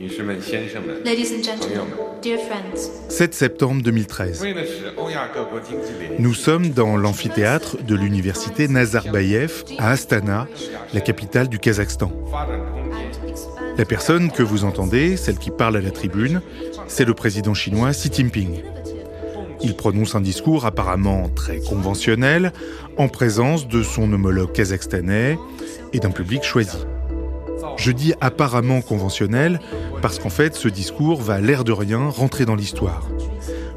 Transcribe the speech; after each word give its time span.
Ladies 0.00 1.32
and 1.32 1.42
gentlemen, 1.42 1.86
dear 2.22 2.38
friends. 2.38 2.90
7 3.08 3.34
septembre 3.34 3.82
2013. 3.82 4.44
Nous 6.18 6.34
sommes 6.34 6.70
dans 6.70 6.96
l'amphithéâtre 6.96 7.76
de 7.82 7.94
l'université 7.94 8.68
Nazarbayev 8.68 9.64
à 9.78 9.90
Astana, 9.90 10.48
la 10.92 11.00
capitale 11.00 11.48
du 11.48 11.58
Kazakhstan. 11.58 12.10
La 13.76 13.84
personne 13.84 14.30
que 14.30 14.42
vous 14.42 14.64
entendez, 14.64 15.16
celle 15.16 15.38
qui 15.38 15.50
parle 15.50 15.76
à 15.76 15.80
la 15.80 15.90
tribune, 15.90 16.42
c'est 16.88 17.04
le 17.04 17.14
président 17.14 17.54
chinois 17.54 17.92
Xi 17.92 18.10
Jinping. 18.12 18.62
Il 19.62 19.76
prononce 19.76 20.14
un 20.14 20.20
discours 20.20 20.66
apparemment 20.66 21.28
très 21.28 21.58
conventionnel 21.60 22.52
en 22.96 23.08
présence 23.08 23.68
de 23.68 23.82
son 23.82 24.12
homologue 24.12 24.52
kazakhstanais 24.52 25.38
et 25.92 26.00
d'un 26.00 26.10
public 26.10 26.42
choisi. 26.42 26.78
Je 27.76 27.90
dis 27.90 28.14
apparemment 28.20 28.80
conventionnel 28.80 29.60
parce 30.00 30.18
qu'en 30.18 30.30
fait 30.30 30.54
ce 30.54 30.68
discours 30.68 31.20
va 31.20 31.40
l'air 31.40 31.64
de 31.64 31.72
rien 31.72 32.08
rentrer 32.08 32.44
dans 32.44 32.54
l'histoire. 32.54 33.08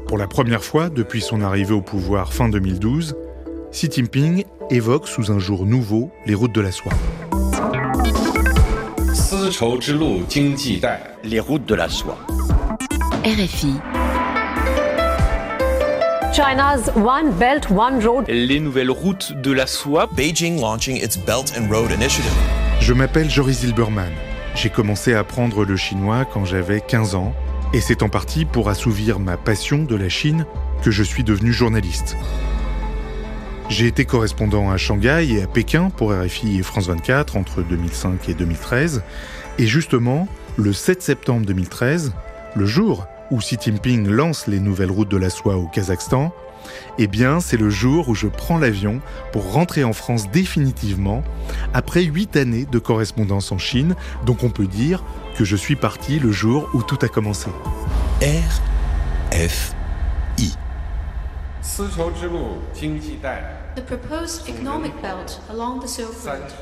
Pour 0.06 0.18
la 0.18 0.26
première 0.26 0.62
fois 0.62 0.88
depuis 0.88 1.20
son 1.20 1.40
arrivée 1.40 1.74
au 1.74 1.80
pouvoir 1.80 2.32
fin 2.32 2.48
2012, 2.48 3.16
Xi 3.72 3.88
Jinping 3.90 4.44
évoque 4.70 5.08
sous 5.08 5.32
un 5.32 5.38
jour 5.38 5.66
nouveau 5.66 6.10
les 6.26 6.34
routes 6.34 6.54
de 6.54 6.60
la 6.60 6.72
soie. 6.72 6.92
Les 11.24 11.40
routes 11.40 11.66
de 11.66 11.74
la 11.74 11.88
soie. 11.88 12.18
RFI. 13.24 13.74
China's 16.32 16.90
One 16.96 17.32
Belt, 17.32 17.66
One 17.70 18.04
Road. 18.06 18.24
Les 18.28 18.60
nouvelles 18.60 18.90
routes 18.90 19.32
de 19.32 19.52
la 19.52 19.66
soie. 19.66 20.06
Beijing 20.14 20.60
launching 20.60 20.96
its 20.96 21.16
Belt 21.16 21.52
and 21.58 21.68
Road 21.70 21.90
Initiative. 21.90 22.65
Je 22.80 22.92
m'appelle 22.92 23.30
Joris 23.30 23.60
Zilberman. 23.60 24.12
J'ai 24.54 24.70
commencé 24.70 25.14
à 25.14 25.20
apprendre 25.20 25.64
le 25.64 25.76
chinois 25.76 26.24
quand 26.24 26.44
j'avais 26.44 26.80
15 26.80 27.14
ans, 27.14 27.34
et 27.72 27.80
c'est 27.80 28.02
en 28.02 28.08
partie 28.08 28.44
pour 28.44 28.68
assouvir 28.68 29.18
ma 29.18 29.36
passion 29.36 29.82
de 29.82 29.96
la 29.96 30.08
Chine 30.08 30.46
que 30.82 30.90
je 30.90 31.02
suis 31.02 31.24
devenu 31.24 31.52
journaliste. 31.52 32.16
J'ai 33.68 33.86
été 33.86 34.04
correspondant 34.04 34.70
à 34.70 34.76
Shanghai 34.76 35.26
et 35.28 35.42
à 35.42 35.46
Pékin 35.48 35.90
pour 35.90 36.12
RFI 36.12 36.58
et 36.58 36.62
France 36.62 36.86
24 36.86 37.36
entre 37.36 37.62
2005 37.62 38.28
et 38.28 38.34
2013, 38.34 39.02
et 39.58 39.66
justement, 39.66 40.28
le 40.56 40.72
7 40.72 41.02
septembre 41.02 41.44
2013, 41.46 42.12
le 42.54 42.66
jour 42.66 43.06
où 43.30 43.38
Xi 43.38 43.56
Jinping 43.60 44.06
lance 44.06 44.46
les 44.46 44.60
nouvelles 44.60 44.90
routes 44.90 45.10
de 45.10 45.16
la 45.16 45.30
soie 45.30 45.56
au 45.56 45.66
Kazakhstan, 45.66 46.32
eh 46.98 47.06
bien, 47.06 47.40
c'est 47.40 47.56
le 47.56 47.70
jour 47.70 48.08
où 48.08 48.14
je 48.14 48.26
prends 48.26 48.58
l'avion 48.58 49.00
pour 49.32 49.52
rentrer 49.52 49.84
en 49.84 49.92
France 49.92 50.30
définitivement, 50.30 51.22
après 51.74 52.02
huit 52.02 52.36
années 52.36 52.66
de 52.70 52.78
correspondance 52.78 53.52
en 53.52 53.58
Chine, 53.58 53.94
donc 54.24 54.42
on 54.42 54.50
peut 54.50 54.66
dire 54.66 55.02
que 55.36 55.44
je 55.44 55.56
suis 55.56 55.76
parti 55.76 56.18
le 56.18 56.32
jour 56.32 56.68
où 56.74 56.82
tout 56.82 56.98
a 57.02 57.08
commencé. 57.08 57.50
R 58.22 58.60
F 59.32 59.74
I. 60.38 60.52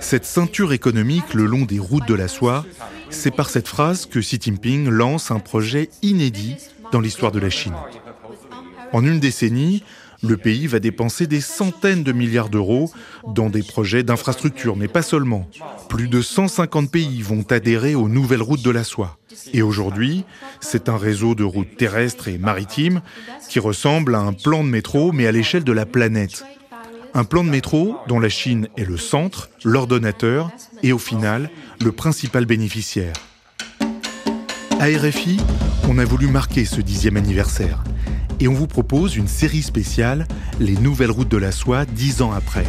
Cette 0.01 0.25
ceinture 0.25 0.73
économique 0.73 1.35
le 1.35 1.45
long 1.45 1.65
des 1.67 1.79
routes 1.79 2.09
de 2.09 2.15
la 2.15 2.27
soie, 2.27 2.65
c'est 3.11 3.31
par 3.31 3.51
cette 3.51 3.69
phrase 3.69 4.07
que 4.07 4.19
Xi 4.19 4.39
Jinping 4.41 4.89
lance 4.89 5.31
un 5.31 5.39
projet 5.39 5.91
inédit 6.03 6.57
dans 6.91 7.01
l'histoire 7.01 7.31
de 7.33 7.39
la 7.39 7.51
Chine. 7.51 7.75
En 8.95 9.05
une 9.05 9.19
décennie, 9.19 9.83
le 10.23 10.37
pays 10.37 10.69
va 10.69 10.79
dépenser 10.79 11.27
des 11.27 11.41
centaines 11.41 12.05
de 12.05 12.13
milliards 12.13 12.49
d'euros 12.49 12.93
dans 13.27 13.51
des 13.51 13.65
projets 13.65 14.05
d'infrastructure, 14.05 14.77
mais 14.77 14.87
pas 14.87 15.03
seulement. 15.03 15.51
Plus 15.89 16.07
de 16.07 16.23
150 16.23 16.93
pays 16.93 17.21
vont 17.21 17.45
adhérer 17.51 17.97
aux 17.97 18.09
nouvelles 18.09 18.41
routes 18.41 18.63
de 18.63 18.71
la 18.71 18.85
soie. 18.85 19.19
Et 19.53 19.63
aujourd'hui, 19.63 20.25
c'est 20.61 20.89
un 20.89 20.97
réseau 20.97 21.35
de 21.35 21.43
routes 21.43 21.77
terrestres 21.77 22.29
et 22.29 22.39
maritimes 22.39 23.03
qui 23.49 23.59
ressemble 23.59 24.15
à 24.15 24.21
un 24.21 24.33
plan 24.33 24.63
de 24.63 24.69
métro, 24.69 25.11
mais 25.11 25.27
à 25.27 25.33
l'échelle 25.33 25.65
de 25.65 25.73
la 25.73 25.87
planète. 25.87 26.45
Un 27.15 27.25
plan 27.25 27.43
de 27.43 27.51
métro 27.51 27.97
dont 28.07 28.21
la 28.21 28.29
Chine 28.29 28.69
est 28.77 28.85
le 28.85 28.97
centre, 28.97 29.51
l'ordonnateur 29.65 30.53
et 30.85 30.93
au 30.93 30.99
final, 30.99 31.51
le 31.83 31.91
principal 31.91 32.47
bénéficiaire. 32.47 33.15
À 34.79 34.87
RFI, 34.87 35.39
on 35.89 35.99
a 35.99 36.05
voulu 36.05 36.29
marquer 36.29 36.65
ce 36.65 36.81
dixième 36.81 37.17
anniversaire 37.17 37.83
et 38.41 38.49
on 38.49 38.55
vous 38.55 38.67
propose 38.67 39.17
une 39.17 39.29
série 39.29 39.63
spéciale, 39.63 40.27
Les 40.61 40.77
nouvelles 40.77 41.11
routes 41.11 41.31
de 41.31 41.37
la 41.37 41.53
soie, 41.53 41.85
dix 41.85 42.23
ans 42.23 42.33
après. 42.33 42.67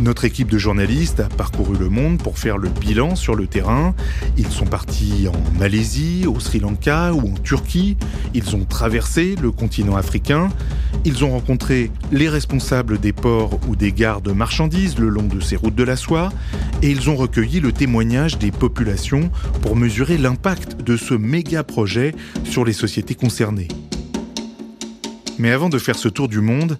Notre 0.00 0.26
équipe 0.26 0.50
de 0.50 0.58
journalistes 0.58 1.20
a 1.20 1.28
parcouru 1.28 1.76
le 1.78 1.88
monde 1.88 2.18
pour 2.18 2.38
faire 2.38 2.58
le 2.58 2.68
bilan 2.68 3.16
sur 3.16 3.34
le 3.34 3.46
terrain. 3.46 3.94
Ils 4.36 4.50
sont 4.50 4.66
partis 4.66 5.26
en 5.26 5.58
Malaisie, 5.58 6.26
au 6.26 6.38
Sri 6.38 6.60
Lanka 6.60 7.14
ou 7.14 7.32
en 7.32 7.34
Turquie. 7.42 7.96
Ils 8.34 8.54
ont 8.56 8.64
traversé 8.64 9.36
le 9.40 9.50
continent 9.50 9.96
africain. 9.96 10.50
Ils 11.06 11.24
ont 11.24 11.30
rencontré 11.30 11.90
les 12.12 12.28
responsables 12.28 12.98
des 12.98 13.14
ports 13.14 13.58
ou 13.68 13.74
des 13.74 13.92
gares 13.92 14.20
de 14.20 14.32
marchandises 14.32 14.98
le 14.98 15.08
long 15.08 15.22
de 15.22 15.40
ces 15.40 15.56
routes 15.56 15.74
de 15.74 15.84
la 15.84 15.96
soie. 15.96 16.28
Et 16.82 16.90
ils 16.90 17.08
ont 17.08 17.16
recueilli 17.16 17.60
le 17.60 17.72
témoignage 17.72 18.38
des 18.38 18.50
populations 18.50 19.30
pour 19.62 19.76
mesurer 19.76 20.18
l'impact 20.18 20.82
de 20.82 20.98
ce 20.98 21.14
méga 21.14 21.64
projet 21.64 22.14
sur 22.44 22.66
les 22.66 22.74
sociétés 22.74 23.14
concernées. 23.14 23.68
Mais 25.38 25.50
avant 25.50 25.68
de 25.68 25.78
faire 25.78 25.96
ce 25.96 26.08
tour 26.08 26.28
du 26.28 26.40
monde, 26.40 26.78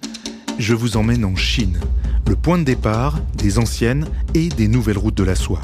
je 0.58 0.74
vous 0.74 0.96
emmène 0.96 1.24
en 1.24 1.36
Chine, 1.36 1.78
le 2.26 2.36
point 2.36 2.56
de 2.58 2.64
départ 2.64 3.20
des 3.36 3.58
anciennes 3.58 4.06
et 4.34 4.48
des 4.48 4.66
nouvelles 4.66 4.96
routes 4.96 5.16
de 5.16 5.24
la 5.24 5.34
soie. 5.34 5.60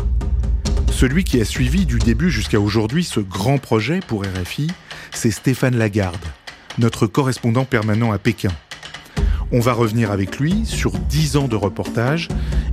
Celui 0.91 1.25
qui 1.25 1.41
a 1.41 1.45
suivi 1.47 1.87
du 1.87 1.99
début 1.99 2.31
jusqu'à 2.31 2.61
aujourd'hui 2.61 3.03
ce 3.03 3.21
grand 3.21 3.57
projet 3.57 4.01
pour 4.07 4.25
RFI, 4.25 4.69
c'est 5.11 5.31
Stéphane 5.31 5.77
Lagarde, 5.77 6.25
notre 6.79 7.07
correspondant 7.07 7.65
permanent 7.65 8.13
à 8.13 8.19
Pékin. 8.19 8.53
On 9.53 9.61
va 9.61 9.73
revenir 9.73 10.11
avec 10.11 10.39
lui 10.39 10.67
sur 10.67 10.93
10 10.93 11.37
ans 11.37 11.49
de 11.49 11.57
reportage 11.57 12.29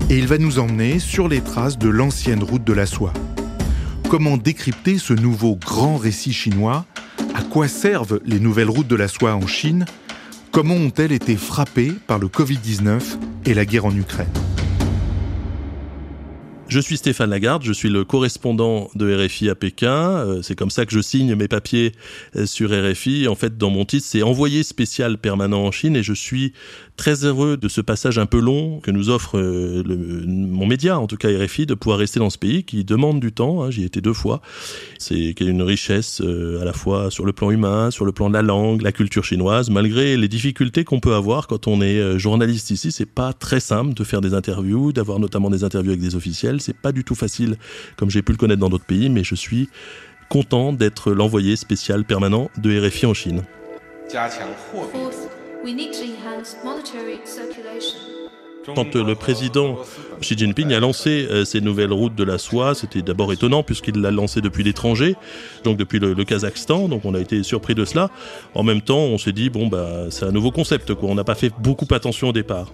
et 0.09 0.17
il 0.17 0.27
va 0.27 0.37
nous 0.37 0.59
emmener 0.59 0.99
sur 0.99 1.29
les 1.29 1.41
traces 1.41 1.77
de 1.77 1.89
l'ancienne 1.89 2.43
route 2.43 2.63
de 2.63 2.73
la 2.73 2.85
soie. 2.85 3.13
Comment 4.09 4.37
décrypter 4.37 4.97
ce 4.97 5.13
nouveau 5.13 5.55
grand 5.55 5.97
récit 5.97 6.33
chinois 6.33 6.85
À 7.33 7.41
quoi 7.43 7.67
servent 7.67 8.19
les 8.25 8.39
nouvelles 8.39 8.69
routes 8.69 8.87
de 8.87 8.95
la 8.95 9.07
soie 9.07 9.33
en 9.33 9.47
Chine? 9.47 9.85
Comment 10.51 10.75
ont-elles 10.75 11.11
été 11.11 11.35
frappées 11.35 11.93
par 12.07 12.17
le 12.19 12.27
Covid-19 12.27 13.01
et 13.45 13.53
la 13.53 13.65
guerre 13.65 13.85
en 13.85 13.95
Ukraine? 13.95 14.27
Je 16.69 16.79
suis 16.79 16.97
Stéphane 16.97 17.31
Lagarde, 17.31 17.63
je 17.63 17.73
suis 17.73 17.89
le 17.89 18.03
correspondant 18.03 18.91
de 18.93 19.25
RFI 19.25 19.49
à 19.49 19.55
Pékin. 19.55 19.89
Euh, 19.89 20.41
c'est 20.43 20.55
comme 20.55 20.69
ça 20.69 20.85
que 20.85 20.93
je 20.93 20.99
signe 20.99 21.33
mes 21.33 21.47
papiers 21.47 21.93
euh, 22.35 22.45
sur 22.45 22.69
RFI. 22.69 23.27
En 23.27 23.33
fait, 23.33 23.57
dans 23.57 23.71
mon 23.71 23.85
titre, 23.85 24.05
c'est 24.07 24.21
envoyé 24.21 24.61
spécial 24.61 25.17
permanent 25.17 25.65
en 25.65 25.71
Chine 25.71 25.95
et 25.95 26.03
je 26.03 26.13
suis 26.13 26.53
très 26.95 27.25
heureux 27.25 27.57
de 27.57 27.67
ce 27.69 27.81
passage 27.81 28.19
un 28.19 28.27
peu 28.27 28.39
long 28.39 28.81
que 28.81 28.91
nous 28.91 29.09
offre 29.09 29.39
euh, 29.39 29.83
mon 30.27 30.67
média, 30.67 30.99
en 30.99 31.07
tout 31.07 31.17
cas 31.17 31.29
RFI, 31.29 31.65
de 31.65 31.73
pouvoir 31.73 31.97
rester 31.97 32.19
dans 32.19 32.29
ce 32.29 32.37
pays 32.37 32.63
qui 32.63 32.83
demande 32.83 33.19
du 33.19 33.31
temps. 33.31 33.63
Hein. 33.63 33.71
J'y 33.71 33.81
ai 33.81 33.85
été 33.85 33.99
deux 33.99 34.13
fois. 34.13 34.41
C'est 34.99 35.33
une 35.39 35.63
richesse 35.63 36.21
à 36.21 36.65
la 36.65 36.73
fois 36.73 37.09
sur 37.09 37.25
le 37.25 37.33
plan 37.33 37.49
humain, 37.49 37.89
sur 37.89 38.05
le 38.05 38.11
plan 38.11 38.29
de 38.29 38.33
la 38.35 38.41
langue, 38.43 38.83
la 38.83 38.91
culture 38.91 39.23
chinoise, 39.23 39.71
malgré 39.71 40.17
les 40.17 40.27
difficultés 40.27 40.83
qu'on 40.83 40.99
peut 40.99 41.15
avoir 41.15 41.47
quand 41.47 41.67
on 41.67 41.81
est 41.81 42.19
journaliste 42.19 42.69
ici. 42.69 42.91
C'est 42.91 43.07
pas 43.07 43.33
très 43.33 43.59
simple 43.59 43.93
de 43.93 44.03
faire 44.03 44.21
des 44.21 44.33
interviews, 44.33 44.91
d'avoir 44.91 45.19
notamment 45.19 45.49
des 45.49 45.63
interviews 45.63 45.91
avec 45.91 46.01
des 46.01 46.15
officiels 46.15 46.58
c'est 46.59 46.75
pas 46.75 46.91
du 46.91 47.03
tout 47.03 47.15
facile, 47.15 47.57
comme 47.97 48.09
j'ai 48.09 48.21
pu 48.21 48.31
le 48.31 48.37
connaître 48.37 48.59
dans 48.59 48.69
d'autres 48.69 48.85
pays, 48.85 49.09
mais 49.09 49.23
je 49.23 49.35
suis 49.35 49.69
content 50.29 50.73
d'être 50.73 51.11
l'envoyé 51.11 51.55
spécial 51.55 52.05
permanent 52.05 52.49
de 52.57 52.87
RFI 52.87 53.05
en 53.05 53.13
Chine. 53.13 53.43
Quand 58.75 58.95
le 58.95 59.15
président 59.15 59.77
Xi 60.21 60.37
Jinping 60.37 60.73
a 60.73 60.79
lancé 60.79 61.27
euh, 61.29 61.45
ces 61.45 61.61
nouvelles 61.61 61.93
routes 61.93 62.15
de 62.15 62.23
la 62.23 62.37
soie, 62.37 62.75
c'était 62.75 63.01
d'abord 63.01 63.31
étonnant 63.33 63.63
puisqu'il 63.63 63.99
l'a 63.99 64.11
lancé 64.11 64.41
depuis 64.41 64.63
l'étranger, 64.63 65.15
donc 65.63 65.77
depuis 65.77 65.99
le, 65.99 66.13
Kazakhstan, 66.23 66.87
donc 66.87 67.05
on 67.05 67.15
a 67.15 67.19
été 67.19 67.41
surpris 67.43 67.73
de 67.73 67.85
cela. 67.85 68.09
En 68.53 68.63
même 68.63 68.81
temps, 68.81 68.99
on 68.99 69.17
s'est 69.17 69.31
dit 69.31 69.49
bon 69.49 69.67
bah 69.67 70.05
c'est 70.09 70.25
un 70.25 70.31
nouveau 70.31 70.51
concept 70.51 70.93
quoi, 70.93 71.09
on 71.09 71.15
n'a 71.15 71.23
pas 71.23 71.35
fait 71.35 71.51
beaucoup 71.59 71.87
attention 71.91 72.29
au 72.29 72.33
départ 72.33 72.71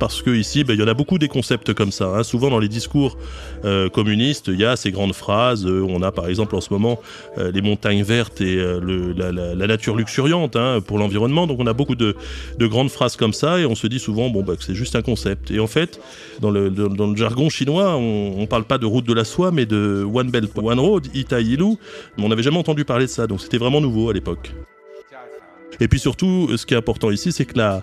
parce 0.00 0.22
que 0.22 0.30
ici, 0.30 0.64
ben, 0.64 0.72
il 0.72 0.80
y 0.80 0.82
en 0.82 0.88
a 0.88 0.94
beaucoup 0.94 1.18
des 1.18 1.28
concepts 1.28 1.74
comme 1.74 1.92
ça. 1.92 2.06
Hein. 2.06 2.22
Souvent 2.24 2.48
dans 2.48 2.58
les 2.58 2.68
discours 2.68 3.18
euh, 3.64 3.90
communistes, 3.90 4.48
il 4.48 4.58
y 4.58 4.64
a 4.64 4.74
ces 4.74 4.90
grandes 4.90 5.14
phrases. 5.14 5.66
Euh, 5.66 5.86
on 5.86 6.02
a 6.02 6.10
par 6.10 6.26
exemple 6.26 6.56
en 6.56 6.62
ce 6.62 6.72
moment 6.72 6.98
euh, 7.38 7.52
les 7.52 7.60
montagnes 7.60 8.02
vertes 8.02 8.40
et 8.40 8.56
la, 8.56 9.66
nature 9.66 9.94
luxuriante 9.94 10.56
hein, 10.56 10.80
pour 10.84 10.98
l'environnement. 10.98 11.46
Donc 11.46 11.60
on 11.60 11.66
a 11.66 11.74
beaucoup 11.74 11.94
de, 11.94 12.16
grandes 12.58 12.90
phrases 12.90 13.16
comme 13.16 13.34
ça 13.34 13.60
et 13.60 13.66
on 13.66 13.74
se 13.74 13.86
dit 13.86 14.00
souvent 14.00 14.30
bon 14.30 14.42
bah, 14.42 14.56
que 14.56 14.64
c'est 14.64 14.74
juste 14.74 14.96
un 14.96 15.02
concept. 15.02 15.50
Et 15.50 15.60
en 15.60 15.66
fait, 15.66 16.00
dans 16.40 16.50
le, 16.50 16.72
jargon 17.14 17.50
chinois, 17.50 17.94
on, 17.96 18.40
ne 18.40 18.46
parle 18.46 18.64
pas 18.64 18.78
de 18.78 18.86
route 18.86 19.04
de 19.04 19.12
la 19.12 19.24
soie, 19.24 19.52
mais 19.52 19.66
de 19.66 20.02
One 20.12 20.30
Belt 20.30 20.50
One 20.56 20.80
Road, 20.80 21.08
Ita 21.14 21.40
Yilu. 21.40 21.76
On 22.18 22.28
n'avait 22.28 22.42
jamais 22.42 22.58
entendu 22.58 22.86
parler 22.86 23.04
de 23.04 23.10
ça, 23.10 23.26
donc 23.26 23.42
c'était 23.42 23.58
vraiment 23.58 23.82
nouveau 23.82 24.08
à 24.08 24.14
l'époque. 24.14 24.50
Et 25.80 25.88
puis 25.88 25.98
surtout, 25.98 26.56
ce 26.56 26.66
qui 26.66 26.74
est 26.74 26.76
important 26.76 27.10
ici, 27.10 27.32
c'est 27.32 27.44
que 27.46 27.56
la, 27.56 27.82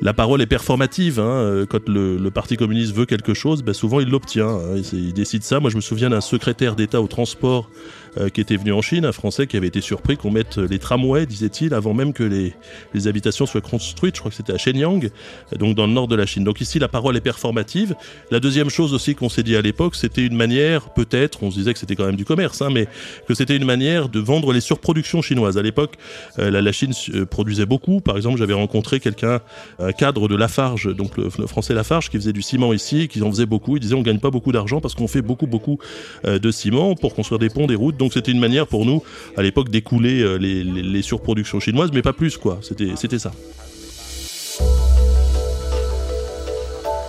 la 0.00 0.12
parole 0.12 0.42
est 0.42 0.46
performative. 0.46 1.20
Hein. 1.20 1.24
Euh, 1.24 1.66
quand 1.66 1.88
le, 1.88 2.30
Parti 2.30 2.56
communiste 2.56 2.94
veut 2.94 3.06
quelque 3.06 3.34
chose, 3.34 3.62
ben 3.62 3.72
souvent 3.72 4.00
il 4.00 4.08
l'obtient. 4.08 4.48
Hein. 4.48 4.82
Il, 4.92 5.12
décide 5.12 5.42
ça. 5.42 5.60
Moi, 5.60 5.70
je 5.70 5.76
me 5.76 5.80
souviens 5.80 6.10
d'un 6.10 6.20
secrétaire 6.20 6.74
d'État 6.74 7.00
au 7.00 7.06
transport 7.06 7.70
euh, 8.18 8.28
qui 8.28 8.40
était 8.40 8.56
venu 8.56 8.72
en 8.72 8.82
Chine, 8.82 9.04
un 9.04 9.12
Français 9.12 9.46
qui 9.46 9.56
avait 9.56 9.66
été 9.66 9.80
surpris 9.80 10.16
qu'on 10.16 10.30
mette 10.30 10.58
les 10.58 10.78
tramways, 10.78 11.26
disait-il, 11.26 11.74
avant 11.74 11.94
même 11.94 12.12
que 12.12 12.22
les, 12.22 12.54
les 12.92 13.08
habitations 13.08 13.46
soient 13.46 13.60
construites. 13.60 14.16
Je 14.16 14.20
crois 14.20 14.30
que 14.30 14.36
c'était 14.36 14.52
à 14.52 14.58
Shenyang, 14.58 15.10
donc 15.58 15.74
dans 15.74 15.86
le 15.86 15.92
nord 15.92 16.08
de 16.08 16.16
la 16.16 16.26
Chine. 16.26 16.44
Donc 16.44 16.60
ici, 16.60 16.78
la 16.78 16.88
parole 16.88 17.16
est 17.16 17.20
performative. 17.20 17.94
La 18.30 18.40
deuxième 18.40 18.70
chose 18.70 18.94
aussi 18.94 19.14
qu'on 19.14 19.28
s'est 19.28 19.42
dit 19.42 19.56
à 19.56 19.62
l'époque, 19.62 19.96
c'était 19.96 20.24
une 20.24 20.36
manière, 20.36 20.90
peut-être, 20.90 21.42
on 21.42 21.50
se 21.50 21.56
disait 21.56 21.72
que 21.72 21.78
c'était 21.78 21.96
quand 21.96 22.06
même 22.06 22.16
du 22.16 22.24
commerce, 22.24 22.62
hein, 22.62 22.70
mais 22.72 22.86
que 23.26 23.34
c'était 23.34 23.56
une 23.56 23.64
manière 23.64 24.08
de 24.08 24.20
vendre 24.20 24.52
les 24.52 24.60
surproductions 24.60 25.22
chinoises. 25.22 25.58
À 25.58 25.62
l'époque, 25.62 25.94
euh, 26.38 26.50
la, 26.50 26.62
la, 26.62 26.72
Chine 26.72 26.92
euh, 27.14 27.26
produisait 27.26 27.66
beaucoup. 27.66 28.00
Par 28.00 28.16
exemple, 28.16 28.38
j'avais 28.38 28.54
rencontré 28.54 29.00
quelqu'un, 29.00 29.40
un 29.78 29.92
cadre 29.92 30.28
de 30.28 30.36
Lafarge, 30.36 30.94
donc 30.94 31.16
le, 31.16 31.30
français 31.46 31.74
Lafarge, 31.74 32.10
qui 32.10 32.16
faisait 32.16 32.32
du 32.32 32.42
ciment 32.42 32.72
ici, 32.72 33.08
qui 33.08 33.22
en 33.22 33.30
faisait 33.30 33.46
beaucoup. 33.46 33.76
Il 33.76 33.80
disait 33.80 33.94
on 33.94 34.02
gagne 34.02 34.18
pas 34.18 34.30
beaucoup 34.30 34.52
d'argent 34.52 34.80
parce 34.80 34.94
qu'on 34.94 35.08
fait 35.08 35.22
beaucoup, 35.22 35.46
beaucoup 35.46 35.78
euh, 36.26 36.38
de 36.38 36.50
ciment 36.50 36.94
pour 36.94 37.14
construire 37.14 37.38
des 37.38 37.48
ponts, 37.48 37.66
des 37.66 37.74
routes. 37.74 37.96
Donc 38.04 38.12
c'était 38.12 38.32
une 38.32 38.38
manière 38.38 38.66
pour 38.66 38.84
nous, 38.84 39.02
à 39.34 39.42
l'époque, 39.42 39.70
d'écouler 39.70 40.20
euh, 40.20 40.36
les, 40.36 41.00
surproductions 41.00 41.58
chinoises, 41.58 41.88
mais 41.94 42.02
pas 42.02 42.12
plus, 42.12 42.36
quoi. 42.36 42.58
C'était, 42.60 42.96
c'était 42.96 43.18
ça. 43.18 43.32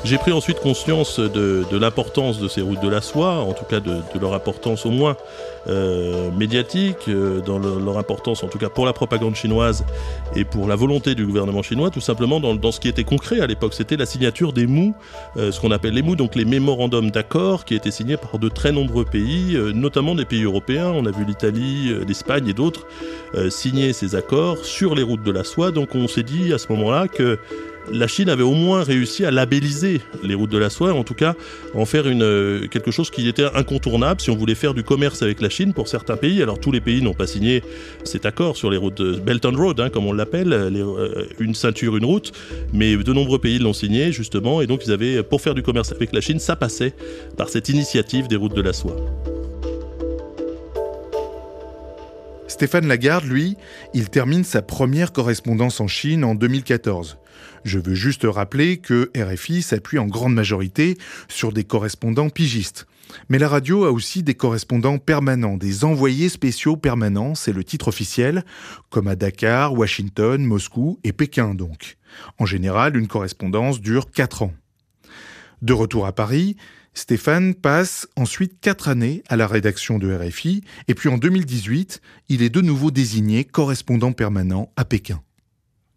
J'ai 0.06 0.18
pris 0.18 0.32
ensuite 0.32 0.62
conscience 0.62 1.20
de, 1.20 1.66
l'importance 1.74 2.40
de 2.40 2.48
ces 2.48 2.62
routes 2.62 2.82
de 2.82 2.88
la 2.88 3.02
soie, 3.02 3.40
en 3.40 3.52
tout 3.52 3.66
cas 3.66 3.82
de 3.82 4.02
leur 4.22 4.34
importance 4.34 4.86
au 4.86 4.92
moins 4.92 5.18
euh, 5.68 6.30
médiatique, 6.32 7.08
euh, 7.08 7.42
dans 7.42 7.58
le, 7.58 7.80
leur 7.84 7.98
importance 7.98 8.44
en 8.44 8.48
tout 8.48 8.58
cas 8.58 8.70
pour 8.70 8.86
la 8.86 8.94
propagande 8.94 9.36
chinoise 9.36 9.86
et 10.36 10.46
pour 10.46 10.68
la 10.68 10.76
volonté 10.76 11.16
du 11.16 11.26
gouvernement 11.26 11.64
chinois, 11.64 11.90
tout 11.90 12.02
simplement 12.02 12.40
dans, 12.40 12.72
ce 12.72 12.80
qui 12.80 12.88
était 12.88 13.04
concret 13.04 13.40
à 13.40 13.48
l'époque. 13.48 13.74
C'était 13.74 13.98
la 13.98 14.06
signature 14.06 14.54
des 14.54 14.68
MOU, 14.68 14.94
euh, 15.38 15.52
ce 15.52 15.60
qu'on 15.60 15.72
appelle 15.72 15.94
les 15.94 16.02
MOU, 16.02 16.16
donc 16.16 16.36
les 16.36 16.46
mémorandums 16.46 17.12
d'accord 17.12 17.66
qui 17.66 17.76
étaient 17.76 17.92
signés 17.92 18.18
par 18.18 18.40
de 18.40 18.50
très 18.50 18.72
nombreux 18.72 19.06
pays, 19.06 19.56
euh, 19.56 19.72
notamment 19.72 20.16
des 20.16 20.26
pays 20.26 20.44
européens. 20.44 20.92
On 20.96 21.06
a 21.06 21.12
vu 21.12 21.26
l'Italie, 21.26 21.92
l'Espagne 22.08 22.48
et 22.48 22.54
d'autres 22.54 22.88
signer 23.50 23.92
ces 23.92 24.16
accords 24.16 24.64
sur 24.64 24.96
les 24.96 25.04
routes 25.04 25.24
de 25.24 25.32
la 25.32 25.44
soie. 25.44 25.72
Donc 25.72 25.96
on 25.96 26.08
s'est 26.08 26.24
dit 26.24 26.54
à 26.54 26.58
ce 26.58 26.72
moment-là 26.72 27.08
que 27.08 27.38
la 27.92 28.08
Chine 28.08 28.30
avait 28.30 28.44
au 28.44 28.54
moins 28.54 28.84
réussi 28.84 29.26
à 29.26 29.32
labelliser 29.32 30.02
les 30.24 30.36
routes 30.36 30.50
de 30.50 30.58
la 30.58 30.70
soie, 30.70 30.94
en 30.94 31.04
tout 31.04 31.14
cas 31.14 31.36
en 31.74 31.86
faire 31.86 32.04
euh, 32.06 32.68
quelque 32.68 32.92
chose 32.92 33.10
qui 33.10 33.28
était 33.28 33.46
incontournable 33.54 34.22
si 34.22 34.30
on 34.30 34.36
voulait 34.36 34.56
faire 34.56 34.74
du 34.74 34.84
commerce 34.84 35.22
avec 35.22 35.42
la 35.42 35.50
Chine 35.50 35.74
pour 35.74 35.88
certains 35.88 36.18
pays. 36.18 36.42
Alors 36.42 36.60
tous 36.60 36.72
les 36.72 36.82
pays 36.82 37.02
n'ont 37.02 37.14
pas 37.14 37.28
signé 37.28 37.64
cet 38.04 38.26
accord 38.26 38.58
sur 38.58 38.70
les 38.70 38.78
routes 38.78 39.02
de 39.02 39.14
Belt 39.20 39.46
and 39.46 39.56
Road, 39.56 39.80
hein, 39.80 39.90
comme 39.90 40.06
on 40.06 40.14
l'appelle, 40.14 40.54
euh, 40.54 41.26
une 41.40 41.56
ceinture, 41.56 41.98
une 41.98 42.06
route, 42.06 42.32
mais 42.74 42.96
de 42.96 43.14
nombreux 43.14 43.40
pays 43.40 43.60
l'ont 43.60 43.74
signé 43.74 44.12
justement, 44.12 44.62
et 44.62 44.68
donc 44.68 44.86
ils 44.86 44.92
avaient, 44.92 45.24
pour 45.24 45.42
faire 45.42 45.56
du 45.56 45.64
commerce 45.64 45.92
avec 45.92 46.14
la 46.14 46.22
Chine, 46.22 46.40
ça 46.40 46.56
passait 46.56 46.94
par 47.38 47.50
cette 47.50 47.70
initiative 47.70 48.28
des 48.28 48.36
routes 48.36 48.56
de 48.56 48.62
la 48.62 48.74
soie. 48.74 48.96
Stéphane 52.48 52.88
Lagarde, 52.88 53.26
lui, 53.26 53.58
il 53.94 54.10
termine 54.10 54.46
sa 54.46 54.62
première 54.62 55.12
correspondance 55.12 55.82
en 55.82 55.88
Chine 55.88 56.24
en 56.24 56.36
2014. 56.36 57.18
Je 57.66 57.80
veux 57.80 57.96
juste 57.96 58.28
rappeler 58.30 58.78
que 58.78 59.12
RFI 59.18 59.64
s'appuie 59.64 59.98
en 59.98 60.06
grande 60.06 60.36
majorité 60.36 60.98
sur 61.28 61.52
des 61.52 61.64
correspondants 61.64 62.30
pigistes. 62.30 62.86
Mais 63.28 63.40
la 63.40 63.48
radio 63.48 63.86
a 63.86 63.92
aussi 63.92 64.22
des 64.22 64.36
correspondants 64.36 65.00
permanents, 65.00 65.58
des 65.58 65.84
envoyés 65.84 66.30
spéciaux 66.30 66.78
permanents, 66.78 67.34
c'est 67.34 67.54
le 67.54 67.64
titre 67.64 67.88
officiel, 67.88 68.46
comme 68.92 69.08
à 69.08 69.16
Dakar, 69.16 69.74
Washington, 69.74 70.44
Moscou 70.44 71.00
et 71.04 71.12
Pékin 71.12 71.56
donc. 71.56 71.98
En 72.38 72.46
général, 72.46 72.96
une 72.96 73.08
correspondance 73.08 73.82
dure 73.82 74.12
4 74.12 74.44
ans. 74.44 74.54
De 75.64 75.74
retour 75.74 76.06
à 76.06 76.14
Paris, 76.14 76.58
Stéphane 76.94 77.56
passe 77.56 78.08
ensuite 78.16 78.60
quatre 78.62 78.90
années 78.90 79.24
à 79.28 79.38
la 79.38 79.48
rédaction 79.48 79.98
de 79.98 80.14
RFI, 80.14 80.64
et 80.88 80.94
puis 80.94 81.10
en 81.10 81.18
2018, 81.18 82.00
il 82.30 82.44
est 82.44 82.50
de 82.50 82.62
nouveau 82.62 82.92
désigné 82.92 83.44
correspondant 83.44 84.14
permanent 84.14 84.72
à 84.76 84.86
Pékin. 84.86 85.22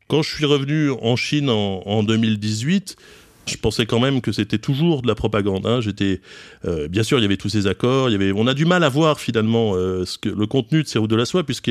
Quand 0.08 0.22
je 0.22 0.34
suis 0.34 0.46
revenu 0.46 0.90
en 0.90 1.16
Chine 1.16 1.50
en, 1.50 1.82
en 1.84 2.02
2018, 2.02 2.96
je 3.48 3.56
pensais 3.58 3.86
quand 3.86 4.00
même 4.00 4.20
que 4.20 4.32
c'était 4.32 4.58
toujours 4.58 5.02
de 5.02 5.08
la 5.08 5.14
propagande. 5.14 5.66
Hein. 5.66 5.80
J'étais, 5.80 6.20
euh, 6.64 6.88
bien 6.88 7.02
sûr, 7.02 7.18
il 7.18 7.22
y 7.22 7.24
avait 7.24 7.36
tous 7.36 7.48
ces 7.48 7.66
accords. 7.66 8.08
Il 8.08 8.12
y 8.12 8.14
avait, 8.14 8.32
on 8.32 8.46
a 8.46 8.54
du 8.54 8.64
mal 8.64 8.84
à 8.84 8.88
voir 8.88 9.20
finalement 9.20 9.72
euh, 9.74 10.04
le 10.24 10.46
contenu 10.46 10.82
de 10.82 10.88
ces 10.88 10.98
routes 10.98 11.10
de 11.10 11.16
la 11.16 11.24
soie, 11.24 11.44
puisque 11.44 11.70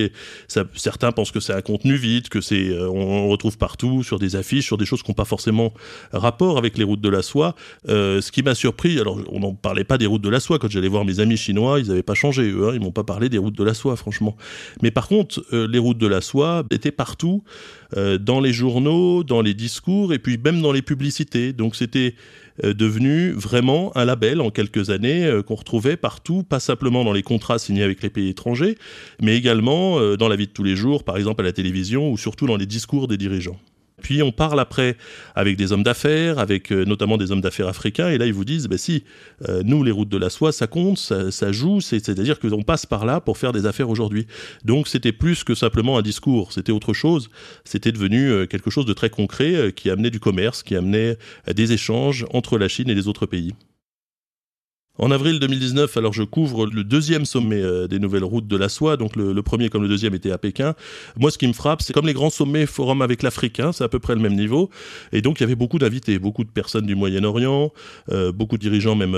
certains 0.76 1.12
pensent 1.12 1.32
que 1.32 1.40
c'est 1.40 1.54
un 1.54 1.62
contenu 1.62 1.96
vide, 1.96 2.30
que 2.30 2.42
c'est, 2.42 2.70
euh, 2.70 2.90
on, 2.90 3.28
retrouve 3.28 3.58
partout 3.58 4.04
sur 4.04 4.20
des 4.20 4.36
affiches, 4.36 4.66
sur 4.66 4.78
des 4.78 4.86
choses 4.86 5.04
qui 5.04 5.12
n'ont 5.12 5.16
pas 5.16 5.26
forcément 5.26 5.74
rapport 6.14 6.58
avec 6.58 6.78
les 6.78 6.84
routes 6.84 7.02
de 7.02 7.10
la 7.10 7.22
soie. 7.22 7.56
Ce 7.88 8.32
qui 8.32 8.42
m'a 8.42 8.56
surpris, 8.56 9.00
alors 9.00 9.20
on 9.30 9.40
n'en 9.40 9.54
parlait 9.54 9.84
pas 9.84 9.98
des 9.98 10.06
routes 10.06 10.22
de 10.22 10.30
la 10.30 10.40
soie 10.40 10.60
quand 10.60 10.70
j'allais 10.70 10.88
voir 10.88 11.04
mes 11.04 11.20
amis 11.20 11.36
chinois, 11.36 11.80
ils 11.80 11.88
n'avaient 11.88 12.04
pas 12.04 12.14
changé 12.14 12.50
eux, 12.50 12.70
hein, 12.70 12.72
ils 12.74 12.80
m'ont 12.80 12.92
pas 12.92 13.04
parlé 13.04 13.28
des 13.28 13.38
routes 13.38 13.58
de 13.58 13.64
la 13.64 13.74
soie, 13.74 13.96
franchement. 13.96 14.38
Mais 14.82 14.92
par 14.92 15.08
contre, 15.08 15.44
les 15.52 15.80
routes 15.80 15.98
de 15.98 16.08
la 16.08 16.22
soie 16.22 16.64
étaient 16.72 16.92
partout, 16.92 17.44
dans 17.96 18.40
les 18.40 18.54
journaux, 18.54 19.24
dans 19.24 19.42
les 19.42 19.54
discours 19.54 20.14
et 20.14 20.20
puis 20.20 20.38
même 20.38 20.62
dans 20.62 20.72
les 20.72 20.82
publicités. 20.82 21.54
Donc 21.54 21.67
c'était 21.76 22.16
euh, 22.64 22.74
devenu 22.74 23.32
vraiment 23.32 23.96
un 23.96 24.06
label 24.06 24.42
en 24.42 24.50
quelques 24.50 24.90
années 24.90 25.26
euh, 25.26 25.44
qu'on 25.44 25.56
retrouvait 25.56 25.98
partout, 25.98 26.44
pas 26.44 26.60
simplement 26.60 27.04
dans 27.04 27.14
les 27.14 27.24
contrats 27.24 27.60
signés 27.60 27.84
avec 27.84 28.02
les 28.02 28.10
pays 28.10 28.30
étrangers, 28.30 28.78
mais 29.22 29.38
également 29.38 30.00
euh, 30.00 30.18
dans 30.18 30.28
la 30.28 30.36
vie 30.36 30.48
de 30.48 30.52
tous 30.52 30.64
les 30.64 30.76
jours, 30.76 31.04
par 31.04 31.18
exemple 31.18 31.42
à 31.42 31.44
la 31.44 31.54
télévision 31.54 32.12
ou 32.12 32.18
surtout 32.18 32.48
dans 32.48 32.58
les 32.58 32.66
discours 32.66 33.08
des 33.08 33.18
dirigeants. 33.18 33.60
Puis 34.02 34.22
on 34.22 34.32
parle 34.32 34.60
après 34.60 34.96
avec 35.36 35.58
des 35.58 35.72
hommes 35.72 35.84
d'affaires, 35.84 36.38
avec 36.38 36.72
euh, 36.72 36.86
notamment 36.86 37.18
des 37.18 37.32
hommes 37.32 37.42
d'affaires 37.42 37.68
africains, 37.68 38.10
et 38.10 38.18
là 38.18 38.28
ils 38.28 38.34
vous 38.34 38.46
disent, 38.46 38.68
bah 38.68 38.78
si, 38.78 39.04
euh, 39.50 39.64
nous 39.66 39.84
les 39.84 39.92
routes 39.92 40.10
de 40.10 40.18
la 40.18 40.30
soie, 40.30 40.52
ça 40.52 40.68
compte, 40.68 41.00
ça, 41.00 41.32
ça 41.32 41.52
joue, 41.52 41.82
c'est-à-dire 41.82 42.40
qu'on 42.40 42.62
passe 42.62 42.86
par 42.86 43.06
là 43.06 43.20
pour 43.22 43.38
faire 43.38 43.54
des 43.54 43.66
affaires 43.66 43.90
aujourd'hui. 43.90 44.28
Donc 44.64 44.88
c'était 44.88 45.12
plus 45.12 45.44
que 45.44 45.56
simplement 45.56 45.98
un 45.98 46.04
discours, 46.04 46.54
c'était 46.54 46.72
autre 46.72 46.94
chose, 46.94 47.30
c'était 47.64 47.92
devenu 47.92 48.30
euh, 48.30 48.46
quelque 48.46 48.70
chose 48.70 48.86
de 48.86 48.94
très 48.94 49.10
concret 49.10 49.56
euh, 49.56 49.72
qui 49.72 49.90
amenait 49.90 50.12
du 50.12 50.20
commerce, 50.20 50.62
qui 50.62 50.76
amenait 50.76 51.18
des 51.52 51.74
échanges 51.74 52.26
entre 52.32 52.58
la 52.60 52.68
Chine 52.68 52.90
et 52.90 52.96
les 52.96 53.08
autres 53.08 53.26
pays. 53.26 53.54
En 55.00 55.12
avril 55.12 55.40
2019, 55.40 55.96
alors 55.98 56.12
je 56.12 56.24
couvre 56.24 56.66
le 56.66 56.84
deuxième 56.84 57.26
sommet 57.26 57.62
euh, 57.62 57.88
des 57.88 58.00
nouvelles 58.00 58.24
routes 58.24 58.48
de 58.48 58.58
la 58.58 58.68
soie, 58.68 58.98
donc 58.98 59.16
le, 59.16 59.42
premier 59.44 59.70
comme 59.70 59.84
le 59.84 59.88
deuxième 59.88 60.16
était 60.16 60.32
à 60.32 60.40
Pékin. 60.40 60.74
Moi, 61.18 61.30
ce 61.30 61.38
qui 61.38 61.48
me 61.48 61.54
frappe, 61.54 61.84
c'est 61.84 61.94
comme 61.94 62.08
les 62.08 62.14
grands 62.14 62.32
sommets 62.32 62.66
forum 62.66 63.04
avec 63.04 63.22
l'Afrique, 63.22 63.60
hein, 63.60 63.72
c'est 63.72 63.84
à 63.84 63.90
peu 63.90 64.00
près 64.00 64.16
le 64.16 64.22
même 64.22 64.36
niveau. 64.36 64.72
Et 65.12 65.22
donc, 65.22 65.40
il 65.40 65.44
y 65.44 65.46
avait 65.46 65.56
beaucoup 65.56 65.78
d'invités, 65.78 66.18
beaucoup 66.18 66.44
de 66.44 66.50
personnes 66.50 66.88
du 66.88 66.96
Moyen-Orient, 66.96 67.72
euh, 68.12 68.32
beaucoup 68.32 68.58
de 68.58 68.62
dirigeants 68.62 68.96
même 68.96 69.14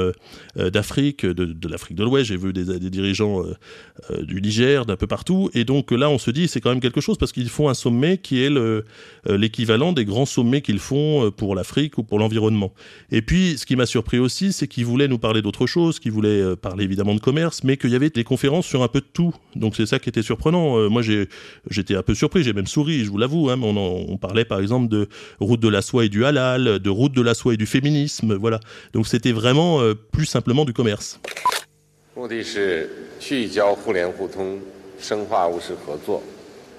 euh, 0.57 0.69
d'Afrique, 0.69 1.25
de, 1.25 1.67
l'Afrique 1.69 1.95
de 1.95 2.03
l'Ouest. 2.03 2.27
J'ai 2.27 2.37
vu 2.37 2.51
des, 2.51 2.65
des 2.65 2.89
dirigeants 2.89 3.43
du 4.21 4.41
Niger, 4.41 4.85
d'un 4.85 4.97
peu 4.97 5.07
partout. 5.07 5.49
Et 5.53 5.63
donc 5.63 5.91
là, 5.91 6.09
on 6.09 6.17
se 6.17 6.29
dit, 6.31 6.47
c'est 6.47 6.59
quand 6.59 6.69
même 6.69 6.81
quelque 6.81 7.01
chose 7.01 7.17
parce 7.17 7.31
qu'ils 7.31 7.49
font 7.49 7.69
un 7.69 7.73
sommet 7.73 8.17
qui 8.17 8.43
est 8.43 8.51
l'équivalent 9.27 9.93
des 9.93 10.05
grands 10.05 10.25
sommets 10.25 10.61
qu'ils 10.61 10.79
font 10.79 11.31
pour 11.31 11.55
l'Afrique 11.55 11.97
ou 11.97 12.03
pour 12.03 12.19
l'environnement. 12.19 12.73
Et 13.11 13.21
puis, 13.21 13.57
ce 13.57 13.65
qui 13.65 13.75
m'a 13.75 13.85
surpris 13.85 14.19
aussi, 14.19 14.51
c'est 14.51 14.67
qu'ils 14.67 14.85
voulaient 14.85 15.07
nous 15.07 15.19
parler 15.19 15.41
d'autre 15.41 15.68
chose, 15.69 15.99
qui 15.99 16.09
voulait 16.09 16.41
euh, 16.41 16.55
parler 16.55 16.83
évidemment 16.83 17.15
de 17.15 17.19
commerce, 17.19 17.63
mais 17.63 17.77
qu'il 17.77 17.91
y 17.91 17.95
avait 17.95 18.09
des 18.09 18.23
conférences 18.23 18.65
sur 18.65 18.83
un 18.83 18.87
peu 18.87 18.99
de 18.99 19.05
tout. 19.05 19.33
Donc 19.55 19.75
c'est 19.75 19.85
ça 19.85 19.99
qui 19.99 20.09
était 20.09 20.21
surprenant. 20.21 20.77
Euh, 20.77 20.89
moi 20.89 21.01
j'étais 21.69 21.95
un 21.95 22.01
peu 22.01 22.15
surpris, 22.15 22.43
j'ai 22.43 22.53
même 22.53 22.67
souri, 22.67 23.05
je 23.05 23.09
vous 23.09 23.17
l'avoue. 23.17 23.49
Hein, 23.49 23.59
on, 23.61 24.17
parlait 24.17 24.45
par 24.45 24.59
exemple 24.59 24.89
de 24.89 25.07
route 25.39 25.59
de 25.61 25.69
la 25.69 25.81
soie 25.81 26.05
et 26.05 26.09
du 26.09 26.25
halal, 26.25 26.79
de 26.79 26.89
route 26.89 27.13
de 27.13 27.21
la 27.21 27.33
soie 27.33 27.53
et 27.53 27.57
du 27.57 27.65
féminisme, 27.65 28.35
voilà. 28.35 28.59
Donc 28.93 29.07
c'était 29.07 29.31
vraiment 29.31 29.81
euh, 29.81 29.93
plus 29.93 30.25
simplement 30.25 30.65
du 30.65 30.73
commerce. 30.73 31.19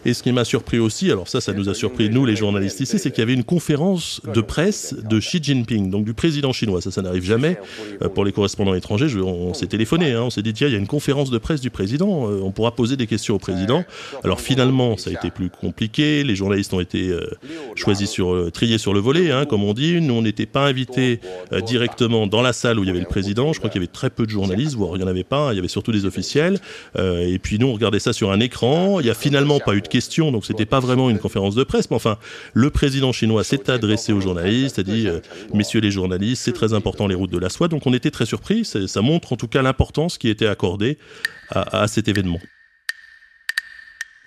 Et 0.07 0.14
ce 0.14 0.23
qui 0.23 0.33
m'a 0.33 0.45
surpris 0.45 0.78
aussi, 0.78 1.11
alors 1.11 1.28
ça, 1.28 1.40
ça 1.40 1.52
nous 1.52 1.69
a 1.69 1.75
surpris, 1.75 2.09
nous, 2.09 2.25
les 2.25 2.37
journalistes 2.37 2.80
ici, 2.80 2.99
c'est 2.99 3.11
qu'il 3.11 3.21
y 3.21 3.23
avait 3.23 3.35
une 3.35 3.45
conférence 3.45 4.23
de 4.33 4.40
presse 4.40 4.95
de 4.95 5.19
Xi 5.19 5.42
Jinping, 5.42 5.90
donc 5.90 6.04
du 6.04 6.14
président 6.14 6.52
chinois. 6.52 6.80
Ça, 6.80 6.90
ça 6.90 7.02
n'arrive 7.02 7.25
jamais. 7.25 7.59
Euh, 8.02 8.09
pour 8.09 8.25
les 8.25 8.33
correspondants 8.33 8.75
étrangers, 8.75 9.14
on, 9.21 9.52
s'est 9.52 9.66
téléphoné, 9.66 10.12
hein, 10.12 10.23
on 10.23 10.30
s'est 10.30 10.42
dit, 10.42 10.54
tiens, 10.54 10.69
il 10.69 10.73
y 10.73 10.76
a 10.76 10.78
une 10.78 10.87
conférence 10.87 11.30
de 11.30 11.37
presse 11.37 11.61
du 11.61 11.71
président, 11.71 12.30
euh, 12.30 12.40
on 12.42 12.50
pourra 12.50 12.75
poser 12.75 12.97
des 12.97 13.07
questions 13.07 13.35
au 13.35 13.38
président. 13.38 13.85
Alors 14.25 14.40
finalement, 14.40 14.97
ça 14.97 15.11
a 15.11 15.12
été 15.12 15.30
plus 15.30 15.50
compliqué, 15.50 16.25
les 16.25 16.35
journalistes 16.35 16.73
ont 16.73 16.80
été 16.80 17.11
euh, 17.11 17.21
choisis 17.75 18.09
sur, 18.09 18.50
triés 18.52 18.78
sur 18.78 18.95
le 18.95 19.00
volet, 19.00 19.30
hein, 19.30 19.45
comme 19.45 19.64
on 19.64 19.75
dit. 19.75 20.00
Nous, 20.00 20.14
on 20.14 20.23
n'était 20.23 20.47
pas 20.47 20.66
invités 20.66 21.21
directement 21.66 22.26
dans 22.26 22.42
la 22.42 22.52
salle 22.52 22.78
où 22.78 22.85
il 22.85 22.87
y 22.87 22.90
avait 22.90 23.00
le 23.00 23.07
président. 23.07 23.52
Je 23.52 23.59
crois 23.59 23.69
qu'il 23.69 23.80
y 23.80 23.85
avait 23.85 23.92
très 23.92 24.09
peu 24.09 24.25
de 24.25 24.30
journalistes, 24.30 24.76
voire 24.76 24.92
il 24.95 24.99
n'y 24.99 25.04
en 25.04 25.09
avait 25.09 25.25
pas, 25.25 25.52
il 25.52 25.57
y 25.57 25.59
avait 25.59 25.69
surtout 25.69 25.92
des 25.92 26.07
officiels. 26.07 26.59
Et 26.99 27.38
puis 27.38 27.59
nous, 27.59 27.66
on 27.66 27.73
regardait 27.73 27.99
ça 27.99 28.12
sur 28.12 28.30
un 28.30 28.40
écran. 28.40 29.00
Il 29.00 29.04
n'y 29.04 29.11
a 29.11 29.14
finalement 29.14 29.59
pas 29.61 29.75
eu 29.75 29.80
de 29.80 29.88
questions, 29.90 30.32
donc 30.32 30.47
c'était 30.47 30.64
pas 30.64 30.80
vraiment 30.80 31.11
une 31.11 31.18
conférence 31.18 31.54
de 31.54 31.64
presse, 31.64 31.90
mais 31.90 31.97
enfin, 31.97 32.16
le 32.54 32.70
président 32.70 33.12
chinois 33.12 33.44
s'est 33.44 33.70
adressé 33.70 34.12
aux 34.14 34.20
journalistes, 34.20 34.78
a 34.78 34.82
dit, 34.82 35.06
euh, 35.06 35.20
messieurs 35.52 35.80
les 35.80 35.90
journalistes, 35.90 36.42
c'est 36.44 36.52
très 36.52 36.73
important 36.73 37.06
les 37.06 37.14
routes 37.14 37.30
de 37.30 37.38
la 37.38 37.50
soie, 37.50 37.68
donc 37.68 37.87
on 37.87 37.92
était 37.92 38.11
très 38.11 38.26
surpris, 38.26 38.64
ça 38.64 39.02
montre 39.02 39.35
en 39.35 39.37
tout 39.37 39.49
cas 39.49 39.61
l'importance 39.61 40.16
qui 40.16 40.28
était 40.28 40.47
accordée 40.47 40.97
à, 41.50 41.82
à 41.82 41.88
cet 41.88 42.09
événement. 42.09 42.40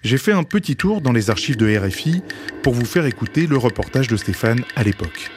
J'ai 0.04 0.18
fait 0.18 0.34
un 0.34 0.44
petit 0.44 0.76
tour 0.76 1.00
dans 1.00 1.14
les 1.14 1.30
archives 1.30 1.56
de 1.56 1.78
RFI 1.78 2.22
pour 2.62 2.74
vous 2.74 2.86
faire 2.86 3.06
écouter 3.06 3.48
le 3.48 3.58
reportage 3.58 4.10
de 4.10 4.18
Stéphane 4.18 4.64
à 4.76 4.84
l'époque. 4.84 5.32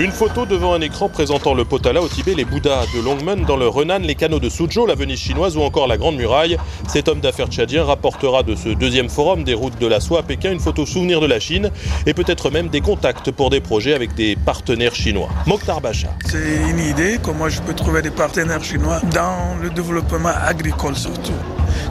Une 0.00 0.12
photo 0.12 0.46
devant 0.46 0.72
un 0.72 0.80
écran 0.80 1.10
présentant 1.10 1.52
le 1.52 1.66
Potala 1.66 2.00
au 2.00 2.08
Tibet, 2.08 2.32
les 2.34 2.46
Bouddhas 2.46 2.86
de 2.94 3.02
Longmen 3.02 3.44
dans 3.44 3.58
le 3.58 3.68
Renan, 3.68 3.98
les 3.98 4.14
canaux 4.14 4.40
de 4.40 4.48
Suzhou, 4.48 4.86
la 4.86 4.94
Venise 4.94 5.18
chinoise 5.18 5.58
ou 5.58 5.60
encore 5.60 5.86
la 5.86 5.98
Grande 5.98 6.16
Muraille. 6.16 6.56
Cet 6.88 7.06
homme 7.06 7.20
d'affaires 7.20 7.48
tchadien 7.48 7.84
rapportera 7.84 8.42
de 8.42 8.54
ce 8.54 8.70
deuxième 8.70 9.10
forum 9.10 9.44
des 9.44 9.52
routes 9.52 9.78
de 9.78 9.86
la 9.86 10.00
soie 10.00 10.20
à 10.20 10.22
Pékin 10.22 10.52
une 10.52 10.58
photo 10.58 10.86
souvenir 10.86 11.20
de 11.20 11.26
la 11.26 11.38
Chine 11.38 11.70
et 12.06 12.14
peut-être 12.14 12.50
même 12.50 12.68
des 12.68 12.80
contacts 12.80 13.30
pour 13.30 13.50
des 13.50 13.60
projets 13.60 13.92
avec 13.92 14.14
des 14.14 14.36
partenaires 14.36 14.94
chinois. 14.94 15.28
Mokhtar 15.46 15.82
Bacha. 15.82 16.08
C'est 16.24 16.70
une 16.70 16.78
idée 16.78 17.18
comment 17.22 17.50
je 17.50 17.60
peux 17.60 17.74
trouver 17.74 18.00
des 18.00 18.10
partenaires 18.10 18.64
chinois 18.64 19.00
dans 19.12 19.60
le 19.60 19.68
développement 19.68 20.32
agricole 20.46 20.96
surtout 20.96 21.34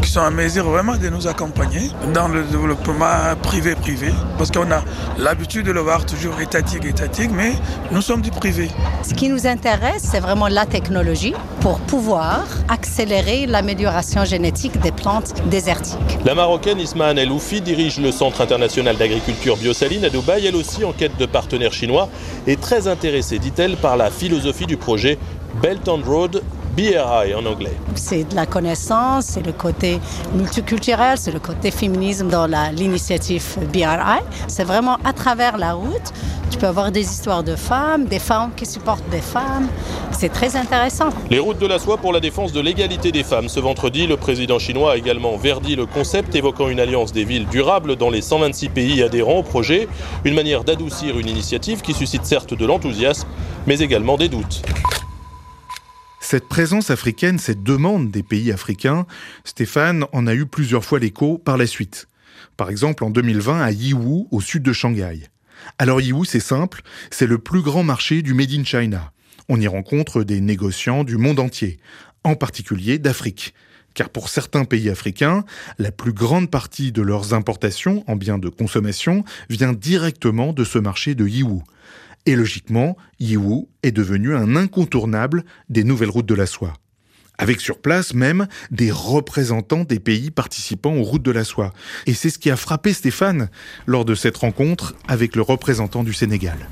qui 0.01 0.09
sont 0.09 0.21
à 0.21 0.29
mesure 0.29 0.69
vraiment 0.69 0.97
de 0.97 1.09
nous 1.09 1.27
accompagner 1.27 1.89
dans 2.13 2.27
le 2.27 2.43
développement 2.43 3.35
privé-privé. 3.41 4.11
Parce 4.37 4.51
qu'on 4.51 4.71
a 4.71 4.81
l'habitude 5.17 5.65
de 5.65 5.71
le 5.71 5.81
voir 5.81 6.05
toujours 6.05 6.39
étatique, 6.39 6.85
étatique, 6.85 7.31
mais 7.33 7.53
sommes 8.01 8.21
du 8.21 8.31
privé. 8.31 8.69
Ce 9.03 9.13
qui 9.13 9.29
nous 9.29 9.47
intéresse, 9.47 10.03
c'est 10.03 10.19
vraiment 10.19 10.47
la 10.47 10.65
technologie 10.65 11.33
pour 11.61 11.79
pouvoir 11.79 12.45
accélérer 12.67 13.45
l'amélioration 13.45 14.25
génétique 14.25 14.79
des 14.79 14.91
plantes 14.91 15.33
désertiques. 15.49 16.17
La 16.25 16.35
Marocaine 16.35 16.79
Ismahan 16.79 17.17
El 17.17 17.31
Oufi 17.31 17.61
dirige 17.61 17.99
le 17.99 18.11
Centre 18.11 18.41
international 18.41 18.97
d'agriculture 18.97 19.57
biosaline 19.57 20.05
à 20.05 20.09
Dubaï, 20.09 20.45
elle 20.45 20.55
aussi 20.55 20.83
en 20.83 20.93
quête 20.93 21.17
de 21.17 21.25
partenaires 21.25 21.73
chinois, 21.73 22.09
et 22.47 22.55
très 22.55 22.87
intéressée, 22.87 23.39
dit-elle, 23.39 23.75
par 23.75 23.97
la 23.97 24.09
philosophie 24.09 24.65
du 24.65 24.77
projet 24.77 25.17
Belt 25.61 25.87
and 25.87 26.01
Road 26.05 26.41
BRI 26.79 27.35
en 27.35 27.45
anglais. 27.45 27.73
C'est 27.95 28.23
de 28.23 28.35
la 28.35 28.45
connaissance, 28.45 29.25
c'est 29.25 29.45
le 29.45 29.51
côté 29.51 29.99
multiculturel, 30.33 31.17
c'est 31.17 31.33
le 31.33 31.39
côté 31.39 31.71
féminisme 31.71 32.29
dans 32.29 32.47
l'initiative 32.71 33.43
BRI. 33.73 34.21
C'est 34.47 34.63
vraiment 34.63 34.97
à 35.03 35.11
travers 35.11 35.57
la 35.57 35.73
route, 35.73 36.13
tu 36.49 36.57
peux 36.57 36.67
avoir 36.67 36.89
des 36.93 37.01
histoires 37.01 37.43
de 37.43 37.57
femmes, 37.57 38.05
des 38.05 38.19
femmes 38.19 38.51
qui 38.55 38.65
supportent 38.65 39.09
des 39.09 39.19
femmes. 39.19 39.67
C'est 40.11 40.29
très 40.29 40.55
intéressant. 40.55 41.09
Les 41.29 41.39
routes 41.39 41.59
de 41.59 41.67
la 41.67 41.79
soie 41.79 41.97
pour 41.97 42.13
la 42.13 42.21
défense 42.21 42.53
de 42.53 42.61
l'égalité 42.61 43.11
des 43.11 43.23
femmes. 43.23 43.49
Ce 43.49 43.59
vendredi, 43.59 44.07
le 44.07 44.15
président 44.15 44.57
chinois 44.57 44.93
a 44.93 44.95
également 44.95 45.35
verdi 45.35 45.75
le 45.75 45.85
concept 45.85 46.33
évoquant 46.35 46.69
une 46.69 46.79
alliance 46.79 47.11
des 47.11 47.25
villes 47.25 47.47
durables 47.47 47.97
dans 47.97 48.09
les 48.09 48.21
126 48.21 48.69
pays 48.69 49.03
adhérents 49.03 49.39
au 49.39 49.43
projet, 49.43 49.89
une 50.23 50.33
manière 50.33 50.63
d'adoucir 50.63 51.19
une 51.19 51.27
initiative 51.27 51.81
qui 51.81 51.93
suscite 51.93 52.25
certes 52.25 52.53
de 52.53 52.65
l'enthousiasme, 52.65 53.27
mais 53.67 53.79
également 53.79 54.15
des 54.15 54.29
doutes. 54.29 54.61
Cette 56.31 56.47
présence 56.47 56.91
africaine, 56.91 57.39
cette 57.39 57.63
demande 57.63 58.11
des 58.11 58.21
pays 58.21 58.51
africains, 58.51 59.07
Stéphane 59.45 60.05
en 60.13 60.27
a 60.27 60.35
eu 60.35 60.45
plusieurs 60.45 60.85
fois 60.85 60.99
l'écho 60.99 61.39
par 61.39 61.57
la 61.57 61.65
suite. 61.65 62.07
Par 62.55 62.69
exemple 62.69 63.03
en 63.03 63.09
2020 63.09 63.59
à 63.59 63.71
Yiwu, 63.71 64.27
au 64.29 64.39
sud 64.39 64.61
de 64.61 64.71
Shanghai. 64.71 65.21
Alors 65.79 66.01
Yiwu, 66.01 66.25
c'est 66.25 66.39
simple, 66.39 66.83
c'est 67.09 67.25
le 67.25 67.39
plus 67.39 67.63
grand 67.63 67.81
marché 67.81 68.21
du 68.21 68.35
Made 68.35 68.51
in 68.51 68.63
China. 68.63 69.11
On 69.47 69.59
y 69.59 69.65
rencontre 69.65 70.21
des 70.23 70.39
négociants 70.39 71.03
du 71.03 71.17
monde 71.17 71.39
entier, 71.39 71.79
en 72.23 72.35
particulier 72.35 72.99
d'Afrique. 72.99 73.55
Car 73.95 74.11
pour 74.11 74.29
certains 74.29 74.65
pays 74.65 74.91
africains, 74.91 75.45
la 75.79 75.91
plus 75.91 76.13
grande 76.13 76.51
partie 76.51 76.91
de 76.91 77.01
leurs 77.01 77.33
importations 77.33 78.03
en 78.05 78.15
biens 78.15 78.37
de 78.37 78.49
consommation 78.49 79.23
vient 79.49 79.73
directement 79.73 80.53
de 80.53 80.63
ce 80.63 80.77
marché 80.77 81.15
de 81.15 81.25
Yiwu. 81.25 81.63
Et 82.25 82.35
logiquement, 82.35 82.97
Yiwu 83.19 83.67
est 83.83 83.91
devenu 83.91 84.35
un 84.35 84.55
incontournable 84.55 85.43
des 85.69 85.83
nouvelles 85.83 86.09
routes 86.09 86.25
de 86.25 86.35
la 86.35 86.45
soie. 86.45 86.73
Avec 87.37 87.61
sur 87.61 87.79
place 87.79 88.13
même 88.13 88.47
des 88.69 88.91
représentants 88.91 89.85
des 89.85 89.99
pays 89.99 90.29
participant 90.29 90.93
aux 90.93 91.03
routes 91.03 91.23
de 91.23 91.31
la 91.31 91.45
soie. 91.45 91.73
Et 92.05 92.13
c'est 92.13 92.29
ce 92.29 92.37
qui 92.37 92.51
a 92.51 92.57
frappé 92.57 92.91
Stéphane 92.91 93.49
lors 93.85 94.03
de 94.03 94.13
cette 94.13 94.35
rencontre 94.37 94.95
avec 95.07 95.35
le 95.37 95.41
représentant 95.41 96.03
du 96.03 96.11
Sénégal. 96.11 96.67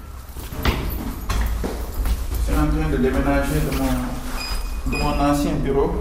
C'est 2.45 2.53
en 2.53 2.67
train 2.67 2.89
de 2.91 2.97
déménager 2.97 3.59
de 3.71 3.77
mon, 3.77 4.91
de 4.91 5.03
mon 5.03 5.31
ancien 5.31 5.53
bureau 5.63 5.93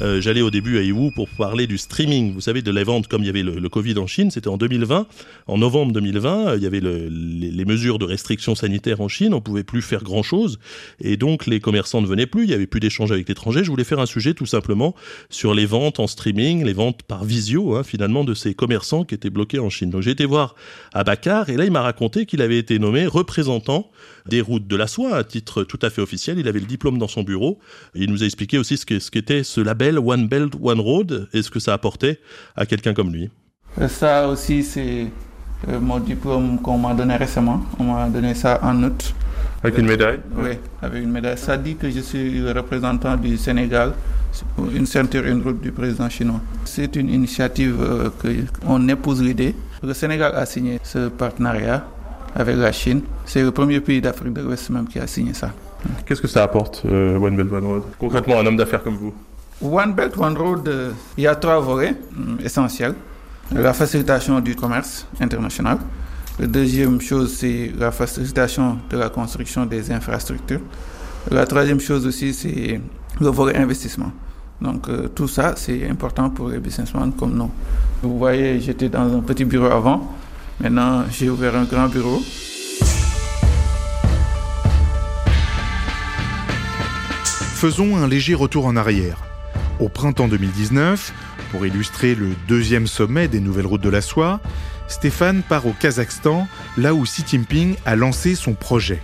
euh, 0.00 0.20
j'allais 0.20 0.42
au 0.42 0.50
début 0.50 0.78
à 0.78 0.82
Yiwu 0.82 1.10
pour 1.10 1.28
parler 1.28 1.66
du 1.66 1.76
streaming, 1.76 2.32
vous 2.32 2.40
savez, 2.40 2.62
de 2.62 2.70
la 2.70 2.84
vente 2.84 3.08
comme 3.08 3.22
il 3.22 3.26
y 3.26 3.30
avait 3.30 3.42
le, 3.42 3.68
Covid 3.68 3.98
en 3.98 4.06
Chine, 4.06 4.30
c'était 4.30 4.48
en 4.48 4.56
2020. 4.56 5.06
En 5.46 5.58
novembre 5.58 5.92
2020, 5.92 6.56
il 6.56 6.62
y 6.62 6.66
avait 6.66 6.80
le, 6.80 7.08
les, 7.08 7.64
mesures 7.64 7.98
de 7.98 8.04
restrictions 8.04 8.54
sanitaires 8.54 9.00
en 9.00 9.08
Chine, 9.08 9.34
on 9.34 9.40
pouvait 9.40 9.64
plus 9.64 9.82
faire 9.82 10.04
grand-chose, 10.04 10.58
et 11.00 11.16
donc 11.16 11.46
les 11.46 11.60
commerçants 11.60 12.00
ne 12.00 12.06
venaient 12.06 12.26
plus, 12.26 12.44
il 12.44 12.50
y 12.50 12.54
avait 12.54 12.66
plus 12.66 12.80
d'échanges 12.80 13.10
avec 13.10 13.28
l'étranger. 13.28 13.64
Je 13.64 13.70
voulais 13.70 13.84
faire 13.84 13.98
un 13.98 14.06
sujet 14.06 14.34
tout 14.34 14.46
simplement 14.46 14.94
sur 15.30 15.52
les 15.52 15.66
ventes 15.66 15.98
en 15.98 16.06
streaming, 16.06 16.64
les 16.64 16.72
ventes 16.72 17.02
par 17.02 17.24
visio, 17.24 17.76
hein, 17.76 17.82
finalement, 17.82 18.24
de 18.24 18.34
ces 18.34 18.54
commerçants 18.54 19.04
qui 19.04 19.14
étaient 19.14 19.30
bloqués 19.30 19.58
en 19.58 19.68
Chine. 19.68 19.90
Donc 19.90 20.02
j'ai 20.02 20.12
été 20.12 20.24
voir 20.24 20.54
Abakar, 20.92 21.50
et 21.50 21.56
là 21.56 21.64
il 21.64 21.72
m'a 21.72 21.82
raconté 21.82 22.24
qu'il 22.24 22.40
avait 22.40 22.58
été 22.58 22.78
nommé 22.78 23.06
représentant 23.06 23.90
des 24.26 24.40
routes 24.40 24.66
de 24.66 24.76
la 24.76 24.86
soie 24.86 25.16
à 25.16 25.24
titre 25.24 25.64
tout 25.64 25.78
à 25.82 25.90
fait 25.90 26.02
officiel. 26.02 26.38
Il 26.38 26.46
avait 26.46 26.60
le 26.60 26.66
diplôme 26.66 26.98
dans 26.98 27.08
son 27.08 27.22
bureau. 27.22 27.58
il 27.94 28.10
nous 28.10 28.22
a 28.22 28.26
expliqué 28.26 28.58
aussi 28.58 28.76
ce 28.76 29.10
qu'était 29.10 29.42
ce 29.42 29.60
label 29.60 29.87
One 29.96 30.28
Belt, 30.28 30.52
One 30.60 30.80
Road 30.80 31.28
et 31.32 31.40
ce 31.40 31.50
que 31.50 31.60
ça 31.60 31.72
apportait 31.72 32.18
à 32.56 32.66
quelqu'un 32.66 32.92
comme 32.92 33.10
lui. 33.10 33.30
Ça 33.88 34.28
aussi, 34.28 34.62
c'est 34.62 35.06
euh, 35.68 35.80
mon 35.80 35.98
diplôme 35.98 36.60
qu'on 36.60 36.76
m'a 36.76 36.92
donné 36.94 37.16
récemment. 37.16 37.62
On 37.78 37.84
m'a 37.84 38.08
donné 38.08 38.34
ça 38.34 38.60
en 38.62 38.82
août. 38.82 39.14
Avec 39.62 39.78
une 39.78 39.86
médaille? 39.86 40.20
Oui, 40.36 40.50
avec 40.82 41.02
une 41.02 41.10
médaille. 41.10 41.38
Ça 41.38 41.56
dit 41.56 41.76
que 41.76 41.90
je 41.90 42.00
suis 42.00 42.38
le 42.40 42.52
représentant 42.52 43.16
du 43.16 43.36
Sénégal, 43.36 43.92
une 44.74 44.86
ceinture, 44.86 45.24
une 45.26 45.42
route 45.42 45.60
du 45.60 45.72
président 45.72 46.08
chinois. 46.08 46.40
C'est 46.64 46.94
une 46.96 47.08
initiative 47.08 47.76
euh, 47.80 48.10
qu'on 48.64 48.88
épouse 48.88 49.22
l'idée. 49.22 49.54
Le 49.82 49.94
Sénégal 49.94 50.32
a 50.34 50.44
signé 50.44 50.78
ce 50.82 51.08
partenariat 51.08 51.84
avec 52.34 52.56
la 52.56 52.70
Chine. 52.72 53.02
C'est 53.24 53.42
le 53.42 53.50
premier 53.50 53.80
pays 53.80 54.00
d'Afrique 54.00 54.32
de 54.34 54.42
l'Ouest 54.42 54.70
même 54.70 54.86
qui 54.86 54.98
a 54.98 55.06
signé 55.06 55.34
ça. 55.34 55.52
Qu'est-ce 56.06 56.20
que 56.20 56.28
ça 56.28 56.42
apporte, 56.42 56.82
euh, 56.86 57.16
One 57.18 57.36
Belt 57.36 57.52
One 57.52 57.64
Road? 57.64 57.82
Concrètement, 57.98 58.38
un 58.38 58.46
homme 58.46 58.56
d'affaires 58.56 58.82
comme 58.82 58.96
vous 58.96 59.14
One 59.60 59.92
Belt 59.92 60.16
One 60.16 60.36
Road, 60.36 60.68
euh, 60.68 60.92
il 61.16 61.24
y 61.24 61.26
a 61.26 61.34
trois 61.34 61.58
volets 61.58 61.94
euh, 62.16 62.44
essentiels. 62.44 62.94
La 63.50 63.72
facilitation 63.72 64.38
du 64.40 64.54
commerce 64.54 65.06
international. 65.20 65.78
La 66.38 66.46
deuxième 66.46 67.00
chose, 67.00 67.34
c'est 67.36 67.72
la 67.76 67.90
facilitation 67.90 68.78
de 68.88 68.96
la 68.96 69.08
construction 69.08 69.66
des 69.66 69.90
infrastructures. 69.90 70.60
La 71.30 71.44
troisième 71.46 71.80
chose 71.80 72.06
aussi, 72.06 72.32
c'est 72.32 72.80
le 73.20 73.28
volet 73.28 73.56
investissement. 73.56 74.12
Donc 74.60 74.86
tout 75.14 75.26
ça, 75.26 75.54
c'est 75.56 75.88
important 75.88 76.30
pour 76.30 76.50
les 76.50 76.58
businessmen 76.58 77.12
comme 77.12 77.34
nous. 77.34 77.50
Vous 78.02 78.18
voyez, 78.18 78.60
j'étais 78.60 78.88
dans 78.88 79.16
un 79.16 79.20
petit 79.20 79.44
bureau 79.44 79.66
avant. 79.66 80.14
Maintenant, 80.60 81.04
j'ai 81.10 81.30
ouvert 81.30 81.56
un 81.56 81.64
grand 81.64 81.88
bureau. 81.88 82.20
Faisons 87.54 87.96
un 87.96 88.06
léger 88.06 88.34
retour 88.34 88.66
en 88.66 88.76
arrière. 88.76 89.18
Au 89.80 89.88
printemps 89.88 90.26
2019, 90.26 91.12
pour 91.52 91.64
illustrer 91.64 92.16
le 92.16 92.30
deuxième 92.48 92.88
sommet 92.88 93.28
des 93.28 93.38
nouvelles 93.38 93.66
routes 93.66 93.82
de 93.82 93.88
la 93.88 94.00
soie, 94.00 94.40
Stéphane 94.88 95.42
part 95.42 95.66
au 95.66 95.72
Kazakhstan, 95.72 96.48
là 96.76 96.94
où 96.94 97.04
Xi 97.04 97.22
Jinping 97.24 97.76
a 97.84 97.94
lancé 97.94 98.34
son 98.34 98.54
projet. 98.54 99.00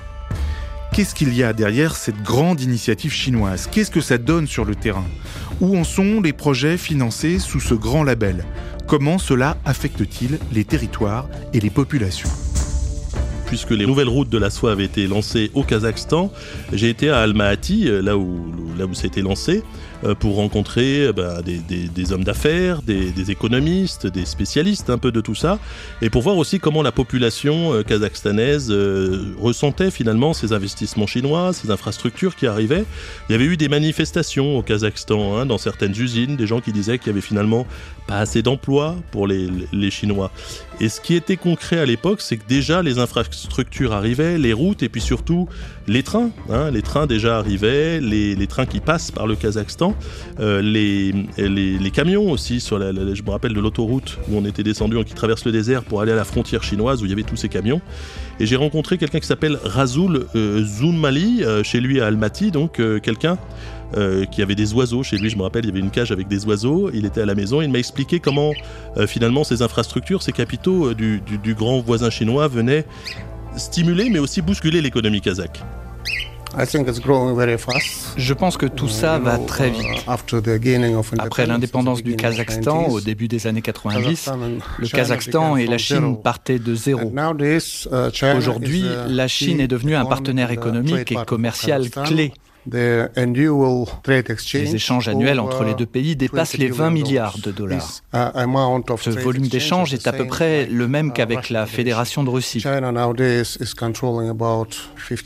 Qu'est-ce 0.93 1.15
qu'il 1.15 1.33
y 1.35 1.45
a 1.45 1.53
derrière 1.53 1.95
cette 1.95 2.23
grande 2.23 2.61
initiative 2.61 3.13
chinoise? 3.13 3.69
Qu'est-ce 3.71 3.91
que 3.91 4.01
ça 4.01 4.19
donne 4.19 4.49
sur 4.49 4.65
le 4.65 4.75
terrain? 4.75 5.07
Où 5.61 5.77
en 5.77 5.85
sont 5.85 6.21
les 6.21 6.33
projets 6.33 6.77
financés 6.77 7.39
sous 7.39 7.61
ce 7.61 7.75
grand 7.75 8.03
label? 8.03 8.45
Comment 8.89 9.19
cela 9.19 9.57
affecte-t-il 9.65 10.39
les 10.53 10.65
territoires 10.65 11.29
et 11.53 11.61
les 11.61 11.71
populations? 11.71 12.31
Puisque 13.47 13.71
les 13.71 13.87
nouvelles 13.87 14.09
routes 14.09 14.31
de 14.31 14.39
la 14.39 14.51
soie 14.51 14.73
avaient 14.73 14.85
été 14.85 15.07
lancées 15.07 15.51
au 15.55 15.63
Kazakhstan, 15.63 16.33
j'ai 16.73 16.89
été 16.89 17.11
à 17.11 17.21
Almaty, 17.21 17.89
là 18.03 18.17
où, 18.17 18.53
là 18.77 18.87
où 18.87 18.95
ça 18.95 19.05
a 19.05 19.07
été 19.07 19.23
lancé, 19.23 19.63
pour 20.19 20.37
rencontrer 20.37 21.07
euh, 21.07 21.13
bah, 21.13 21.41
des, 21.43 22.13
hommes 22.13 22.25
d'affaires, 22.25 22.83
des, 22.83 23.31
économistes, 23.31 24.07
des 24.07 24.25
spécialistes, 24.25 24.91
un 24.91 24.99
peu 24.99 25.13
de 25.13 25.21
tout 25.21 25.35
ça, 25.35 25.59
et 26.03 26.11
pour 26.11 26.23
voir 26.23 26.37
aussi 26.37 26.59
comment 26.59 26.83
la 26.83 26.93
population 26.93 27.83
kazakhstanaise 27.83 28.71
ressentait 29.41 29.91
finalement 29.91 30.35
ces 30.35 30.53
investissements 30.53 31.07
chinois, 31.07 31.53
ces 31.53 31.71
infrastructures 31.71 32.37
qui 32.37 32.47
arrivaient. 32.47 32.85
Il 33.29 33.33
y 33.33 33.35
avait 33.35 33.45
eu 33.45 33.57
des 33.57 33.69
manifestations 33.69 34.59
au 34.59 34.63
Kazakhstan, 34.63 35.39
hein, 35.39 35.47
dans 35.47 35.59
certaines 35.59 35.99
usines, 35.99 36.37
des 36.37 36.47
gens 36.47 36.61
qui 36.61 36.73
disaient 36.73 36.99
qu'il 36.99 37.09
y 37.09 37.11
avait 37.11 37.21
finalement 37.21 37.67
pas 38.07 38.19
assez 38.19 38.43
d'emplois 38.43 38.97
pour 39.11 39.27
les, 39.27 39.49
les 39.73 39.91
Chinois. 39.91 40.31
Et 40.81 40.89
ce 40.89 41.01
qui 41.01 41.15
était 41.15 41.37
concret 41.37 41.79
à 41.79 41.87
l'époque, 41.87 42.21
c'est 42.21 42.37
que 42.37 42.47
déjà 42.49 42.83
les 42.83 42.99
infrastructures 42.99 43.93
arrivaient, 43.93 44.39
les 44.39 44.53
routes 44.53 44.83
et 44.83 44.89
puis 44.89 45.01
surtout 45.01 45.49
les 45.87 46.03
trains. 46.03 46.31
Hein, 46.51 46.71
les 46.71 46.83
trains 46.83 47.07
déjà 47.07 47.39
arrivaient, 47.39 48.01
les, 48.01 48.35
les, 48.35 48.47
trains 48.47 48.67
qui 48.67 48.81
passent 48.81 49.11
par 49.11 49.27
le 49.27 49.37
Kazakhstan, 49.37 49.95
euh, 50.41 50.61
les, 50.61 51.13
les, 51.39 51.91
camions 51.91 52.31
aussi. 52.31 52.61
Sur 52.61 52.79
la, 52.79 52.93
je 52.93 53.23
me 53.23 53.31
rappelle 53.31 53.55
de 53.55 53.61
l'autoroute 53.61 54.19
où 54.29 54.37
on 54.37 54.45
était 54.45 54.63
descendu, 54.63 55.03
qui 55.05 55.15
traverse 55.15 55.45
le 55.45 55.53
désert 55.53 55.85
pour 55.85 56.01
aller 56.01 56.13
à 56.13 56.17
la 56.17 56.25
frontière 56.25 56.63
chinoise 56.63 57.03
où 57.03 57.07
il 57.07 57.11
y 57.11 57.13
avait 57.13 57.23
tous 57.23 57.37
ces 57.37 57.49
camions. 57.49 57.81
Et 58.41 58.47
j'ai 58.47 58.57
rencontré 58.57 58.99
quelqu'un 58.99 59.21
qui 59.21 59.27
s'appelle 59.27 59.59
Razul 59.65 60.27
euh, 60.35 60.65
euh, 60.85 61.63
chez 61.63 61.81
lui 61.81 62.01
à 62.01 62.07
Almaty, 62.07 62.51
donc 62.51 62.81
euh, 62.81 62.99
quelqu'un 62.99 63.39
euh, 63.97 64.25
qui 64.27 64.43
avait 64.43 64.55
des 64.55 64.73
oiseaux 64.75 65.03
chez 65.03 65.17
lui. 65.17 65.31
Je 65.31 65.37
me 65.37 65.43
rappelle, 65.43 65.65
il 65.65 65.69
y 65.69 65.71
avait 65.71 65.81
une 65.81 65.91
cage 65.91 66.13
avec 66.13 66.29
des 66.29 66.45
oiseaux. 66.47 66.91
Il 66.93 67.07
était 67.07 67.21
à 67.21 67.27
la 67.27 67.35
maison. 67.35 67.63
Il 67.63 67.71
m'a 67.71 67.79
expliqué 67.79 68.21
comment 68.21 68.53
finalement 69.07 69.45
ces 69.45 69.63
infrastructures, 69.63 70.23
ces 70.23 70.33
capitaux 70.33 70.95
du, 70.95 71.21
du, 71.21 71.39
du, 71.39 71.55
grand 71.55 71.81
voisin 71.81 72.11
chinois 72.11 72.49
venaient 72.49 72.85
stimuler 73.57 74.11
mais 74.11 74.19
aussi 74.19 74.43
bousculer 74.43 74.81
l'économie 74.81 75.21
kazakh. 75.21 75.63
Je 78.17 78.33
pense 78.33 78.57
que 78.57 78.67
tout 78.67 78.89
ça 78.89 79.19
va 79.19 79.39
très 79.39 79.71
vite. 79.71 79.87
Après 81.19 81.47
l'indépendance 81.47 82.03
du 82.03 82.17
Kazakhstan 82.17 82.89
au 82.89 83.01
début 83.01 83.29
des 83.29 83.47
années 83.47 83.63
90, 83.63 84.31
le 84.79 84.89
Kazakhstan 84.89 85.57
et 85.57 85.67
la 85.67 85.79
Chine 85.79 86.17
partaient 86.23 86.59
de 86.59 86.75
zéro. 86.75 87.13
Aujourd'hui, 88.37 88.85
la 89.09 89.29
Chine 89.29 89.61
est 89.61 89.69
devenue 89.69 89.97
un 89.97 90.05
partenaire 90.05 90.51
économique 90.51 91.13
et 91.13 91.17
commercial 91.27 91.89
clé 91.91 92.33
les 92.71 94.75
échanges 94.75 95.09
annuels 95.09 95.41
entre 95.41 95.65
les 95.65 95.75
deux 95.75 95.87
pays 95.87 96.17
dépassent 96.17 96.57
les 96.57 96.69
20 96.69 96.91
milliards 96.91 97.39
de 97.39 97.51
dollars. 97.51 98.03
Ce 98.13 99.11
volume 99.11 99.49
d'échanges 99.49 99.95
est 99.95 100.07
à 100.07 100.13
peu 100.13 100.27
près 100.27 100.67
le 100.67 100.89
même 100.89 101.13
qu'avec 101.13 101.51
la 101.51 101.67
Fédération 101.67 102.25
de 102.25 102.31
Russie. 102.31 102.65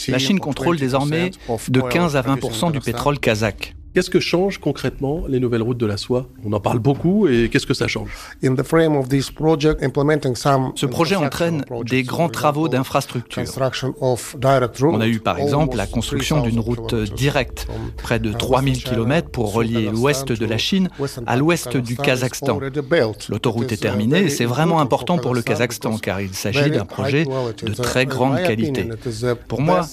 La 0.09 0.19
Chine 0.19 0.41
contrôle 0.41 0.79
désormais 0.79 1.31
de 1.69 1.81
15 1.81 2.17
à 2.17 2.23
20% 2.23 2.73
du 2.73 2.81
pétrole 2.81 3.19
kazakh. 3.19 3.75
Qu'est-ce 3.95 4.11
que 4.11 4.21
change 4.21 4.59
concrètement 4.59 5.25
les 5.29 5.41
nouvelles 5.41 5.63
routes 5.63 5.79
de 5.79 5.87
la 5.87 5.97
soie? 5.97 6.29
On 6.45 6.53
en 6.53 6.61
parle 6.61 6.79
beaucoup 6.79 7.27
et 7.27 7.49
qu'est-ce 7.49 7.67
que 7.67 7.73
ça 7.75 7.89
change? 7.89 8.11
Ce 8.43 10.87
projet 10.87 11.17
entraîne 11.17 11.65
des 11.89 12.03
grands 12.03 12.29
travaux 12.29 12.69
d'infrastructure. 12.69 13.45
On 14.03 15.01
a 15.01 15.09
eu 15.09 15.21
par 15.21 15.39
exemple 15.39 15.77
la 15.77 15.87
construction 15.87 16.43
d'une 16.43 16.61
route 16.61 16.95
directe, 16.95 17.67
près 17.97 18.19
de 18.19 18.33
3000 18.33 18.85
km 18.85 19.31
pour 19.31 19.55
relier 19.55 19.91
l'ouest 19.91 20.33
de 20.33 20.47
la 20.47 20.59
Chine 20.59 20.91
à 21.27 21.37
l'ouest 21.37 21.77
du 21.77 21.97
Kazakhstan. 21.97 22.61
L'autoroute 23.31 23.73
est 23.73 23.79
terminée 23.79 24.25
et 24.25 24.29
c'est 24.29 24.45
vraiment 24.45 24.81
important 24.81 25.19
pour 25.19 25.35
le 25.35 25.43
Kazakhstan 25.43 25.99
car 25.99 26.21
il 26.21 26.35
s'agit 26.35 26.71
d'un 26.71 26.85
projet 26.85 27.25
de 27.25 27.73
très 27.73 28.07
grande 28.07 28.43
qualité. 28.43 28.89
Pour 29.49 29.63
moi, 29.63 29.87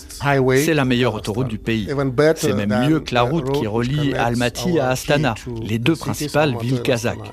c'est 0.58 0.74
la 0.74 0.86
meilleure 0.86 1.16
autoroute 1.16 1.48
du 1.48 1.60
pays. 1.60 1.88
C'est 2.36 2.54
même 2.54 2.90
mieux 2.90 3.00
que 3.00 3.14
la 3.14 3.22
route 3.22 3.52
qui 3.52 3.66
relie 3.66 3.85
Almaty 4.18 4.80
à 4.80 4.90
Astana, 4.90 5.36
les 5.62 5.80
deux 5.80 5.96
principales 5.96 6.56
villes 6.62 6.82
kazakhes. 6.82 7.32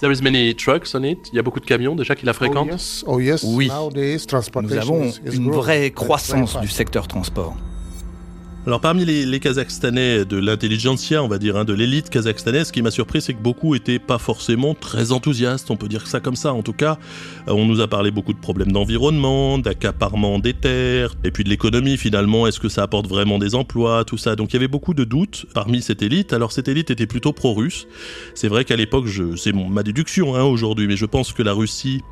There 0.00 0.12
is 0.12 0.22
many 0.22 0.54
trucks 0.54 0.94
on 0.94 1.02
it. 1.02 1.28
Il 1.32 1.36
y 1.36 1.38
a 1.38 1.42
beaucoup 1.42 1.60
de 1.60 1.66
camions 1.66 1.94
déjà 1.94 2.14
qui 2.14 2.26
la 2.26 2.32
fréquentent. 2.32 3.04
Oui, 3.06 3.70
nous 4.62 4.76
avons 4.76 5.10
une 5.32 5.50
vraie 5.50 5.90
croissance 5.90 6.60
du 6.60 6.68
secteur 6.68 7.08
transport. 7.08 7.54
Alors 8.68 8.82
parmi 8.82 9.06
les, 9.06 9.40
Kazakhstanais 9.40 10.26
de 10.26 10.36
l'intelligentsia, 10.36 11.24
on 11.24 11.28
va 11.28 11.38
dire, 11.38 11.56
hein, 11.56 11.64
de 11.64 11.72
l'élite 11.72 12.10
kazakhstanaise, 12.10 12.66
ce 12.66 12.72
qui 12.74 12.82
m'a 12.82 12.90
surpris, 12.90 13.22
c'est 13.22 13.32
que 13.32 13.40
beaucoup 13.40 13.74
étaient 13.74 13.98
pas 13.98 14.18
forcément 14.18 14.74
très 14.74 15.10
enthousiastes, 15.10 15.70
on 15.70 15.76
peut 15.76 15.88
dire 15.88 16.06
ça 16.06 16.20
comme 16.20 16.36
ça. 16.36 16.52
En 16.52 16.60
tout 16.60 16.74
cas, 16.74 16.98
euh, 17.48 17.52
on 17.52 17.64
nous 17.64 17.80
a 17.80 17.88
parlé 17.88 18.10
beaucoup 18.10 18.34
de 18.34 18.38
problèmes 18.38 18.70
d'environnement, 18.70 19.56
d'accaparement 19.56 20.38
des 20.38 20.52
terres, 20.52 21.14
et 21.24 21.30
puis 21.30 21.44
de 21.44 21.48
l'économie 21.48 21.96
finalement. 21.96 22.46
Est-ce 22.46 22.60
que 22.60 22.68
ça 22.68 22.82
apporte 22.82 23.06
vraiment 23.06 23.38
des 23.38 23.54
emplois, 23.54 24.04
tout 24.04 24.18
ça? 24.18 24.36
Donc 24.36 24.52
il 24.52 24.56
y 24.56 24.58
avait 24.58 24.68
beaucoup 24.68 24.92
de 24.92 25.04
doutes 25.04 25.46
parmi 25.54 25.80
cette 25.80 26.02
élite. 26.02 26.34
Alors 26.34 26.52
cette 26.52 26.68
élite 26.68 26.90
était 26.90 27.06
plutôt 27.06 27.32
pro-russe. 27.32 27.86
C'est 28.34 28.48
vrai 28.48 28.66
qu'à 28.66 28.76
l'époque, 28.76 29.06
c'est 29.38 29.54
ma 29.54 29.82
déduction 29.82 30.36
hein, 30.36 30.42
aujourd'hui, 30.42 30.86
mais 30.86 30.96
je 30.98 31.06
pense 31.06 31.32
que 31.32 31.42
la 31.42 31.54
Russie 31.54 32.02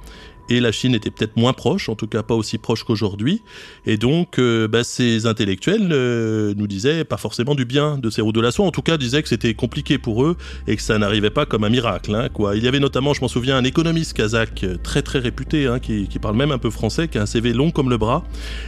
et 0.48 0.60
la 0.60 0.72
Chine 0.72 0.94
était 0.94 1.10
peut-être 1.10 1.36
moins 1.36 1.52
proche, 1.52 1.88
en 1.88 1.94
tout 1.94 2.06
cas 2.06 2.22
pas 2.22 2.34
aussi 2.34 2.58
proche 2.58 2.84
qu'aujourd'hui. 2.84 3.42
Et 3.86 3.96
donc, 3.96 4.38
euh, 4.38 4.68
bah, 4.68 4.84
ces 4.84 5.26
intellectuels 5.26 5.88
euh, 5.92 6.54
nous 6.56 6.66
disaient 6.66 7.04
pas 7.04 7.16
forcément 7.16 7.54
du 7.54 7.64
bien 7.64 7.98
de 7.98 8.10
ces 8.10 8.20
routes 8.20 8.34
de 8.34 8.40
la 8.40 8.50
soie, 8.50 8.66
en 8.66 8.70
tout 8.70 8.82
cas 8.82 8.96
disaient 8.96 9.22
que 9.22 9.28
c'était 9.28 9.54
compliqué 9.54 9.98
pour 9.98 10.24
eux 10.24 10.36
et 10.66 10.76
que 10.76 10.82
ça 10.82 10.98
n'arrivait 10.98 11.30
pas 11.30 11.46
comme 11.46 11.64
un 11.64 11.68
miracle. 11.68 12.14
Hein, 12.14 12.28
quoi. 12.32 12.56
Il 12.56 12.64
y 12.64 12.68
avait 12.68 12.80
notamment, 12.80 13.14
je 13.14 13.20
m'en 13.20 13.28
souviens, 13.28 13.56
un 13.56 13.64
économiste 13.64 14.14
kazakh 14.14 14.64
euh, 14.64 14.76
très 14.82 15.02
très 15.02 15.18
réputé, 15.18 15.66
hein, 15.66 15.78
qui, 15.78 16.06
parle 16.20 16.36
même 16.36 16.50
un 16.50 16.58
peu 16.58 16.70
français, 16.70 17.08
qui 17.08 17.18
a 17.18 17.22
un 17.22 17.26
CV 17.26 17.52
long 17.52 17.70
comme 17.70 17.90
le 17.90 17.98
bras. 17.98 18.24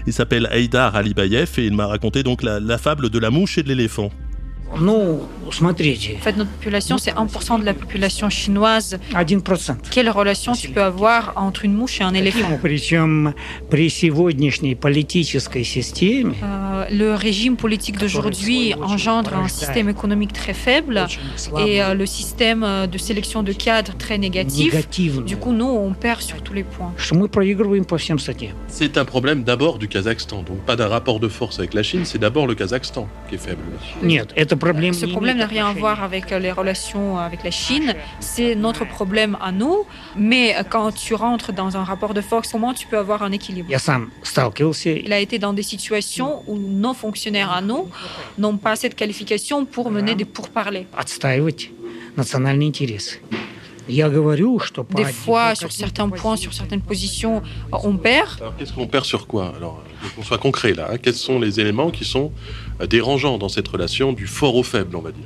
Il 0.07 0.13
s'appelle 0.13 0.47
Haïdar 0.51 0.97
Alibayev 0.97 1.51
et 1.59 1.65
il 1.65 1.75
m'a 1.75 1.87
raconté 1.87 2.23
donc 2.23 2.43
la 2.43 2.79
fable 2.79 3.09
de 3.11 3.19
la 3.19 3.31
mouche 3.31 3.59
et 3.59 3.63
de 3.63 3.69
l'éléphant. 3.69 4.11
En 6.19 6.23
fait, 6.23 6.37
notre 6.37 6.51
population, 6.51 6.99
c'est 6.99 7.13
1% 7.13 7.61
de 7.61 7.65
la 7.65 7.75
population 7.75 8.29
chinoise. 8.31 8.99
Quelle 9.91 10.11
relation 10.11 10.53
tu 10.53 10.69
peux 10.75 10.83
avoir 10.83 11.33
entre 11.37 11.65
une 11.65 11.73
mouche 11.75 12.01
et 12.01 12.05
un 12.05 12.15
éléphant? 12.15 12.49
euh, 16.43 16.85
Le 16.91 17.15
régime 17.15 17.57
politique 17.57 17.97
d'aujourd'hui 17.99 18.75
engendre 18.83 19.35
un 19.35 19.49
système 19.49 19.89
économique 19.89 20.33
très 20.33 20.55
faible 20.55 21.07
et 21.67 21.83
euh, 21.83 21.95
le 21.95 22.07
système 22.07 22.63
euh, 22.63 22.87
de 22.87 22.99
sélection 22.99 23.43
de 23.43 23.53
cadres 23.53 23.97
très 23.97 24.19
négatif. 24.19 24.73
Du 25.23 25.37
coup, 25.37 25.53
nous, 25.53 25.65
on 25.67 25.93
perd 25.93 26.21
sur 26.21 26.43
tous 26.43 26.53
les 26.53 26.63
points. 26.65 26.93
C'est 28.69 28.99
un 28.99 29.05
problème 29.05 29.43
d'abord 29.45 29.79
du 29.79 29.89
Kazakhstan, 29.89 30.43
donc 30.43 30.59
pas 30.67 30.77
d'un 30.77 30.89
rapport 30.89 31.21
de 31.21 31.29
force 31.29 31.59
avec 31.59 31.75
la 31.75 31.83
Chine, 31.83 32.05
c'est 32.05 32.19
d'abord 32.19 32.47
le 32.47 32.55
Kazakhstan 32.55 33.09
qui 33.29 33.37
est 33.37 33.39
faible. 33.39 33.63
Ce 34.93 35.07
problème 35.07 35.39
n'a 35.39 35.47
rien 35.47 35.67
à 35.69 35.73
voir 35.73 36.03
avec 36.03 36.31
les 36.31 36.53
relations 36.53 37.19
avec 37.19 37.45
la 37.45 37.51
Chine, 37.51 37.95
c'est 38.21 38.55
notre 38.55 38.85
problème 38.87 39.37
à 39.41 39.53
nous. 39.53 39.85
Mais 40.17 40.55
quand 40.71 40.93
tu 40.93 41.15
rentres 41.15 41.53
dans 41.53 41.77
un 41.77 41.85
rapport 41.85 42.15
de 42.15 42.21
force, 42.21 42.53
comment 42.53 42.75
tu 42.75 42.87
peux 42.87 42.99
avoir 42.99 43.23
un 43.23 43.33
équilibre? 43.33 43.69
Il 43.71 45.13
a 45.13 45.19
été 45.19 45.39
dans 45.39 45.53
des 45.53 45.63
situations 45.63 46.43
où 46.47 46.57
nos 46.59 46.95
fonctionnaires 46.95 47.53
à 47.53 47.61
nous 47.61 47.89
n'ont 48.39 48.57
pas 48.57 48.77
cette 48.77 48.95
qualification 48.95 49.65
pour 49.65 49.91
mener 49.91 50.15
des 50.15 50.25
pourparlers. 50.25 50.87
Des 54.97 55.13
fois, 55.13 55.55
sur 55.55 55.73
certains 55.73 56.09
points, 56.09 56.37
sur 56.37 56.53
certaines 56.53 56.81
positions, 56.81 57.43
on 57.73 57.97
perd. 57.97 58.41
Alors, 58.41 58.57
qu'est-ce 58.57 58.73
qu'on 58.73 58.87
perd 58.87 59.05
sur 59.05 59.27
quoi 59.27 59.53
Alors, 59.57 59.83
qu'on 60.17 60.23
soit 60.23 60.39
concret 60.39 60.73
là. 60.75 60.89
Hein. 60.93 60.97
Quels 61.03 61.15
sont 61.15 61.39
les 61.41 61.59
éléments 61.61 61.91
qui 61.91 62.05
sont 62.05 62.33
euh, 62.81 62.87
dérangeants 62.87 63.39
dans 63.39 63.49
cette 63.49 63.67
relation 63.69 64.13
du 64.13 64.27
fort 64.27 64.55
au 64.57 64.63
faible, 64.63 64.95
on 64.97 65.01
va 65.01 65.11
dire? 65.11 65.25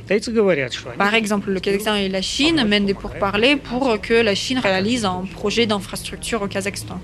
Par 0.96 1.14
exemple, 1.14 1.50
le 1.50 1.60
Kazakhstan 1.60 1.94
et 1.96 2.08
la 2.08 2.22
Chine 2.22 2.64
mènent 2.66 2.86
des 2.86 2.94
pourparlers 2.94 3.56
pour 3.56 4.00
que 4.00 4.14
la 4.14 4.34
Chine 4.34 4.58
réalise 4.58 5.04
un 5.04 5.24
projet 5.32 5.66
d'infrastructure 5.66 6.42
au 6.42 6.46
Kazakhstan. 6.46 7.00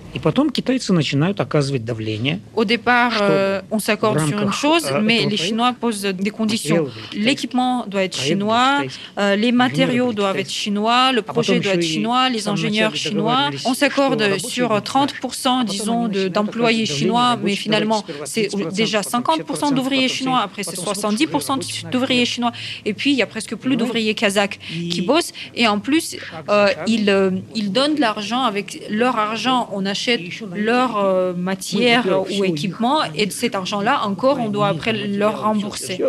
Au 2.55 2.64
départ, 2.64 3.12
euh, 3.21 3.61
on 3.71 3.79
s'accorde 3.79 4.21
sur 4.27 4.40
une 4.40 4.53
chose, 4.53 4.87
э, 4.90 5.01
mais 5.03 5.27
les 5.27 5.37
Chinois 5.37 5.75
posent 5.79 6.03
des 6.03 6.31
conditions. 6.31 6.87
L'équipement 7.14 7.85
doit 7.87 8.05
être 8.05 8.16
chinois, 8.16 8.83
euh, 9.18 9.37
les 9.37 9.53
matériaux 9.53 10.12
doivent 10.12 10.38
être 10.38 10.51
chinois, 10.51 11.12
le 11.12 11.23
projet 11.23 11.47
être 11.54 11.82
chinois, 11.82 12.28
les 12.28 12.48
ingénieurs 12.48 12.96
chinois. 12.96 13.50
On 13.64 13.74
s'accorde 13.74 14.38
sur 14.38 14.70
30%, 14.70 15.64
disons, 15.64 16.08
d'employés 16.08 16.87
chinois, 16.87 17.38
mais 17.42 17.54
finalement, 17.54 18.04
c'est 18.24 18.48
déjà 18.72 19.00
50% 19.00 19.74
d'ouvriers 19.74 20.08
chinois, 20.08 20.40
après 20.40 20.62
c'est 20.62 20.78
70% 20.78 21.90
d'ouvriers 21.90 22.24
chinois, 22.24 22.52
et 22.84 22.94
puis 22.94 23.12
il 23.12 23.16
y 23.16 23.22
a 23.22 23.26
presque 23.26 23.54
plus 23.56 23.76
d'ouvriers 23.76 24.14
kazakhs 24.14 24.58
qui 24.90 25.02
bossent, 25.02 25.32
et 25.54 25.66
en 25.66 25.78
plus, 25.78 26.16
euh, 26.48 26.68
ils, 26.87 27.11
euh, 27.11 27.30
ils, 27.54 27.72
donnent 27.72 27.94
de 27.94 28.00
l'argent, 28.00 28.42
avec 28.42 28.87
leur 28.90 29.16
argent, 29.16 29.68
on 29.72 29.87
achète 29.87 30.20
leur 30.54 30.96
euh, 30.96 31.32
matière 31.34 32.06
ou 32.30 32.44
équipement, 32.44 33.02
et 33.14 33.26
de 33.26 33.32
cet 33.32 33.54
argent-là, 33.54 34.02
encore, 34.04 34.38
on 34.40 34.48
doit 34.48 34.68
après 34.68 34.92
leur 34.92 35.42
rembourser 35.42 36.00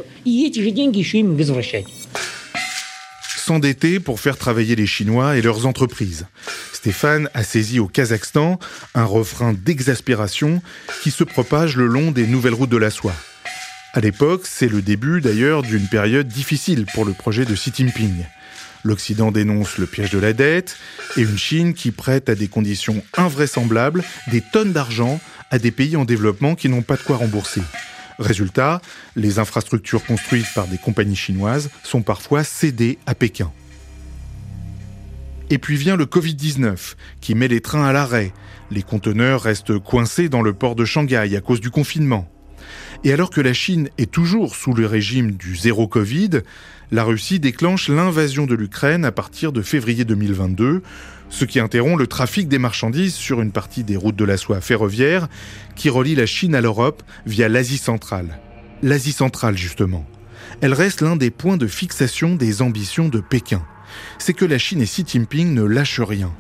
pour 4.04 4.20
faire 4.20 4.38
travailler 4.38 4.76
les 4.76 4.86
Chinois 4.86 5.36
et 5.36 5.42
leurs 5.42 5.66
entreprises. 5.66 6.28
Stéphane 6.72 7.30
a 7.34 7.44
saisi 7.44 7.80
au 7.80 7.88
Kazakhstan 7.88 8.60
un 8.94 9.06
refrain 9.06 9.54
d'exaspération 9.54 10.62
qui 11.02 11.10
se 11.10 11.24
propage 11.24 11.76
le 11.76 11.88
long 11.88 12.12
des 12.12 12.28
nouvelles 12.28 12.54
routes 12.54 12.70
de 12.70 12.78
la 12.78 12.92
soie. 12.92 13.16
À 13.94 14.02
l'époque, 14.02 14.44
c'est 14.44 14.68
le 14.68 14.84
début 14.84 15.20
d'ailleurs 15.20 15.64
d'une 15.64 15.88
période 15.88 16.28
difficile 16.28 16.86
pour 16.94 17.06
le 17.06 17.14
projet 17.14 17.44
de 17.44 17.56
Xi 17.56 17.72
Jinping. 17.76 18.24
L'Occident 18.84 19.32
dénonce 19.32 19.80
le 19.80 19.88
piège 19.88 20.12
de 20.12 20.20
la 20.20 20.34
dette 20.34 20.78
et 21.18 21.22
une 21.22 21.38
Chine 21.38 21.74
qui 21.74 21.90
prête 21.90 22.30
à 22.30 22.36
des 22.36 22.48
conditions 22.48 23.04
invraisemblables 23.18 24.04
des 24.28 24.42
tonnes 24.42 24.74
d'argent 24.74 25.20
à 25.50 25.58
des 25.58 25.72
pays 25.72 25.98
en 25.98 26.06
développement 26.06 26.54
qui 26.54 26.70
n'ont 26.70 26.84
pas 26.84 26.98
de 26.98 27.02
quoi 27.02 27.18
rembourser. 27.18 27.62
Résultat, 28.20 28.82
les 29.16 29.40
infrastructures 29.40 30.06
construites 30.06 30.54
par 30.54 30.68
des 30.68 30.78
compagnies 30.78 31.16
chinoises 31.16 31.70
sont 31.84 32.02
parfois 32.02 32.44
cédées 32.44 33.00
à 33.06 33.16
Pékin. 33.16 33.52
Et 35.50 35.58
puis 35.58 35.78
vient 35.78 35.96
le 35.96 36.06
Covid-19, 36.06 36.96
qui 37.22 37.34
met 37.34 37.48
les 37.48 37.62
trains 37.62 37.86
à 37.86 37.94
l'arrêt. 37.94 38.34
Les 38.72 38.84
conteneurs 38.84 39.42
restent 39.42 39.80
coincés 39.80 40.30
dans 40.30 40.42
le 40.42 40.54
port 40.54 40.76
de 40.76 40.86
Shanghai 40.86 41.36
à 41.36 41.42
cause 41.42 41.62
du 41.62 41.72
confinement. 41.72 42.30
Et 43.04 43.14
alors 43.14 43.30
que 43.30 43.42
la 43.42 43.54
Chine 43.54 43.90
est 43.98 44.12
toujours 44.12 44.56
sous 44.56 44.74
le 44.74 44.86
régime 44.86 45.32
du 45.32 45.56
zéro 45.56 45.88
Covid, 45.88 46.42
la 46.92 47.04
Russie 47.04 47.40
déclenche 47.40 47.88
l'invasion 47.88 48.46
de 48.46 48.56
l'Ukraine 48.56 49.06
à 49.06 49.12
partir 49.12 49.52
de 49.52 49.62
février 49.62 50.06
2022, 50.06 50.82
ce 51.30 51.46
qui 51.46 51.60
interrompt 51.60 52.00
le 52.00 52.08
trafic 52.08 52.48
des 52.48 52.58
marchandises 52.58 53.14
sur 53.14 53.42
une 53.42 53.52
partie 53.52 53.84
des 53.84 53.96
routes 53.96 54.16
de 54.16 54.26
la 54.26 54.38
soie 54.38 54.62
ferroviaire 54.62 55.28
qui 55.76 55.90
relie 55.90 56.16
la 56.16 56.26
Chine 56.26 56.56
à 56.56 56.62
l'Europe 56.62 57.04
via 57.26 57.48
l'Asie 57.48 57.78
centrale. 57.78 58.40
L'Asie 58.82 59.12
centrale, 59.12 59.58
justement. 59.58 60.06
Elle 60.62 60.74
reste 60.74 61.02
l'un 61.02 61.16
des 61.16 61.30
points 61.30 61.58
de 61.58 61.68
fixation 61.68 62.36
des 62.36 62.62
ambitions 62.62 63.10
de 63.10 63.20
Pékin. 63.20 63.64
C'est 64.18 64.34
que 64.34 64.46
la 64.46 64.58
Chine 64.58 64.82
et 64.82 64.86
Xi 64.86 65.04
Jinping 65.06 65.54
ne 65.54 65.64
lâchent 65.64 66.02
rien. 66.02 66.34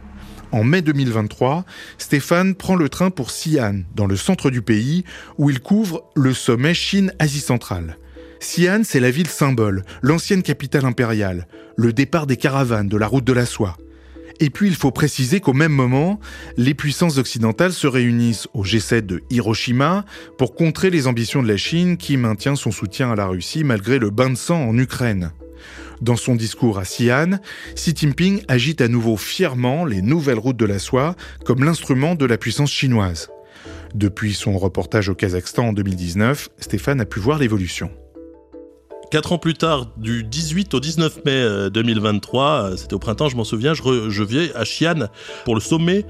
En 0.51 0.63
mai 0.63 0.81
2023, 0.81 1.63
Stéphane 1.99 2.55
prend 2.55 2.75
le 2.75 2.89
train 2.89 3.11
pour 3.11 3.27
Xi'an, 3.27 3.81
dans 3.95 4.07
le 4.07 4.15
centre 4.15 4.49
du 4.49 4.63
pays, 4.63 5.03
où 5.37 5.49
il 5.49 5.59
couvre 5.59 6.09
le 6.15 6.33
sommet 6.33 6.73
Chine-Asie 6.73 7.39
centrale. 7.39 7.97
Xi'an, 8.39 8.81
c'est 8.83 8.99
la 8.99 9.11
ville 9.11 9.27
symbole, 9.27 9.83
l'ancienne 10.01 10.41
capitale 10.41 10.85
impériale, 10.85 11.47
le 11.75 11.93
départ 11.93 12.25
des 12.25 12.37
caravanes 12.37 12.89
de 12.89 12.97
la 12.97 13.05
route 13.05 13.25
de 13.25 13.33
la 13.33 13.45
soie. 13.45 13.77
Et 14.41 14.49
puis 14.49 14.69
il 14.69 14.75
faut 14.75 14.91
préciser 14.91 15.41
qu'au 15.41 15.53
même 15.53 15.71
moment, 15.71 16.19
les 16.55 16.73
puissances 16.73 17.17
occidentales 17.17 17.73
se 17.73 17.87
réunissent 17.87 18.47
au 18.53 18.63
G7 18.63 19.01
de 19.01 19.21
Hiroshima 19.29 20.05
pour 20.37 20.55
contrer 20.55 20.89
les 20.89 21.07
ambitions 21.07 21.43
de 21.43 21.47
la 21.47 21.57
Chine 21.57 21.97
qui 21.97 22.15
maintient 22.15 22.55
son 22.55 22.71
soutien 22.71 23.11
à 23.11 23.15
la 23.15 23.27
Russie 23.27 23.63
malgré 23.63 23.99
le 23.99 24.09
bain 24.09 24.29
de 24.29 24.35
sang 24.35 24.61
en 24.61 24.77
Ukraine. 24.77 25.31
Dans 26.01 26.15
son 26.15 26.35
discours 26.35 26.79
à 26.79 26.83
Xi'an, 26.83 27.39
Xi 27.75 27.93
Jinping 27.93 28.41
agite 28.47 28.79
à 28.79 28.87
nouveau 28.87 29.17
fièrement 29.17 29.83
les 29.83 30.01
nouvelles 30.01 30.39
routes 30.39 30.57
de 30.57 30.65
la 30.65 30.79
soie 30.79 31.15
comme 31.43 31.65
l'instrument 31.65 32.15
de 32.15 32.25
la 32.25 32.37
puissance 32.37 32.71
chinoise. 32.71 33.29
Depuis 33.93 34.33
son 34.33 34.57
reportage 34.57 35.09
au 35.09 35.15
Kazakhstan 35.15 35.69
en 35.69 35.73
2019, 35.73 36.49
Stéphane 36.59 37.01
a 37.01 37.05
pu 37.05 37.19
voir 37.19 37.39
l'évolution. 37.39 37.91
Quatre 39.11 39.31
ans 39.31 39.39
plus 39.39 39.55
tard, 39.55 39.87
du 39.97 40.23
18 40.23 40.75
au 40.75 40.79
19 40.79 41.25
mai 41.25 41.69
2023, 41.71 42.43
euh, 42.43 42.73
euh, 42.73 42.77
c'était 42.77 42.93
au 42.93 42.99
printemps, 42.99 43.27
je 43.27 43.37
m'en 43.37 43.43
souviens, 43.43 43.73
je, 43.73 43.81
je 44.07 44.23
viens 44.23 44.47
à 44.53 44.65
Xi'an 44.65 45.07
pour 45.45 45.55
le 45.55 45.61
sommet 45.61 46.05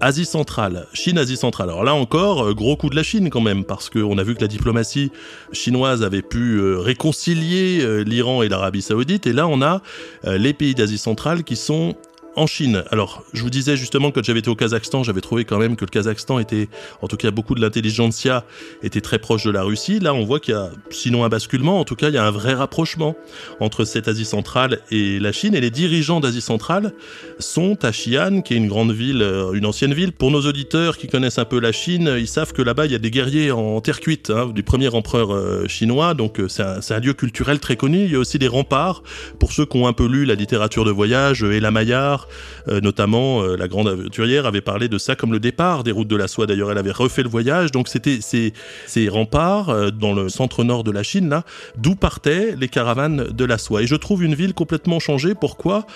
Asie 0.00 0.24
centrale, 0.24 0.86
Chine-Asie 0.92 1.36
centrale. 1.36 1.70
Alors 1.70 1.82
là 1.82 1.94
encore, 1.94 2.44
euh, 2.44 2.54
gros 2.54 2.76
coup 2.76 2.90
de 2.90 2.94
la 2.94 3.02
Chine 3.02 3.28
quand 3.28 3.40
même, 3.40 3.64
parce 3.64 3.90
qu'on 3.90 4.18
a 4.18 4.22
vu 4.22 4.36
que 4.36 4.40
la 4.40 4.46
diplomatie 4.46 5.10
chinoise 5.52 6.04
avait 6.04 6.22
pu 6.22 6.60
réconcilier 6.76 8.04
l'Iran 8.04 8.44
et 8.44 8.48
l'Arabie 8.48 8.82
saoudite, 8.82 9.26
et 9.26 9.32
là 9.32 9.48
on 9.48 9.60
a 9.60 9.82
les 10.24 10.52
pays 10.52 10.76
d'Asie 10.76 10.98
centrale 10.98 11.42
qui 11.42 11.56
sont 11.56 11.96
en 12.36 12.46
Chine. 12.46 12.84
Alors, 12.90 13.22
je 13.32 13.42
vous 13.42 13.50
disais 13.50 13.76
justement 13.76 14.10
quand 14.10 14.24
j'avais 14.24 14.40
été 14.40 14.50
au 14.50 14.54
Kazakhstan, 14.54 15.02
j'avais 15.02 15.20
trouvé 15.20 15.44
quand 15.44 15.58
même 15.58 15.76
que 15.76 15.84
le 15.84 15.90
Kazakhstan 15.90 16.38
était, 16.38 16.68
en 17.02 17.08
tout 17.08 17.16
cas 17.16 17.30
beaucoup 17.30 17.54
de 17.54 17.60
l'intelligentsia 17.60 18.44
était 18.82 19.00
très 19.00 19.18
proche 19.18 19.44
de 19.44 19.50
la 19.50 19.62
Russie. 19.62 20.00
Là, 20.00 20.14
on 20.14 20.24
voit 20.24 20.40
qu'il 20.40 20.54
y 20.54 20.56
a, 20.56 20.70
sinon 20.90 21.24
un 21.24 21.28
basculement, 21.28 21.80
en 21.80 21.84
tout 21.84 21.96
cas, 21.96 22.08
il 22.08 22.14
y 22.14 22.18
a 22.18 22.24
un 22.24 22.30
vrai 22.30 22.54
rapprochement 22.54 23.16
entre 23.60 23.84
cette 23.84 24.08
Asie 24.08 24.24
centrale 24.24 24.80
et 24.90 25.18
la 25.18 25.32
Chine. 25.32 25.54
Et 25.54 25.60
les 25.60 25.70
dirigeants 25.70 26.20
d'Asie 26.20 26.40
centrale 26.40 26.92
sont 27.38 27.84
à 27.84 27.90
Xi'an, 27.90 28.42
qui 28.42 28.54
est 28.54 28.56
une 28.56 28.68
grande 28.68 28.92
ville, 28.92 29.22
euh, 29.22 29.52
une 29.52 29.66
ancienne 29.66 29.94
ville. 29.94 30.12
Pour 30.12 30.30
nos 30.30 30.42
auditeurs 30.42 30.98
qui 30.98 31.06
connaissent 31.06 31.38
un 31.38 31.44
peu 31.44 31.60
la 31.60 31.72
Chine, 31.72 32.14
ils 32.18 32.28
savent 32.28 32.52
que 32.52 32.62
là-bas, 32.62 32.86
il 32.86 32.92
y 32.92 32.96
a 32.96 32.98
des 32.98 33.10
guerriers 33.10 33.52
en 33.52 33.80
terre 33.80 34.00
cuite, 34.00 34.30
hein, 34.30 34.50
du 34.54 34.62
premier 34.62 34.88
empereur 34.88 35.34
euh, 35.34 35.66
chinois. 35.68 36.14
Donc, 36.14 36.40
euh, 36.40 36.48
c'est 36.48 36.62
un, 36.62 36.80
un, 36.88 37.00
lieu 37.00 37.14
culturel 37.14 37.60
très 37.60 37.76
connu. 37.76 38.04
Il 38.04 38.12
y 38.12 38.16
a 38.16 38.18
aussi 38.18 38.38
des 38.38 38.48
remparts. 38.48 39.02
Pour 39.38 39.52
ceux 39.52 39.66
qui 39.66 39.76
ont 39.76 39.86
un 39.86 39.92
peu 39.92 40.06
lu 40.06 40.24
la 40.24 40.34
littérature 40.34 40.84
de 40.84 40.90
voyage, 40.90 41.42
et 41.42 41.60
la 41.60 41.70
Maillard, 41.70 42.23
euh, 42.68 42.80
notamment 42.80 43.42
euh, 43.42 43.56
la 43.56 43.68
grande 43.68 43.88
aventurière 43.88 44.46
avait 44.46 44.60
parlé 44.60 44.88
de 44.88 44.98
ça 44.98 45.16
comme 45.16 45.32
le 45.32 45.40
départ 45.40 45.84
des 45.84 45.92
routes 45.92 46.08
de 46.08 46.16
la 46.16 46.28
soie. 46.28 46.46
D'ailleurs, 46.46 46.70
elle 46.70 46.78
avait 46.78 46.92
refait 46.92 47.22
le 47.22 47.28
voyage, 47.28 47.70
donc 47.70 47.88
c'était 47.88 48.20
ces, 48.20 49.08
remparts 49.08 49.70
euh, 49.70 49.90
dans 49.90 50.14
le 50.14 50.28
centre-nord 50.28 50.84
de 50.84 50.90
la 50.90 51.02
Chine 51.02 51.28
là, 51.28 51.44
d'où 51.76 51.94
partaient 51.94 52.54
les 52.58 52.68
caravanes 52.68 53.24
de 53.24 53.44
la 53.44 53.58
soie. 53.58 53.82
Et 53.82 53.86
je 53.86 53.96
trouve 53.96 54.24
une 54.24 54.34
ville 54.34 54.54
complètement 54.54 55.00
changée. 55.00 55.34
Pourquoi? 55.34 55.86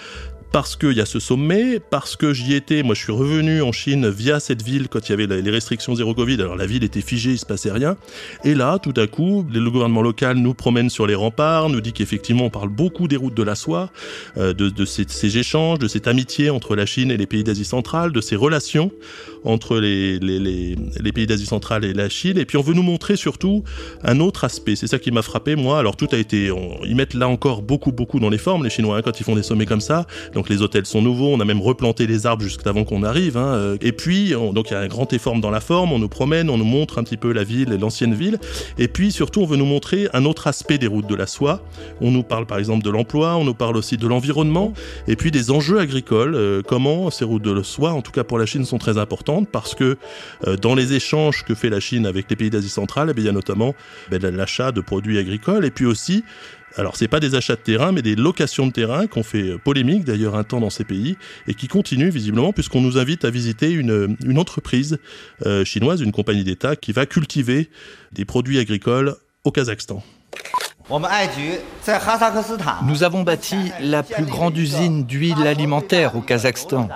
Parce 0.53 0.77
qu'il 0.77 0.93
y 0.93 1.01
a 1.01 1.07
ce 1.07 1.21
sommet, 1.21 1.79
parce 1.79 2.17
que 2.17 2.33
j'y 2.33 2.55
étais, 2.55 2.83
moi 2.83 2.95
je 2.95 3.03
suis 3.03 3.13
revenu 3.13 3.63
en 3.63 3.73
Chine 3.73 4.09
via 4.09 4.41
cette 4.41 4.63
ville 4.63 4.89
quand 4.89 5.09
il 5.09 5.11
y 5.11 5.13
avait 5.13 5.43
les 5.43 5.51
restrictions 5.51 5.95
zéro 5.95 6.15
Covid, 6.15 6.41
alors 6.41 6.57
la 6.57 6.67
ville 6.67 6.85
était 6.85 7.01
figée, 7.01 7.33
il 7.33 7.39
se 7.39 7.47
passait 7.47 7.71
rien, 7.71 7.97
et 8.45 8.55
là 8.55 8.79
tout 8.79 8.95
à 8.97 9.07
coup, 9.07 9.47
le 9.53 9.71
gouvernement 9.71 10.03
local 10.03 10.37
nous 10.37 10.55
promène 10.55 10.91
sur 10.91 11.07
les 11.07 11.15
remparts, 11.15 11.69
nous 11.69 11.81
dit 11.81 11.93
qu'effectivement 11.93 12.47
on 12.47 12.51
parle 12.51 12.71
beaucoup 12.71 13.09
des 13.09 13.17
routes 13.17 13.35
de 13.35 13.43
la 13.43 13.55
soie, 13.55 13.91
euh, 14.39 14.55
de, 14.55 14.85
ces, 14.85 15.39
échanges, 15.39 15.79
de 15.79 15.89
cette 15.89 16.09
amitié 16.09 16.51
entre 16.51 16.77
la 16.77 16.87
Chine 16.87 17.11
et 17.11 17.17
les 17.17 17.27
pays 17.27 17.45
d'Asie 17.45 17.65
centrale, 17.65 18.13
de 18.13 18.21
ces 18.21 18.37
relations 18.37 18.91
entre 19.45 19.79
les, 19.79 20.19
pays 21.15 21.27
d'Asie 21.27 21.47
centrale 21.47 21.85
et 21.85 21.93
la 21.93 22.09
Chine, 22.09 22.39
et 22.39 22.45
puis 22.45 22.57
on 22.57 22.63
veut 22.63 22.75
nous 22.75 22.83
montrer 22.83 23.17
surtout 23.17 23.65
un 24.03 24.21
autre 24.21 24.45
aspect, 24.45 24.77
c'est 24.77 24.87
ça 24.87 24.99
qui 24.99 25.11
m'a 25.11 25.23
frappé 25.23 25.57
moi, 25.57 25.79
alors 25.79 25.97
tout 25.97 26.09
a 26.13 26.17
été, 26.17 26.51
ils 26.85 26.97
mettent 26.97 27.15
là 27.15 27.29
encore 27.29 27.63
beaucoup 27.63 27.93
beaucoup 27.93 28.21
dans 28.21 28.31
les 28.31 28.39
formes 28.39 28.65
les 28.65 28.71
Chinois 28.71 28.97
hein, 28.97 29.03
quand 29.03 29.21
ils 29.21 29.25
font 29.25 29.37
des 29.37 29.43
sommets 29.43 29.67
comme 29.67 29.81
ça, 29.81 30.07
donc 30.39 30.49
les 30.49 30.63
hôtels 30.63 30.87
sont 30.87 31.03
nouveaux, 31.03 31.35
on 31.35 31.41
a 31.41 31.45
même 31.45 31.61
replanté 31.61 32.07
les 32.07 32.25
arbres 32.25 32.45
juste 32.45 32.65
avant 32.69 32.85
qu'on 32.85 33.03
arrive. 33.03 33.37
Hein. 33.37 33.77
Et 33.81 33.91
puis, 33.91 34.31
donc 34.31 34.71
il 34.71 34.75
y 34.75 34.77
a 34.77 34.79
un 34.79 34.87
grand 34.87 35.13
effort 35.13 35.35
dans 35.41 35.51
la 35.51 35.59
forme, 35.61 35.91
on 35.91 35.99
nous 35.99 36.09
promène, 36.09 36.49
on 36.49 36.57
nous 36.57 36.65
montre 36.65 36.99
un 36.99 37.03
petit 37.03 37.17
peu 37.17 37.33
la 37.33 37.43
ville, 37.43 37.71
l'ancienne 37.71 38.15
ville. 38.15 38.39
Et 38.79 38.87
puis 38.87 39.11
surtout, 39.11 39.41
on 39.41 39.47
veut 39.47 39.57
nous 39.57 39.67
montrer 39.67 40.07
un 40.13 40.25
autre 40.25 40.47
aspect 40.47 40.79
des 40.79 40.87
routes 40.87 41.09
de 41.09 41.17
la 41.17 41.27
soie. 41.27 41.61
On 42.01 42.13
nous 42.13 42.23
parle 42.23 42.47
par 42.47 42.59
exemple 42.59 42.85
de 42.85 42.91
l'emploi, 42.91 43.35
on 43.35 43.43
nous 43.43 43.55
parle 43.55 43.77
aussi 43.77 43.97
de 43.97 44.07
l'environnement, 44.07 44.75
et 45.09 45.17
puis 45.17 45.33
des 45.33 45.51
enjeux 45.51 45.81
agricoles. 45.81 46.37
Euh, 46.37 46.63
comment 46.65 47.11
ces 47.11 47.25
routes 47.25 47.43
de 47.43 47.51
la 47.51 47.65
soie, 47.65 47.91
en 47.91 48.01
tout 48.01 48.13
cas 48.13 48.23
pour 48.23 48.39
la 48.39 48.47
Chine, 48.47 48.65
sont 48.65 48.79
très 48.79 48.97
importantes 48.97 49.49
parce 49.51 49.75
que 49.75 49.97
euh, 50.47 50.57
dans 50.57 50.77
les 50.77 50.93
échanges 50.93 51.45
que 51.45 51.57
fait 51.57 51.69
la 51.69 51.81
Chine 51.81 52.07
avec 52.07 52.31
les 52.31 52.37
pays 52.37 52.51
d'Asie 52.51 52.69
centrale, 52.69 53.13
eh 53.13 53.19
il 53.19 53.27
y 53.27 53.29
a 53.29 53.33
notamment 53.33 53.75
ben, 54.09 54.25
l'achat 54.37 54.71
de 54.71 54.81
produits 54.81 55.19
agricoles 55.19 55.65
et 55.65 55.73
puis 55.73 55.85
aussi 55.85 56.23
alors, 56.79 56.97
c'est 56.97 57.09
pas 57.09 57.19
des 57.19 57.35
achats 57.35 57.57
de 57.57 57.61
terrain, 57.61 57.91
mais 57.91 58.03
des 58.03 58.15
locations 58.15 58.69
de 58.69 58.73
terrain 58.73 59.09
qu'on 59.09 59.25
fait 59.25 59.59
polémique 59.59 60.05
d'ailleurs 60.05 60.37
un 60.37 60.45
temps 60.45 60.61
dans 60.61 60.71
ces 60.71 60.85
pays 60.85 61.17
et 61.49 61.55
qui 61.55 61.67
continuent 61.67 62.11
visiblement 62.11 62.53
puisqu'on 62.53 62.81
nous 62.81 62.99
invite 62.99 63.25
à 63.25 63.31
visiter 63.31 63.71
une, 63.71 64.17
une 64.25 64.39
entreprise 64.39 64.99
euh, 65.45 65.65
chinoise, 65.65 66.01
une 66.01 66.13
compagnie 66.13 66.45
d'État 66.45 66.77
qui 66.77 66.93
va 66.93 67.05
cultiver 67.05 67.69
des 68.13 68.25
produits 68.25 68.61
agricoles 68.61 69.17
au 69.43 69.51
Kazakhstan. 69.51 70.05
Nous 72.87 73.03
avons 73.03 73.23
bâti 73.25 73.57
la 73.81 74.03
plus 74.05 74.25
grande 74.25 74.57
usine 74.57 75.05
d'huile 75.05 75.47
alimentaire 75.49 76.15
au 76.15 76.21
Kazakhstan. 76.21 76.89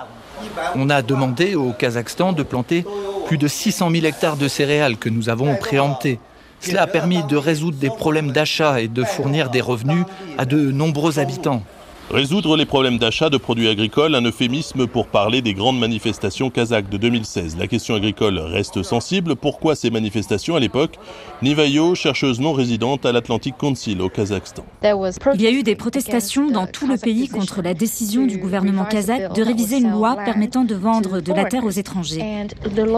On 0.75 0.89
a 0.89 1.01
demandé 1.01 1.55
au 1.55 1.73
Kazakhstan 1.73 2.31
de 2.31 2.43
planter 2.43 2.85
plus 3.27 3.37
de 3.37 3.47
600 3.47 3.91
000 3.91 4.05
hectares 4.05 4.37
de 4.37 4.47
céréales 4.47 4.97
que 4.97 5.09
nous 5.09 5.29
avons 5.29 5.55
préemptés. 5.57 6.19
Cela 6.63 6.83
a 6.83 6.87
permis 6.87 7.23
de 7.23 7.35
résoudre 7.35 7.77
des 7.77 7.89
problèmes 7.89 8.31
d'achat 8.31 8.79
et 8.79 8.87
de 8.87 9.03
fournir 9.03 9.49
des 9.49 9.59
revenus 9.59 10.05
à 10.37 10.45
de 10.45 10.71
nombreux 10.71 11.19
habitants. 11.19 11.61
Résoudre 12.11 12.57
les 12.57 12.65
problèmes 12.65 12.99
d'achat 12.99 13.29
de 13.29 13.37
produits 13.37 13.67
agricoles, 13.69 14.13
un 14.13 14.21
euphémisme 14.21 14.85
pour 14.85 15.07
parler 15.07 15.41
des 15.41 15.55
grandes 15.55 15.79
manifestations 15.79 16.51
kazakhs 16.51 16.89
de 16.89 16.97
2016. 16.97 17.57
La 17.57 17.65
question 17.65 17.95
agricole 17.95 18.37
reste 18.37 18.83
sensible. 18.83 19.35
Pourquoi 19.35 19.73
ces 19.75 19.89
manifestations 19.89 20.55
à 20.55 20.59
l'époque? 20.59 20.99
Nivayo, 21.41 21.95
chercheuse 21.95 22.39
non 22.39 22.53
résidente 22.53 23.05
à 23.07 23.11
l'Atlantic 23.11 23.57
Council 23.57 23.99
au 24.01 24.09
Kazakhstan. 24.09 24.63
Il 24.83 25.41
y 25.41 25.47
a 25.47 25.51
eu 25.51 25.63
des 25.63 25.75
protestations 25.75 26.51
dans 26.51 26.67
tout 26.67 26.87
le 26.87 26.97
pays 26.97 27.29
contre 27.29 27.61
la 27.63 27.73
décision 27.73 28.27
du 28.27 28.37
gouvernement 28.37 28.85
kazakh 28.85 29.33
de 29.33 29.41
réviser 29.41 29.77
une 29.77 29.91
loi 29.91 30.15
permettant 30.15 30.65
de 30.65 30.75
vendre 30.75 31.19
de 31.19 31.33
la 31.33 31.45
terre 31.45 31.63
aux 31.63 31.71
étrangers. 31.71 32.45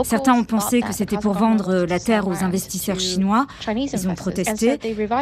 Certains 0.04 0.34
ont 0.34 0.44
pensé 0.44 0.82
que 0.82 0.94
c'était 0.94 1.18
pour 1.18 1.34
vendre 1.34 1.86
la 1.88 2.00
terre 2.00 2.28
aux 2.28 2.44
investisseurs 2.44 3.00
chinois. 3.00 3.46
Ils 3.68 4.10
ont 4.10 4.16
protesté 4.16 4.78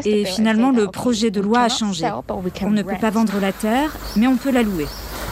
et 0.06 0.26
finalement 0.26 0.72
le 0.72 0.88
projet 0.88 1.30
de 1.30 1.42
loi 1.42 1.60
a 1.62 1.70
changé. 1.70 2.10
On 2.62 2.72
ne 2.72 2.82
peut 2.82 2.98
pas 3.00 3.12
vendre 3.12 3.34
la 3.40 3.52
terre 3.52 3.73
mais 4.16 4.28
on 4.28 4.38
peut 4.38 4.52
la 4.52 4.64
louer. 4.64 4.86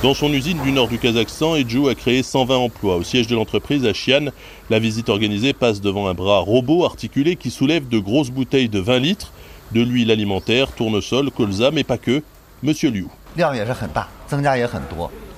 Dans 0.03 0.13
son 0.13 0.33
usine 0.33 0.59
du 0.63 0.71
nord 0.71 0.87
du 0.87 0.97
Kazakhstan, 0.97 1.55
Edjou 1.55 1.87
a 1.87 1.95
créé 1.95 2.23
120 2.23 2.55
emplois. 2.57 2.95
Au 2.95 3.03
siège 3.03 3.27
de 3.27 3.35
l'entreprise, 3.35 3.85
à 3.85 3.91
Xi'an, 3.91 4.31
la 4.69 4.79
visite 4.79 5.09
organisée 5.09 5.53
passe 5.53 5.79
devant 5.79 6.07
un 6.07 6.15
bras 6.15 6.39
robot 6.39 6.85
articulé 6.85 7.35
qui 7.35 7.51
soulève 7.51 7.87
de 7.87 7.99
grosses 7.99 8.31
bouteilles 8.31 8.69
de 8.69 8.79
20 8.79 8.99
litres, 8.99 9.31
de 9.71 9.81
l'huile 9.81 10.11
alimentaire, 10.11 10.71
tournesol, 10.71 11.29
colza, 11.29 11.69
mais 11.71 11.83
pas 11.83 11.97
que. 11.97 12.23
Monsieur 12.63 12.89
Liu. 12.89 13.07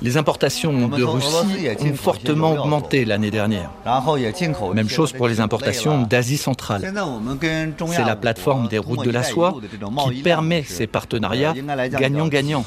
Les 0.03 0.17
importations 0.17 0.89
de 0.89 1.03
Russie 1.03 1.69
ont 1.79 1.93
fortement 1.93 2.51
augmenté 2.51 3.05
l'année 3.05 3.31
dernière. 3.31 3.71
Même 4.75 4.89
chose 4.89 5.13
pour 5.13 5.29
les 5.29 5.39
importations 5.39 6.01
d'Asie 6.01 6.35
centrale. 6.35 6.93
C'est 7.87 8.03
la 8.03 8.17
plateforme 8.17 8.67
des 8.67 8.79
routes 8.79 9.05
de 9.05 9.11
la 9.11 9.23
soie 9.23 9.55
qui 10.11 10.21
permet 10.21 10.63
ces 10.63 10.87
partenariats 10.87 11.53
gagnant-gagnant. 11.89 12.65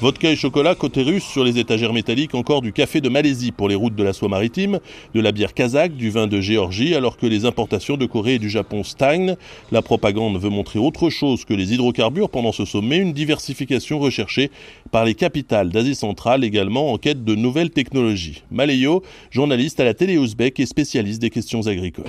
Vodka 0.00 0.30
et 0.30 0.36
chocolat 0.36 0.76
côté 0.76 1.02
russe 1.02 1.24
sur 1.24 1.42
les 1.42 1.58
étagères 1.58 1.92
métalliques, 1.92 2.36
encore 2.36 2.62
du 2.62 2.72
café 2.72 3.00
de 3.00 3.08
Malaisie 3.08 3.50
pour 3.50 3.68
les 3.68 3.74
routes 3.74 3.96
de 3.96 4.04
la 4.04 4.12
soie 4.12 4.28
maritime, 4.28 4.78
de 5.12 5.20
la 5.20 5.32
bière 5.32 5.54
kazakh, 5.54 5.96
du 5.96 6.10
vin 6.10 6.28
de 6.28 6.40
Géorgie, 6.40 6.94
alors 6.94 7.16
que 7.16 7.26
les 7.26 7.46
importations 7.46 7.96
de 7.96 8.06
Corée 8.06 8.34
et 8.34 8.38
du 8.38 8.48
Japon 8.48 8.84
stagnent. 8.84 9.34
La 9.72 9.82
propagande 9.82 10.40
veut 10.40 10.50
montrer 10.50 10.78
autre 10.78 11.10
chose 11.10 11.44
que 11.44 11.54
les 11.54 11.74
hydrocarbures 11.74 12.30
pendant 12.30 12.52
ce 12.52 12.64
sommet, 12.64 12.98
une 12.98 13.12
diversification 13.12 13.98
recherchée 13.98 14.52
par 14.92 15.04
les 15.04 15.14
capitales 15.14 15.70
d'Asie 15.70 15.96
centrale 15.96 16.44
également 16.60 16.92
en 16.92 16.98
quête 16.98 17.24
de 17.24 17.34
nouvelles 17.34 17.70
technologies. 17.70 18.42
Malayo, 18.50 19.02
journaliste 19.30 19.80
à 19.80 19.84
la 19.84 19.94
télé 19.94 20.18
ouzbek 20.18 20.60
et 20.60 20.66
spécialiste 20.66 21.22
des 21.22 21.30
questions 21.30 21.66
agricoles. 21.66 22.04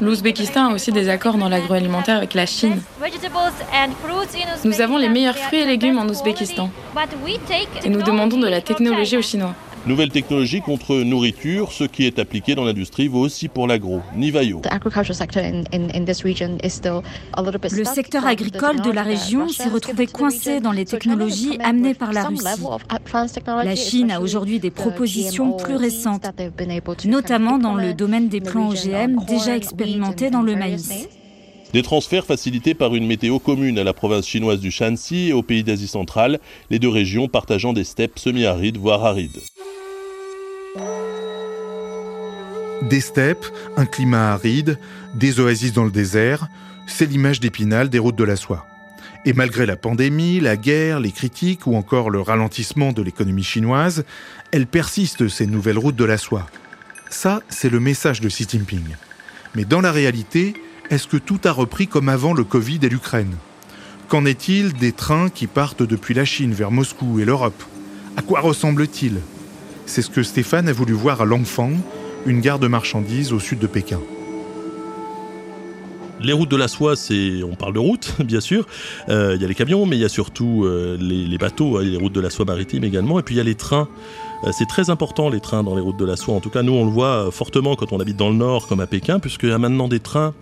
L'Ouzbékistan 0.00 0.70
a 0.70 0.74
aussi 0.74 0.90
des 0.90 1.10
accords 1.10 1.36
dans 1.36 1.50
l'agroalimentaire 1.50 2.16
avec 2.16 2.32
la 2.32 2.46
Chine. 2.46 2.80
Nous 4.64 4.80
avons 4.80 4.96
les 4.96 5.10
meilleurs 5.10 5.36
fruits 5.36 5.60
et 5.60 5.66
légumes 5.66 5.98
en 5.98 6.08
Ouzbékistan. 6.08 6.70
Et 7.84 7.90
nous 7.90 8.02
demandons 8.02 8.38
de 8.38 8.48
la 8.48 8.62
technologie 8.62 9.18
aux 9.18 9.22
Chinois. 9.22 9.54
Nouvelle 9.86 10.10
technologie 10.10 10.60
contre 10.60 10.96
nourriture, 10.96 11.72
ce 11.72 11.84
qui 11.84 12.06
est 12.06 12.18
appliqué 12.18 12.54
dans 12.54 12.64
l'industrie 12.64 13.08
vaut 13.08 13.20
aussi 13.20 13.48
pour 13.48 13.66
l'agro. 13.66 14.02
Nivayo. 14.14 14.60
Le 17.72 17.84
secteur 17.84 18.26
agricole 18.26 18.80
de 18.82 18.90
la 18.90 19.02
région 19.02 19.48
s'est 19.48 19.70
retrouvé 19.70 20.06
coincé 20.06 20.60
dans 20.60 20.72
les 20.72 20.84
technologies 20.84 21.58
amenées 21.60 21.94
par 21.94 22.12
la 22.12 22.24
Russie. 22.24 22.44
La 23.46 23.76
Chine 23.76 24.10
a 24.10 24.20
aujourd'hui 24.20 24.60
des 24.60 24.70
propositions 24.70 25.56
plus 25.56 25.76
récentes, 25.76 26.26
notamment 27.06 27.58
dans 27.58 27.74
le 27.74 27.94
domaine 27.94 28.28
des 28.28 28.40
plants 28.40 28.70
OGM 28.70 29.24
déjà 29.26 29.56
expérimentés 29.56 30.30
dans 30.30 30.42
le 30.42 30.56
maïs. 30.56 31.08
Des 31.72 31.82
transferts 31.82 32.26
facilités 32.26 32.74
par 32.74 32.96
une 32.96 33.06
météo 33.06 33.38
commune 33.38 33.78
à 33.78 33.84
la 33.84 33.92
province 33.92 34.26
chinoise 34.26 34.58
du 34.58 34.72
Shanxi 34.72 35.28
et 35.28 35.32
au 35.32 35.42
pays 35.42 35.62
d'Asie 35.62 35.86
centrale, 35.86 36.40
les 36.68 36.80
deux 36.80 36.88
régions 36.88 37.28
partageant 37.28 37.72
des 37.72 37.84
steppes 37.84 38.18
semi-arides 38.18 38.76
voire 38.76 39.04
arides. 39.04 39.40
Des 42.82 43.00
steppes, 43.00 43.46
un 43.76 43.84
climat 43.84 44.32
aride, 44.32 44.78
des 45.14 45.38
oasis 45.38 45.72
dans 45.72 45.84
le 45.84 45.90
désert, 45.90 46.48
c'est 46.86 47.06
l'image 47.06 47.38
d'Épinal 47.38 47.90
des 47.90 47.98
routes 47.98 48.16
de 48.16 48.24
la 48.24 48.36
soie. 48.36 48.66
Et 49.26 49.34
malgré 49.34 49.66
la 49.66 49.76
pandémie, 49.76 50.40
la 50.40 50.56
guerre, 50.56 50.98
les 50.98 51.12
critiques 51.12 51.66
ou 51.66 51.76
encore 51.76 52.08
le 52.08 52.22
ralentissement 52.22 52.92
de 52.92 53.02
l'économie 53.02 53.44
chinoise, 53.44 54.04
elles 54.50 54.66
persistent, 54.66 55.28
ces 55.28 55.46
nouvelles 55.46 55.78
routes 55.78 55.96
de 55.96 56.06
la 56.06 56.16
soie. 56.16 56.46
Ça, 57.10 57.42
c'est 57.50 57.68
le 57.68 57.80
message 57.80 58.22
de 58.22 58.28
Xi 58.28 58.46
Jinping. 58.48 58.96
Mais 59.54 59.66
dans 59.66 59.82
la 59.82 59.92
réalité, 59.92 60.54
est-ce 60.88 61.06
que 61.06 61.18
tout 61.18 61.40
a 61.44 61.52
repris 61.52 61.86
comme 61.86 62.08
avant 62.08 62.32
le 62.32 62.44
Covid 62.44 62.80
et 62.82 62.88
l'Ukraine? 62.88 63.36
Qu'en 64.08 64.24
est-il 64.24 64.72
des 64.72 64.92
trains 64.92 65.28
qui 65.28 65.46
partent 65.46 65.82
depuis 65.82 66.14
la 66.14 66.24
Chine 66.24 66.54
vers 66.54 66.70
Moscou 66.70 67.20
et 67.20 67.26
l'Europe? 67.26 67.62
À 68.16 68.22
quoi 68.22 68.40
ressemble-t-il? 68.40 69.20
C'est 69.86 70.02
ce 70.02 70.10
que 70.10 70.22
Stéphane 70.22 70.68
a 70.68 70.72
voulu 70.72 70.94
voir 70.94 71.20
à 71.20 71.24
Langfang, 71.26 71.72
une 72.26 72.40
gare 72.40 72.58
de 72.58 72.68
marchandises 72.68 73.32
au 73.32 73.40
sud 73.40 73.58
de 73.58 73.66
Pékin. 73.66 74.00
Les 76.22 76.34
routes 76.34 76.50
de 76.50 76.56
la 76.56 76.68
soie, 76.68 76.96
c'est, 76.96 77.42
on 77.42 77.54
parle 77.54 77.72
de 77.72 77.78
routes, 77.78 78.14
bien 78.24 78.40
sûr. 78.40 78.66
Euh, 79.08 79.32
il 79.36 79.42
y 79.42 79.44
a 79.44 79.48
les 79.48 79.54
camions, 79.54 79.86
mais 79.86 79.96
il 79.96 80.00
y 80.00 80.04
a 80.04 80.10
surtout 80.10 80.64
euh, 80.64 80.98
les, 81.00 81.38
bateaux, 81.38 81.78
hein, 81.78 81.82
les 81.82 81.96
routes 81.96 82.12
de 82.12 82.20
la 82.20 82.28
soie 82.28 82.44
maritime 82.44 82.84
également. 82.84 83.18
Et 83.18 83.22
puis 83.22 83.34
il 83.34 83.38
y 83.38 83.40
a 83.40 83.44
les 83.44 83.54
trains. 83.54 83.88
Euh, 84.44 84.50
c'est 84.52 84.66
très 84.66 84.90
important 84.90 85.30
les 85.30 85.40
trains 85.40 85.62
dans 85.62 85.74
les 85.74 85.80
routes 85.80 85.98
de 85.98 86.04
la 86.04 86.16
soie. 86.16 86.34
En 86.34 86.40
tout 86.40 86.50
cas, 86.50 86.62
nous, 86.62 86.72
on 86.72 86.84
le 86.84 86.90
voit 86.90 87.30
fortement 87.30 87.74
quand 87.74 87.92
on 87.92 88.00
habite 88.00 88.16
dans 88.16 88.28
le 88.28 88.36
nord, 88.36 88.66
comme 88.66 88.80
à 88.80 88.86
Pékin, 88.86 89.18
puisqu'il 89.18 89.48
y 89.48 89.52
a 89.52 89.58
maintenant 89.58 89.88
des 89.88 90.00
trains 90.00 90.34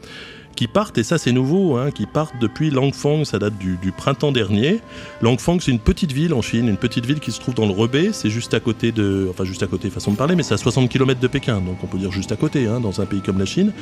qui 0.59 0.67
partent, 0.67 0.99
et 0.99 1.05
ça 1.05 1.19
c'est 1.19 1.31
nouveau, 1.31 1.77
hein, 1.77 1.93
qui 1.93 2.05
partent 2.05 2.35
depuis 2.41 2.71
Langfang, 2.71 3.25
ça 3.25 3.39
date 3.39 3.57
du, 3.59 3.79
printemps 3.97 4.33
dernier. 4.33 4.81
Langfang 5.23 5.61
c'est 5.61 5.71
une 5.71 5.79
petite 5.79 6.11
ville 6.11 6.35
en 6.35 6.43
Chine, 6.43 6.67
une 6.67 6.77
petite 6.77 7.07
ville 7.07 7.21
qui 7.21 7.31
se 7.31 7.39
trouve 7.39 7.55
dans 7.55 7.65
le 7.65 7.71
Rebé, 7.71 8.11
c'est 8.13 8.29
juste 8.29 8.55
à 8.55 8.59
côté 8.59 8.91
de, 8.91 9.29
enfin 9.31 9.45
juste 9.45 9.63
à 9.63 9.69
côté 9.69 9.89
façon 9.89 10.11
de 10.11 10.17
parler, 10.17 10.35
mais 10.35 10.43
c'est 10.43 10.55
à 10.55 10.57
60 10.57 10.89
km 10.89 11.21
de 11.21 11.29
Pékin, 11.29 11.61
donc 11.61 11.77
on 11.85 11.87
peut 11.87 11.99
dire 11.99 12.11
juste 12.11 12.33
à 12.33 12.37
côté, 12.37 12.67
hein, 12.67 12.81
dans 12.81 13.01
un 13.01 13.07
pays 13.07 13.21
comme 13.21 13.39
la 13.39 13.47
Chine, 13.47 13.73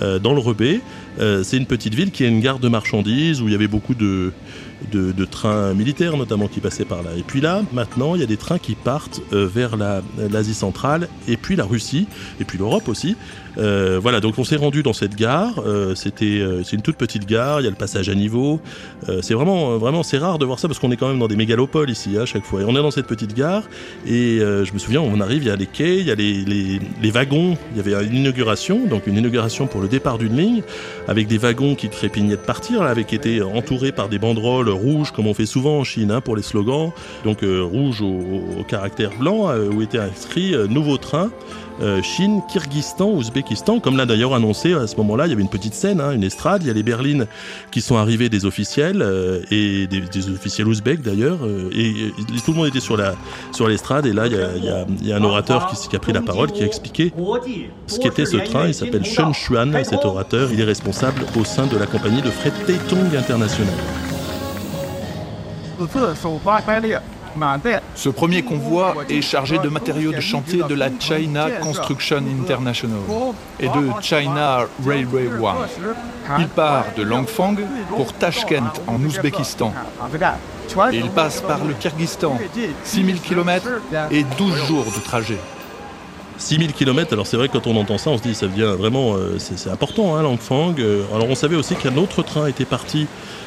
euh, 0.00 0.18
dans 0.18 0.32
le 0.32 0.40
Rebé. 0.40 0.80
Euh, 1.20 1.42
c'est 1.42 1.58
une 1.58 1.66
petite 1.66 1.94
ville 1.94 2.10
qui 2.10 2.24
a 2.24 2.28
une 2.28 2.40
gare 2.40 2.60
de 2.60 2.68
marchandises 2.68 3.42
où 3.42 3.48
il 3.48 3.52
y 3.52 3.54
avait 3.54 3.68
beaucoup 3.68 3.94
de, 3.94 4.32
de, 4.90 5.24
trains 5.24 5.74
militaires 5.74 6.16
notamment 6.16 6.48
qui 6.48 6.60
passaient 6.60 6.84
par 6.84 7.02
là. 7.02 7.10
Et 7.16 7.22
puis 7.22 7.40
là, 7.40 7.62
maintenant, 7.72 8.14
il 8.14 8.20
y 8.20 8.24
a 8.24 8.26
des 8.26 8.36
trains 8.36 8.58
qui 8.58 8.74
partent 8.74 9.20
euh, 9.32 9.46
vers 9.46 9.76
l'Asie 9.76 10.54
centrale 10.54 11.08
et 11.28 11.36
puis 11.36 11.56
la 11.56 11.64
Russie 11.64 12.06
et 12.40 12.44
puis 12.44 12.58
l'Europe 12.58 12.88
aussi. 12.88 13.16
Euh, 13.58 13.98
voilà, 14.00 14.20
donc 14.20 14.38
on 14.38 14.44
s'est 14.44 14.56
rendu 14.56 14.82
dans 14.82 14.92
cette 14.92 15.14
gare. 15.14 15.62
Euh, 15.66 15.94
c'était, 15.94 16.42
c'est 16.64 16.76
une 16.76 16.82
toute 16.82 16.96
petite 16.96 17.26
gare. 17.26 17.60
Il 17.60 17.64
y 17.64 17.66
a 17.66 17.70
le 17.70 17.76
passage 17.76 18.08
à 18.08 18.14
niveau. 18.14 18.60
c'est 19.22 19.34
vraiment, 19.34 19.78
vraiment, 19.78 20.02
c'est 20.02 20.18
rare 20.18 20.38
de 20.38 20.44
voir 20.44 20.58
ça 20.58 20.68
parce 20.68 20.78
qu'on 20.78 20.90
est 20.90 20.96
quand 20.96 21.08
même 21.08 21.18
dans 21.18 21.28
des 21.28 21.36
mégalopoles 21.36 21.90
ici 21.90 22.18
à 22.18 22.26
chaque 22.26 22.44
fois. 22.44 22.62
Et 22.62 22.64
on 22.64 22.72
est 22.72 22.82
dans 22.82 22.90
cette 22.90 23.06
petite 23.06 23.34
gare 23.34 23.64
et 24.06 24.38
je 24.38 24.72
me 24.72 24.78
souviens, 24.78 25.00
on 25.00 25.20
arrive, 25.20 25.42
il 25.42 25.48
y 25.48 25.50
a 25.50 25.56
les 25.56 25.66
quais, 25.66 25.98
il 25.98 26.06
y 26.06 26.10
a 26.10 26.14
les, 26.14 26.44
les, 26.44 27.10
wagons. 27.10 27.56
Il 27.72 27.76
y 27.76 27.80
avait 27.80 28.06
une 28.06 28.16
inauguration, 28.16 28.86
donc 28.86 29.06
une 29.06 29.16
inauguration 29.16 29.66
pour 29.66 29.80
le 29.80 29.88
départ 29.88 30.18
d'une 30.18 30.36
ligne 30.36 30.62
avec 31.08 31.26
des 31.26 31.38
wagons 31.38 31.74
qui 31.74 31.88
trépignaient 31.88 32.36
de 32.36 32.36
partir, 32.36 32.82
avec 32.82 33.12
été 33.12 33.42
entourés 33.42 33.92
par 33.92 34.08
des 34.08 34.18
banderoles 34.18 34.68
rouge, 34.70 35.10
comme 35.12 35.26
on 35.26 35.34
fait 35.34 35.46
souvent 35.46 35.78
en 35.78 35.84
Chine 35.84 36.10
hein, 36.10 36.20
pour 36.20 36.36
les 36.36 36.42
slogans. 36.42 36.92
Donc 37.24 37.42
euh, 37.42 37.62
rouge 37.62 38.02
au, 38.02 38.64
caractère 38.66 39.10
blanc, 39.18 39.48
euh, 39.48 39.68
où 39.68 39.82
était 39.82 39.98
inscrit 39.98 40.54
euh, 40.54 40.66
nouveau 40.66 40.96
train. 40.96 41.30
Chine, 42.02 42.42
Kyrgyzstan, 42.48 43.10
Ouzbékistan, 43.10 43.80
comme 43.80 43.96
l'a 43.96 44.06
d'ailleurs 44.06 44.34
annoncé 44.34 44.74
à 44.74 44.86
ce 44.86 44.96
moment-là, 44.96 45.26
il 45.26 45.30
y 45.30 45.32
avait 45.32 45.42
une 45.42 45.48
petite 45.48 45.74
scène, 45.74 46.00
hein, 46.00 46.12
une 46.12 46.24
estrade, 46.24 46.62
il 46.62 46.68
y 46.68 46.70
a 46.70 46.74
les 46.74 46.82
berlines 46.82 47.26
qui 47.70 47.80
sont 47.80 47.96
arrivées 47.96 48.28
des 48.28 48.44
officiels, 48.44 49.04
et 49.50 49.86
des, 49.86 50.30
officiels 50.30 50.68
ouzbeks 50.68 51.02
d'ailleurs, 51.02 51.40
et, 51.72 52.12
tout 52.44 52.52
le 52.52 52.56
monde 52.56 52.68
était 52.68 52.80
sur 52.80 52.96
l'estrade, 53.68 54.06
et 54.06 54.12
là 54.12 54.26
il 54.26 55.04
y, 55.04 55.12
a, 55.12 55.16
un 55.16 55.24
orateur 55.24 55.66
qui, 55.66 55.88
qui, 55.88 55.96
a 55.96 55.98
pris 55.98 56.12
la 56.12 56.22
parole, 56.22 56.52
qui 56.52 56.62
a 56.62 56.66
expliqué 56.66 57.12
ce 57.86 57.98
qu'était 57.98 58.26
ce 58.26 58.36
train, 58.36 58.66
il 58.66 58.74
s'appelle 58.74 59.04
Shen 59.04 59.32
Xuan, 59.32 59.84
cet 59.84 60.04
orateur, 60.04 60.50
il 60.52 60.60
est 60.60 60.64
responsable 60.64 61.22
au 61.38 61.44
sein 61.44 61.66
de 61.66 61.76
la 61.76 61.86
compagnie 61.86 62.22
de 62.22 62.30
fret 62.30 62.52
Taitong 62.66 63.14
International. 63.16 63.74
Ce 67.94 68.08
premier 68.08 68.42
convoi 68.42 68.94
est 69.08 69.22
chargé 69.22 69.58
de 69.58 69.68
matériaux 69.68 70.12
de 70.12 70.20
chantier 70.20 70.62
de 70.68 70.74
la 70.74 70.88
China 70.98 71.50
Construction 71.60 72.22
International 72.40 72.98
et 73.60 73.68
de 73.68 73.90
China 74.00 74.66
Railway 74.84 75.28
One. 75.40 75.66
Il 76.38 76.48
part 76.48 76.86
de 76.96 77.02
Langfang 77.02 77.56
pour 77.96 78.12
Tashkent 78.12 78.72
en 78.86 79.02
Ouzbékistan. 79.02 79.72
Et 80.92 80.96
il 80.96 81.10
passe 81.10 81.40
par 81.40 81.64
le 81.64 81.74
Kyrgyzstan, 81.74 82.38
6000 82.84 83.20
km 83.20 83.68
et 84.10 84.24
12 84.38 84.66
jours 84.66 84.84
de 84.84 85.00
trajet. 85.04 85.38
6000 86.38 86.72
km, 86.72 87.12
alors 87.12 87.26
c'est 87.26 87.36
vrai 87.36 87.48
que 87.48 87.52
quand 87.52 87.66
on 87.66 87.76
entend 87.76 87.98
ça, 87.98 88.10
on 88.10 88.18
se 88.18 88.22
dit 88.22 88.34
ça 88.34 88.46
devient 88.46 88.74
vraiment, 88.76 89.14
euh, 89.14 89.38
c'est 89.38 89.70
important, 89.70 90.16
hein, 90.16 90.22
Langfang. 90.22 90.74
Euh, 90.78 91.04
alors 91.14 91.28
on 91.28 91.34
savait 91.34 91.56
aussi 91.56 91.76
qu'un 91.76 91.96
autre 91.96 92.22
train 92.22 92.46
était 92.46 92.64
parti 92.64 93.06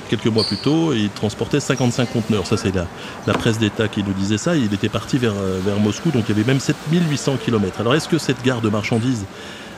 quelques 0.10 0.28
mois 0.28 0.44
plus 0.44 0.58
tôt 0.58 0.94
il 0.94 1.10
transportait 1.10 1.60
55 1.60 2.12
conteneurs. 2.12 2.48
Ça, 2.48 2.58
c'est 2.58 2.74
la, 2.74 3.34
presse 3.34 3.60
d'État 3.60 3.88
qui 3.88 4.04
nous 4.04 4.14
disait 4.14 4.38
ça. 4.38 4.56
Il 4.56 4.74
était 4.74 4.90
parti 4.90 5.18
vers, 5.18 5.34
euh, 5.34 5.60
Moscou, 5.82 6.12
donc 6.12 6.24
il 6.28 6.36
y 6.36 6.40
avait 6.40 6.48
même 6.48 6.60
7800 6.60 7.38
km. 7.44 7.82
Alors, 7.82 7.96
est-ce 7.96 8.08
que 8.08 8.18
cette 8.18 8.44
gare 8.44 8.62
de 8.62 8.70
marchandises 8.70 9.26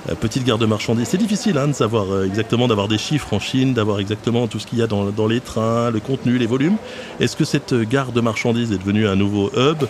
euh, 0.10 0.16
petite 0.16 0.46
gare 0.46 0.58
de 0.58 0.66
marchandises. 0.66 1.08
C'est 1.10 1.18
difficile 1.18 1.58
hein, 1.58 1.68
de 1.68 1.74
savoir 1.74 2.06
euh, 2.12 2.26
exactement, 2.26 2.68
d'avoir 2.68 2.88
des 2.88 3.00
chiffres 3.00 3.34
en 3.34 3.40
Chine, 3.40 3.74
d'avoir 3.74 4.00
exactement 4.00 4.48
tout 4.48 4.60
ce 4.60 4.68
qu'il 4.68 4.80
y 4.80 4.82
a 4.82 4.88
dans, 4.88 5.28
les 5.28 5.42
trains, 5.42 5.90
le 5.90 6.00
contenu, 6.00 6.38
les 6.38 6.46
volumes? 6.46 6.78
Est-ce 7.20 7.36
que 7.36 7.44
cette 7.44 7.74
gare 7.74 8.12
de 8.12 8.22
marchandises 8.22 8.72
est 8.72 8.78
devenue 8.78 9.08
un 9.08 9.16
nouveau 9.16 9.52
hub? 9.58 9.84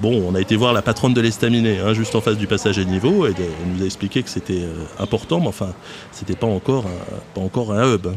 Bon, 0.00 0.24
on 0.26 0.34
a 0.34 0.40
été 0.40 0.56
voir 0.56 0.72
la 0.72 0.82
patronne 0.82 1.14
de 1.14 1.20
l'estaminet, 1.20 1.78
hein, 1.78 1.92
juste 1.92 2.14
en 2.14 2.20
face 2.20 2.38
du 2.38 2.46
passage 2.46 2.78
à 2.78 2.84
niveau, 2.84 3.26
et 3.26 3.34
elle 3.36 3.76
nous 3.76 3.82
a 3.82 3.86
expliqué 3.86 4.22
que 4.22 4.30
c'était 4.30 4.62
important, 4.98 5.40
mais 5.40 5.48
enfin, 5.48 5.72
c'était 6.10 6.36
pas 6.36 6.48
pas 6.48 7.40
encore 7.40 7.72
un 7.72 7.94
hub. 7.94 8.08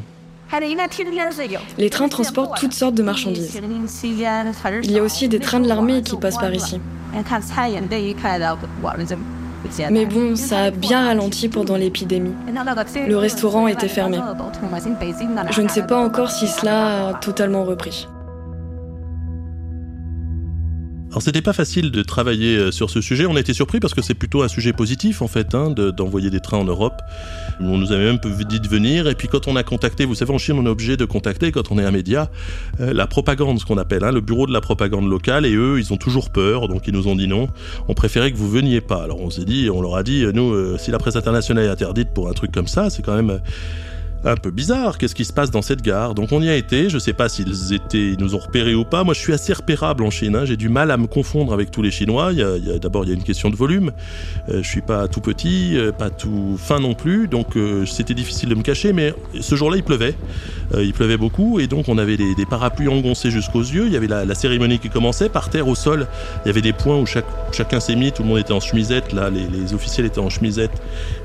Les 1.77 1.89
trains 1.89 2.09
transportent 2.09 2.59
toutes 2.59 2.73
sortes 2.73 2.95
de 2.95 3.03
marchandises. 3.03 3.59
Il 4.83 4.91
y 4.91 4.99
a 4.99 5.03
aussi 5.03 5.27
des 5.27 5.39
trains 5.39 5.59
de 5.59 5.67
l'armée 5.67 6.01
qui 6.01 6.15
passent 6.17 6.37
par 6.37 6.53
ici. 6.53 6.79
Mais 9.89 10.05
bon, 10.05 10.35
ça 10.35 10.63
a 10.63 10.71
bien 10.71 11.05
ralenti 11.05 11.47
pendant 11.49 11.75
l'épidémie. 11.75 12.33
Le 13.07 13.15
restaurant 13.15 13.67
était 13.67 13.87
fermé. 13.87 14.19
Je 15.51 15.61
ne 15.61 15.67
sais 15.69 15.85
pas 15.85 15.97
encore 15.97 16.31
si 16.31 16.47
cela 16.47 17.09
a 17.09 17.13
totalement 17.15 17.63
repris. 17.63 18.07
Alors 21.13 21.21
c'était 21.21 21.43
pas 21.43 21.53
facile 21.53 21.91
de 21.91 22.01
travailler 22.01 22.57
euh, 22.57 22.71
sur 22.71 22.89
ce 22.89 22.99
sujet. 22.99 23.27
On 23.27 23.35
a 23.35 23.39
été 23.39 23.53
surpris 23.53 23.79
parce 23.79 23.93
que 23.93 24.01
c'est 24.01 24.15
plutôt 24.15 24.41
un 24.41 24.47
sujet 24.47 24.73
positif 24.73 25.21
en 25.21 25.27
fait, 25.27 25.53
hein, 25.53 25.69
d'envoyer 25.69 26.31
des 26.31 26.39
trains 26.39 26.57
en 26.57 26.63
Europe. 26.63 27.03
On 27.59 27.77
nous 27.77 27.91
avait 27.91 28.05
même 28.05 28.17
dit 28.49 28.59
de 28.59 28.67
venir. 28.67 29.07
Et 29.07 29.13
puis 29.13 29.27
quand 29.27 29.47
on 29.47 29.55
a 29.55 29.61
contacté, 29.61 30.05
vous 30.05 30.15
savez 30.15 30.33
en 30.33 30.39
Chine 30.39 30.55
on 30.57 30.65
est 30.65 30.69
obligé 30.69 30.97
de 30.97 31.05
contacter 31.05 31.51
quand 31.51 31.71
on 31.71 31.77
est 31.77 31.85
un 31.85 31.91
média 31.91 32.31
euh, 32.79 32.93
la 32.93 33.05
propagande, 33.05 33.59
ce 33.59 33.65
qu'on 33.65 33.77
appelle, 33.77 34.03
hein, 34.03 34.11
le 34.11 34.21
bureau 34.21 34.47
de 34.47 34.53
la 34.53 34.59
propagande 34.59 35.07
locale. 35.07 35.45
Et 35.45 35.53
eux, 35.53 35.77
ils 35.77 35.93
ont 35.93 35.97
toujours 35.97 36.31
peur, 36.31 36.67
donc 36.67 36.87
ils 36.87 36.93
nous 36.95 37.07
ont 37.07 37.15
dit 37.15 37.27
non. 37.27 37.47
On 37.87 37.93
préférait 37.93 38.31
que 38.31 38.37
vous 38.37 38.49
veniez 38.49 38.81
pas. 38.81 39.03
Alors 39.03 39.21
on 39.21 39.29
s'est 39.29 39.45
dit, 39.45 39.69
on 39.71 39.83
leur 39.83 39.95
a 39.95 40.01
dit, 40.01 40.25
nous, 40.33 40.51
euh, 40.51 40.79
si 40.79 40.89
la 40.89 40.97
presse 40.97 41.15
internationale 41.15 41.65
est 41.65 41.69
interdite 41.69 42.09
pour 42.15 42.27
un 42.27 42.33
truc 42.33 42.51
comme 42.51 42.67
ça, 42.67 42.89
c'est 42.89 43.03
quand 43.03 43.15
même 43.15 43.39
un 44.25 44.35
peu 44.37 44.51
bizarre, 44.51 44.97
qu'est-ce 44.97 45.15
qui 45.15 45.25
se 45.25 45.33
passe 45.33 45.51
dans 45.51 45.61
cette 45.61 45.81
gare? 45.81 46.15
Donc 46.15 46.31
on 46.31 46.41
y 46.41 46.49
a 46.49 46.55
été, 46.55 46.89
je 46.89 46.97
sais 46.97 47.13
pas 47.13 47.27
s'ils 47.27 47.73
étaient, 47.73 48.15
nous 48.17 48.35
ont 48.35 48.39
repérés 48.39 48.73
ou 48.73 48.85
pas. 48.85 49.03
Moi 49.03 49.13
je 49.13 49.19
suis 49.19 49.33
assez 49.33 49.51
repérable 49.51 50.03
en 50.03 50.09
Chine, 50.09 50.35
hein. 50.35 50.45
j'ai 50.45 50.55
du 50.55 50.69
mal 50.69 50.91
à 50.91 50.97
me 50.97 51.07
confondre 51.07 51.53
avec 51.53 51.71
tous 51.71 51.81
les 51.81 51.91
Chinois. 51.91 52.31
D'abord 52.81 53.03
il 53.03 53.09
y 53.09 53.11
a 53.11 53.15
une 53.15 53.23
question 53.23 53.49
de 53.49 53.55
volume. 53.55 53.91
Euh, 54.49 54.63
je 54.63 54.67
suis 54.67 54.81
pas 54.81 55.07
tout 55.07 55.19
petit, 55.19 55.77
euh, 55.77 55.91
pas 55.91 56.09
tout 56.09 56.57
fin 56.57 56.79
non 56.79 56.93
plus, 56.93 57.27
donc 57.27 57.57
euh, 57.57 57.85
c'était 57.85 58.13
difficile 58.13 58.49
de 58.49 58.55
me 58.55 58.61
cacher. 58.61 58.93
Mais 58.93 59.13
ce 59.41 59.55
jour-là 59.55 59.77
il 59.77 59.83
pleuvait, 59.83 60.15
il 60.77 60.93
pleuvait 60.93 61.17
beaucoup 61.17 61.59
et 61.59 61.67
donc 61.67 61.89
on 61.89 61.97
avait 61.97 62.17
des, 62.17 62.45
parapluies 62.49 62.87
engoncés 62.87 63.29
jusqu'aux 63.29 63.61
yeux. 63.61 63.87
Il 63.87 63.93
y 63.93 63.97
avait 63.97 64.07
la, 64.07 64.35
cérémonie 64.35 64.79
qui 64.79 64.89
commençait 64.89 65.29
par 65.29 65.49
terre 65.49 65.67
au 65.67 65.75
sol. 65.75 66.07
Il 66.43 66.47
y 66.47 66.49
avait 66.49 66.61
des 66.61 66.73
points 66.73 66.99
où 66.99 67.05
chacun 67.05 67.79
s'est 67.79 67.95
mis, 67.95 68.11
tout 68.11 68.23
le 68.23 68.29
monde 68.29 68.39
était 68.39 68.53
en 68.53 68.59
chemisette. 68.59 69.11
Là 69.11 69.29
les, 69.29 69.47
les, 69.47 69.73
officiels 69.73 70.05
étaient 70.05 70.19
en 70.19 70.29
chemisette 70.29 70.71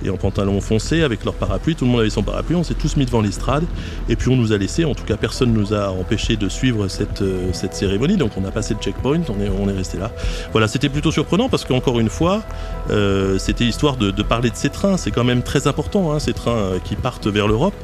et 0.04 0.10
en 0.10 0.16
pantalon 0.16 0.60
foncé 0.60 1.02
avec 1.02 1.24
leur 1.24 1.34
parapluie. 1.34 1.76
Tout 1.76 1.84
le 1.84 1.90
monde 1.92 2.00
avait 2.00 2.10
son 2.10 2.22
parapluie. 2.22 2.56
On 2.56 2.64
s'est 2.64 2.74
tous 2.74 2.87
mis 2.96 3.06
devant 3.06 3.20
l'estrade 3.20 3.64
et 4.08 4.16
puis 4.16 4.30
on 4.30 4.36
nous 4.36 4.52
a 4.52 4.58
laissé, 4.58 4.84
en 4.84 4.94
tout 4.94 5.04
cas 5.04 5.16
personne 5.16 5.52
nous 5.52 5.74
a 5.74 5.90
empêché 5.90 6.36
de 6.36 6.48
suivre 6.48 6.88
cette, 6.88 7.22
euh, 7.22 7.52
cette 7.52 7.74
cérémonie, 7.74 8.16
donc 8.16 8.32
on 8.36 8.44
a 8.44 8.50
passé 8.50 8.74
le 8.74 8.80
checkpoint, 8.80 9.20
on 9.28 9.40
est, 9.40 9.48
on 9.48 9.68
est 9.68 9.76
resté 9.76 9.98
là. 9.98 10.10
Voilà, 10.52 10.68
c'était 10.68 10.88
plutôt 10.88 11.10
surprenant 11.10 11.48
parce 11.48 11.64
qu'encore 11.64 12.00
une 12.00 12.08
fois, 12.08 12.42
euh, 12.90 13.38
c'était 13.38 13.64
histoire 13.64 13.96
de, 13.96 14.10
parler 14.22 14.50
de 14.50 14.56
ces 14.56 14.70
trains, 14.70 14.96
c'est 14.96 15.10
quand 15.10 15.24
même 15.24 15.42
très 15.42 15.66
important, 15.66 16.12
hein, 16.12 16.18
ces 16.18 16.32
trains 16.32 16.72
qui 16.84 16.96
partent 16.96 17.26
vers 17.26 17.48
l'Europe. 17.48 17.74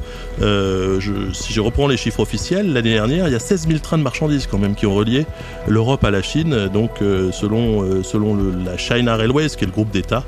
Euh, 0.41 0.99
si 1.33 1.53
je 1.53 1.61
reprends 1.61 1.87
les 1.87 1.97
chiffres 1.97 2.19
officiels, 2.19 2.73
l'année 2.73 2.93
dernière, 2.93 3.27
il 3.27 3.31
y 3.31 3.35
a 3.35 3.39
16 3.39 3.67
000 3.67 3.79
trains 3.79 3.97
de 3.97 4.03
marchandises 4.03 4.47
quand 4.47 4.57
même 4.57 4.75
qui 4.75 4.85
ont 4.85 4.93
relié 4.93 5.25
l'Europe 5.67 6.03
à 6.03 6.11
la 6.11 6.21
Chine, 6.21 6.69
donc 6.71 6.91
selon, 7.31 8.03
selon 8.03 8.35
le, 8.35 8.53
la 8.63 8.77
China 8.77 9.15
Railways, 9.15 9.49
qui 9.49 9.63
est 9.63 9.67
le 9.67 9.73
groupe 9.73 9.91
d'État. 9.91 10.23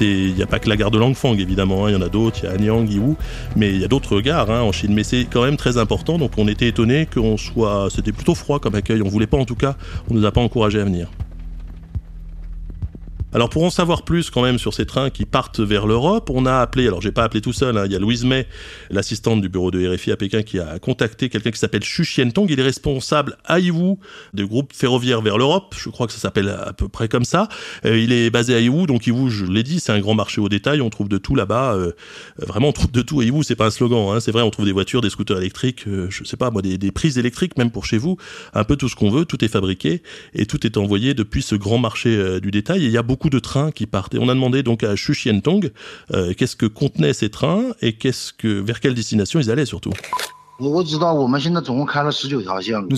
Il 0.00 0.34
n'y 0.34 0.42
a 0.42 0.46
pas 0.46 0.58
que 0.58 0.68
la 0.68 0.76
gare 0.76 0.90
de 0.90 0.98
Langfang 0.98 1.34
évidemment, 1.34 1.86
hein, 1.86 1.90
il 1.90 1.92
y 1.94 1.96
en 1.96 2.02
a 2.02 2.08
d'autres, 2.08 2.40
il 2.42 2.46
y 2.46 2.48
a 2.48 2.52
Anyang, 2.52 2.88
Yiwu, 2.88 3.14
mais 3.56 3.70
il 3.70 3.80
y 3.80 3.84
a 3.84 3.88
d'autres 3.88 4.20
gares 4.20 4.50
hein, 4.50 4.60
en 4.60 4.72
Chine. 4.72 4.94
Mais 4.94 5.04
c'est 5.04 5.26
quand 5.30 5.42
même 5.42 5.56
très 5.56 5.78
important, 5.78 6.18
donc 6.18 6.32
on 6.36 6.48
était 6.48 6.68
étonné 6.68 7.06
qu'on 7.12 7.36
soit, 7.36 7.88
c'était 7.90 8.12
plutôt 8.12 8.34
froid 8.34 8.58
comme 8.58 8.74
accueil. 8.74 9.02
On 9.02 9.08
voulait 9.08 9.26
pas 9.26 9.38
en 9.38 9.44
tout 9.44 9.56
cas, 9.56 9.76
on 10.10 10.14
nous 10.14 10.24
a 10.24 10.32
pas 10.32 10.40
encouragé 10.40 10.80
à 10.80 10.84
venir. 10.84 11.08
Alors 13.34 13.48
pour 13.48 13.64
en 13.64 13.70
savoir 13.70 14.02
plus 14.02 14.30
quand 14.30 14.42
même 14.42 14.60
sur 14.60 14.72
ces 14.74 14.86
trains 14.86 15.10
qui 15.10 15.24
partent 15.24 15.58
vers 15.58 15.88
l'Europe, 15.88 16.30
on 16.32 16.46
a 16.46 16.58
appelé, 16.58 16.86
alors 16.86 17.02
j'ai 17.02 17.10
pas 17.10 17.24
appelé 17.24 17.40
tout 17.40 17.52
seul, 17.52 17.76
hein, 17.76 17.82
il 17.84 17.90
y 17.90 17.96
a 17.96 17.98
Louise 17.98 18.24
May, 18.24 18.46
l'assistante 18.90 19.40
du 19.40 19.48
bureau 19.48 19.72
de 19.72 19.92
RFI 19.92 20.12
à 20.12 20.16
Pékin, 20.16 20.42
qui 20.42 20.60
a 20.60 20.78
contacté 20.78 21.28
quelqu'un 21.28 21.50
qui 21.50 21.58
s'appelle 21.58 21.80
Xu 21.80 22.04
Xientong, 22.04 22.48
il 22.48 22.60
est 22.60 22.62
responsable 22.62 23.36
à 23.44 23.58
Yiwu 23.58 23.96
du 24.34 24.46
groupe 24.46 24.72
ferroviaire 24.72 25.20
vers 25.20 25.36
l'Europe, 25.36 25.74
je 25.76 25.88
crois 25.88 26.06
que 26.06 26.12
ça 26.12 26.20
s'appelle 26.20 26.48
à 26.48 26.72
peu 26.72 26.86
près 26.86 27.08
comme 27.08 27.24
ça. 27.24 27.48
Euh, 27.84 27.98
il 27.98 28.12
est 28.12 28.30
basé 28.30 28.54
à 28.54 28.60
Yiwu, 28.60 28.86
donc 28.86 29.08
Yiwu, 29.08 29.28
je 29.30 29.46
l'ai 29.46 29.64
dit, 29.64 29.80
c'est 29.80 29.90
un 29.90 29.98
grand 29.98 30.14
marché 30.14 30.40
au 30.40 30.48
détail, 30.48 30.80
on 30.80 30.88
trouve 30.88 31.08
de 31.08 31.18
tout 31.18 31.34
là-bas, 31.34 31.74
euh, 31.74 31.90
vraiment 32.38 32.68
on 32.68 32.72
trouve 32.72 32.92
de 32.92 33.02
tout. 33.02 33.18
À 33.18 33.24
Yiwu, 33.24 33.42
c'est 33.42 33.56
pas 33.56 33.66
un 33.66 33.70
slogan, 33.70 34.14
hein, 34.14 34.20
c'est 34.20 34.30
vrai, 34.30 34.42
on 34.42 34.50
trouve 34.50 34.66
des 34.66 34.70
voitures, 34.70 35.00
des 35.00 35.10
scooters 35.10 35.38
électriques, 35.38 35.88
euh, 35.88 36.06
je 36.08 36.22
sais 36.22 36.36
pas 36.36 36.52
moi, 36.52 36.62
des, 36.62 36.78
des 36.78 36.92
prises 36.92 37.18
électriques 37.18 37.58
même 37.58 37.72
pour 37.72 37.84
chez 37.84 37.98
vous, 37.98 38.16
un 38.52 38.62
peu 38.62 38.76
tout 38.76 38.88
ce 38.88 38.94
qu'on 38.94 39.10
veut, 39.10 39.24
tout 39.24 39.44
est 39.44 39.48
fabriqué 39.48 40.04
et 40.34 40.46
tout 40.46 40.64
est 40.64 40.76
envoyé 40.76 41.14
depuis 41.14 41.42
ce 41.42 41.56
grand 41.56 41.78
marché 41.78 42.40
du 42.40 42.52
détail. 42.52 42.84
Et 42.84 42.86
il 42.86 42.92
y 42.92 42.96
a 42.96 43.02
beaucoup 43.02 43.23
de 43.30 43.38
trains 43.38 43.70
qui 43.70 43.86
partent 43.86 44.14
et 44.14 44.18
on 44.18 44.28
a 44.28 44.34
demandé 44.34 44.62
donc 44.62 44.82
à 44.82 44.94
Xu 44.94 45.12
Xientong 45.12 45.70
euh, 46.12 46.34
qu'est-ce 46.34 46.56
que 46.56 46.66
contenaient 46.66 47.12
ces 47.12 47.30
trains 47.30 47.72
et 47.80 47.94
qu'est-ce 47.94 48.32
que, 48.32 48.48
vers 48.48 48.80
quelle 48.80 48.94
destination 48.94 49.40
ils 49.40 49.50
allaient 49.50 49.66
surtout. 49.66 49.92
Nous 50.60 50.86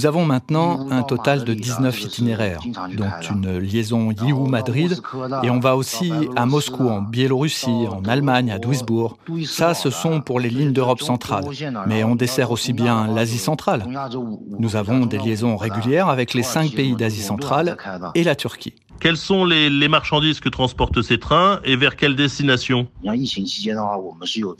avons 0.07 0.27
maintenant 0.27 0.91
un 0.91 1.03
total 1.03 1.45
de 1.45 1.55
19 1.55 2.03
itinéraires, 2.03 2.61
dont 2.95 3.09
une 3.31 3.59
liaison 3.59 4.11
Yiwu-Madrid, 4.11 5.01
et 5.43 5.49
on 5.49 5.59
va 5.59 5.75
aussi 5.75 6.13
à 6.37 6.45
Moscou, 6.45 6.89
en 6.89 7.01
Biélorussie, 7.01 7.87
en 7.91 8.05
Allemagne, 8.05 8.51
à 8.51 8.59
Duisbourg. 8.59 9.17
Ça, 9.47 9.73
ce 9.73 9.89
sont 9.89 10.21
pour 10.21 10.39
les 10.39 10.51
lignes 10.51 10.73
d'Europe 10.73 11.01
centrale. 11.01 11.47
Mais 11.87 12.05
on 12.05 12.15
dessert 12.15 12.51
aussi 12.51 12.75
bien 12.75 13.07
l'Asie 13.07 13.39
centrale. 13.39 13.87
Nous 14.59 14.77
avons 14.77 15.07
des 15.07 15.19
liaisons 15.19 15.57
régulières 15.57 16.11
avec 16.11 16.35
les 16.35 16.43
cinq 16.43 16.73
pays 16.73 16.95
d'Asie 16.95 17.23
centrale 17.23 17.79
et 18.15 18.23
la 18.23 18.35
Turquie. 18.35 18.75
Quelles 18.99 19.19
sont 19.19 19.45
les, 19.45 19.69
les, 19.69 19.89
marchandises 19.89 20.41
que 20.41 20.49
transportent 20.49 21.03
ces 21.03 21.19
trains 21.19 21.61
et 21.65 21.77
vers 21.77 21.97
quelle 21.97 22.17
destination? 22.17 22.89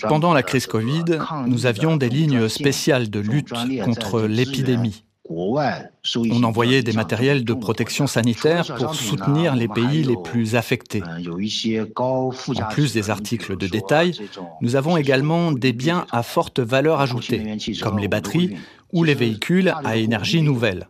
Pendant 0.07 0.35
la 0.35 0.43
crise 0.43 0.67
Covid, 0.67 1.05
nous 1.47 1.65
avions 1.65 1.97
des 1.97 2.11
lignes 2.11 2.47
spéciales 2.51 2.86
de 2.87 3.21
lutte 3.21 3.53
contre 3.85 4.23
l'épidémie. 4.23 5.03
On 5.29 6.45
envoyait 6.45 6.83
des 6.83 6.93
matériels 6.93 7.45
de 7.45 7.53
protection 7.53 8.07
sanitaire 8.07 8.65
pour 8.79 8.95
soutenir 8.95 9.57
les 9.57 9.67
pays 9.67 10.05
les 10.05 10.17
plus 10.23 10.55
affectés. 10.55 11.03
En 11.03 12.31
plus 12.71 12.93
des 12.93 13.11
articles 13.11 13.57
de 13.57 13.67
détail, 13.67 14.13
nous 14.61 14.77
avons 14.77 14.97
également 14.97 15.51
des 15.51 15.73
biens 15.73 16.07
à 16.13 16.23
forte 16.23 16.61
valeur 16.61 17.01
ajoutée, 17.01 17.59
comme 17.83 17.99
les 17.99 18.09
batteries 18.09 18.57
ou 18.93 19.03
les 19.03 19.15
véhicules 19.15 19.75
à 19.85 19.97
énergie 19.97 20.43
nouvelle. 20.43 20.87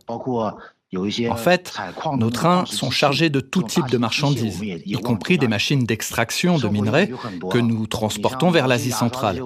En 0.95 1.35
fait, 1.35 1.73
nos 2.17 2.29
trains 2.29 2.65
sont 2.65 2.91
chargés 2.91 3.29
de 3.29 3.41
tout 3.41 3.61
type 3.61 3.89
de 3.89 3.97
marchandises, 3.97 4.61
y 4.63 4.93
compris 4.93 5.37
des 5.37 5.49
machines 5.49 5.83
d'extraction 5.83 6.57
de 6.57 6.69
minerais 6.69 7.11
que 7.51 7.57
nous 7.57 7.87
transportons 7.87 8.51
vers 8.51 8.69
l'Asie 8.69 8.91
centrale. 8.91 9.41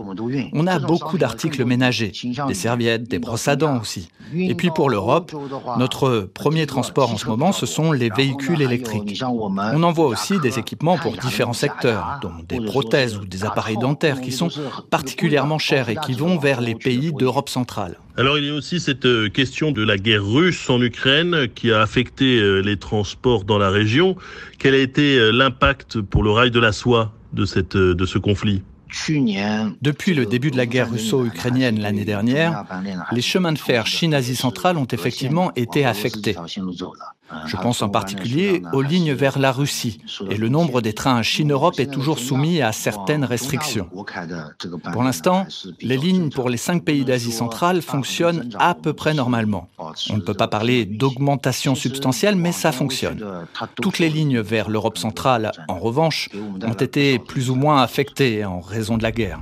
On 0.53 0.67
a 0.67 0.77
beaucoup 0.77 1.17
d'articles 1.17 1.65
ménagers, 1.65 2.11
des 2.47 2.53
serviettes, 2.53 3.09
des 3.09 3.17
brosses 3.17 3.47
à 3.47 3.55
dents 3.55 3.79
aussi. 3.81 4.09
Et 4.35 4.53
puis 4.53 4.69
pour 4.69 4.91
l'Europe, 4.91 5.35
notre 5.79 6.29
premier 6.31 6.67
transport 6.67 7.11
en 7.11 7.17
ce 7.17 7.25
moment, 7.25 7.51
ce 7.51 7.65
sont 7.65 7.91
les 7.91 8.11
véhicules 8.11 8.61
électriques. 8.61 9.23
On 9.23 9.81
envoie 9.81 10.05
aussi 10.05 10.39
des 10.41 10.59
équipements 10.59 10.99
pour 10.99 11.17
différents 11.17 11.53
secteurs, 11.53 12.19
dont 12.21 12.33
des 12.47 12.63
prothèses 12.63 13.17
ou 13.17 13.25
des 13.25 13.45
appareils 13.45 13.77
dentaires 13.77 14.21
qui 14.21 14.31
sont 14.31 14.49
particulièrement 14.91 15.57
chers 15.57 15.89
et 15.89 15.95
qui 15.95 16.13
vont 16.13 16.37
vers 16.37 16.61
les 16.61 16.75
pays 16.75 17.11
d'Europe 17.11 17.49
centrale. 17.49 17.97
Alors 18.17 18.37
il 18.37 18.45
y 18.45 18.49
a 18.49 18.53
aussi 18.53 18.79
cette 18.79 19.05
euh, 19.05 19.29
question 19.29 19.71
de 19.71 19.83
la 19.83 19.97
guerre 19.97 20.25
russe 20.25 20.69
en 20.69 20.81
Ukraine 20.81 21.47
qui 21.55 21.71
a 21.71 21.81
affecté 21.81 22.39
euh, 22.39 22.59
les 22.59 22.75
transports 22.75 23.45
dans 23.45 23.57
la 23.57 23.69
région. 23.69 24.17
Quel 24.59 24.73
a 24.73 24.79
été 24.79 25.17
euh, 25.17 25.31
l'impact 25.31 26.01
pour 26.01 26.21
le 26.21 26.31
rail 26.31 26.51
de 26.51 26.59
la 26.59 26.73
soie 26.73 27.13
de, 27.31 27.45
cette, 27.45 27.77
de 27.77 28.05
ce 28.05 28.17
conflit? 28.17 28.63
Depuis 29.81 30.13
le 30.13 30.25
début 30.25 30.51
de 30.51 30.57
la 30.57 30.65
guerre 30.65 30.91
russo-ukrainienne 30.91 31.79
l'année 31.79 32.03
dernière, 32.03 32.65
les 33.13 33.21
chemins 33.21 33.53
de 33.53 33.57
fer 33.57 33.87
Chine-Asie 33.87 34.35
centrale 34.35 34.77
ont 34.77 34.87
effectivement 34.91 35.53
été 35.55 35.85
affectés. 35.85 36.35
Je 37.45 37.57
pense 37.57 37.81
en 37.81 37.89
particulier 37.89 38.61
aux 38.73 38.81
lignes 38.81 39.13
vers 39.13 39.39
la 39.39 39.51
Russie, 39.51 39.99
et 40.29 40.37
le 40.37 40.49
nombre 40.49 40.81
des 40.81 40.93
trains 40.93 41.21
Chine-Europe 41.21 41.79
est 41.79 41.91
toujours 41.91 42.19
soumis 42.19 42.61
à 42.61 42.71
certaines 42.71 43.23
restrictions. 43.23 43.87
Pour 44.93 45.03
l'instant, 45.03 45.45
les 45.81 45.97
lignes 45.97 46.29
pour 46.29 46.49
les 46.49 46.57
cinq 46.57 46.83
pays 46.83 47.05
d'Asie 47.05 47.31
centrale 47.31 47.81
fonctionnent 47.81 48.49
à 48.59 48.75
peu 48.75 48.93
près 48.93 49.13
normalement. 49.13 49.69
On 50.09 50.17
ne 50.17 50.21
peut 50.21 50.33
pas 50.33 50.47
parler 50.47 50.85
d'augmentation 50.85 51.75
substantielle, 51.75 52.35
mais 52.35 52.51
ça 52.51 52.71
fonctionne. 52.71 53.23
Toutes 53.81 53.99
les 53.99 54.09
lignes 54.09 54.39
vers 54.39 54.69
l'Europe 54.69 54.97
centrale, 54.97 55.51
en 55.67 55.79
revanche, 55.79 56.29
ont 56.63 56.73
été 56.73 57.19
plus 57.19 57.49
ou 57.49 57.55
moins 57.55 57.81
affectées 57.81 58.45
en 58.45 58.59
raison 58.59 58.97
de 58.97 59.03
la 59.03 59.11
guerre. 59.11 59.41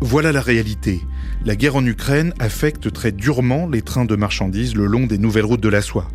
Voilà 0.00 0.30
la 0.30 0.42
réalité. 0.42 1.00
La 1.44 1.56
guerre 1.56 1.76
en 1.76 1.86
Ukraine 1.86 2.34
affecte 2.38 2.92
très 2.92 3.12
durement 3.12 3.66
les 3.66 3.80
trains 3.80 4.04
de 4.04 4.14
marchandises 4.14 4.74
le 4.74 4.86
long 4.86 5.06
des 5.06 5.16
nouvelles 5.16 5.46
routes 5.46 5.62
de 5.62 5.70
la 5.70 5.80
soie. 5.80 6.08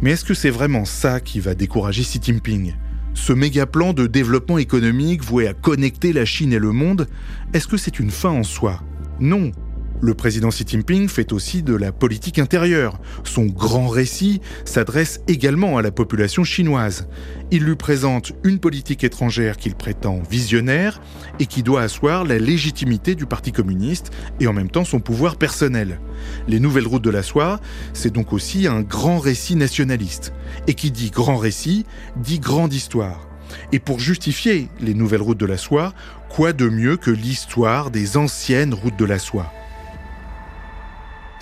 Mais 0.00 0.12
est-ce 0.12 0.24
que 0.24 0.34
c'est 0.34 0.50
vraiment 0.50 0.86
ça 0.86 1.20
qui 1.20 1.38
va 1.38 1.54
décourager 1.54 2.02
Xi 2.02 2.20
Jinping? 2.22 2.74
Ce 3.14 3.34
méga 3.34 3.66
plan 3.66 3.92
de 3.92 4.06
développement 4.06 4.56
économique 4.56 5.22
voué 5.22 5.46
à 5.46 5.52
connecter 5.52 6.14
la 6.14 6.24
Chine 6.24 6.54
et 6.54 6.58
le 6.58 6.72
monde, 6.72 7.06
est-ce 7.52 7.68
que 7.68 7.76
c'est 7.76 8.00
une 8.00 8.10
fin 8.10 8.30
en 8.30 8.42
soi? 8.42 8.82
Non, 9.20 9.52
le 10.00 10.14
président 10.14 10.48
Xi 10.48 10.64
Jinping 10.66 11.08
fait 11.08 11.32
aussi 11.32 11.62
de 11.62 11.74
la 11.74 11.92
politique 11.92 12.38
intérieure. 12.38 13.00
Son 13.24 13.46
grand 13.46 13.88
récit 13.88 14.40
s'adresse 14.64 15.20
également 15.28 15.78
à 15.78 15.82
la 15.82 15.92
population 15.92 16.44
chinoise. 16.44 17.06
Il 17.50 17.64
lui 17.64 17.76
présente 17.76 18.32
une 18.44 18.58
politique 18.58 19.04
étrangère 19.04 19.56
qu'il 19.56 19.74
prétend 19.74 20.20
visionnaire 20.28 21.00
et 21.38 21.46
qui 21.46 21.62
doit 21.62 21.82
asseoir 21.82 22.24
la 22.24 22.38
légitimité 22.38 23.14
du 23.14 23.26
Parti 23.26 23.52
communiste 23.52 24.10
et 24.40 24.46
en 24.46 24.52
même 24.52 24.70
temps 24.70 24.84
son 24.84 25.00
pouvoir 25.00 25.36
personnel. 25.36 26.00
Les 26.48 26.60
nouvelles 26.60 26.86
routes 26.86 27.04
de 27.04 27.10
la 27.10 27.22
soie, 27.22 27.60
c'est 27.92 28.12
donc 28.12 28.32
aussi 28.32 28.66
un 28.66 28.82
grand 28.82 29.18
récit 29.18 29.56
nationaliste. 29.56 30.32
Et 30.66 30.74
qui 30.74 30.90
dit 30.90 31.10
grand 31.10 31.36
récit, 31.36 31.86
dit 32.16 32.40
grande 32.40 32.72
histoire. 32.72 33.28
Et 33.72 33.78
pour 33.78 34.00
justifier 34.00 34.68
les 34.80 34.94
nouvelles 34.94 35.22
routes 35.22 35.38
de 35.38 35.46
la 35.46 35.58
soie, 35.58 35.92
quoi 36.28 36.52
de 36.52 36.68
mieux 36.68 36.96
que 36.96 37.10
l'histoire 37.10 37.90
des 37.90 38.16
anciennes 38.16 38.74
routes 38.74 38.98
de 38.98 39.04
la 39.04 39.18
soie? 39.18 39.52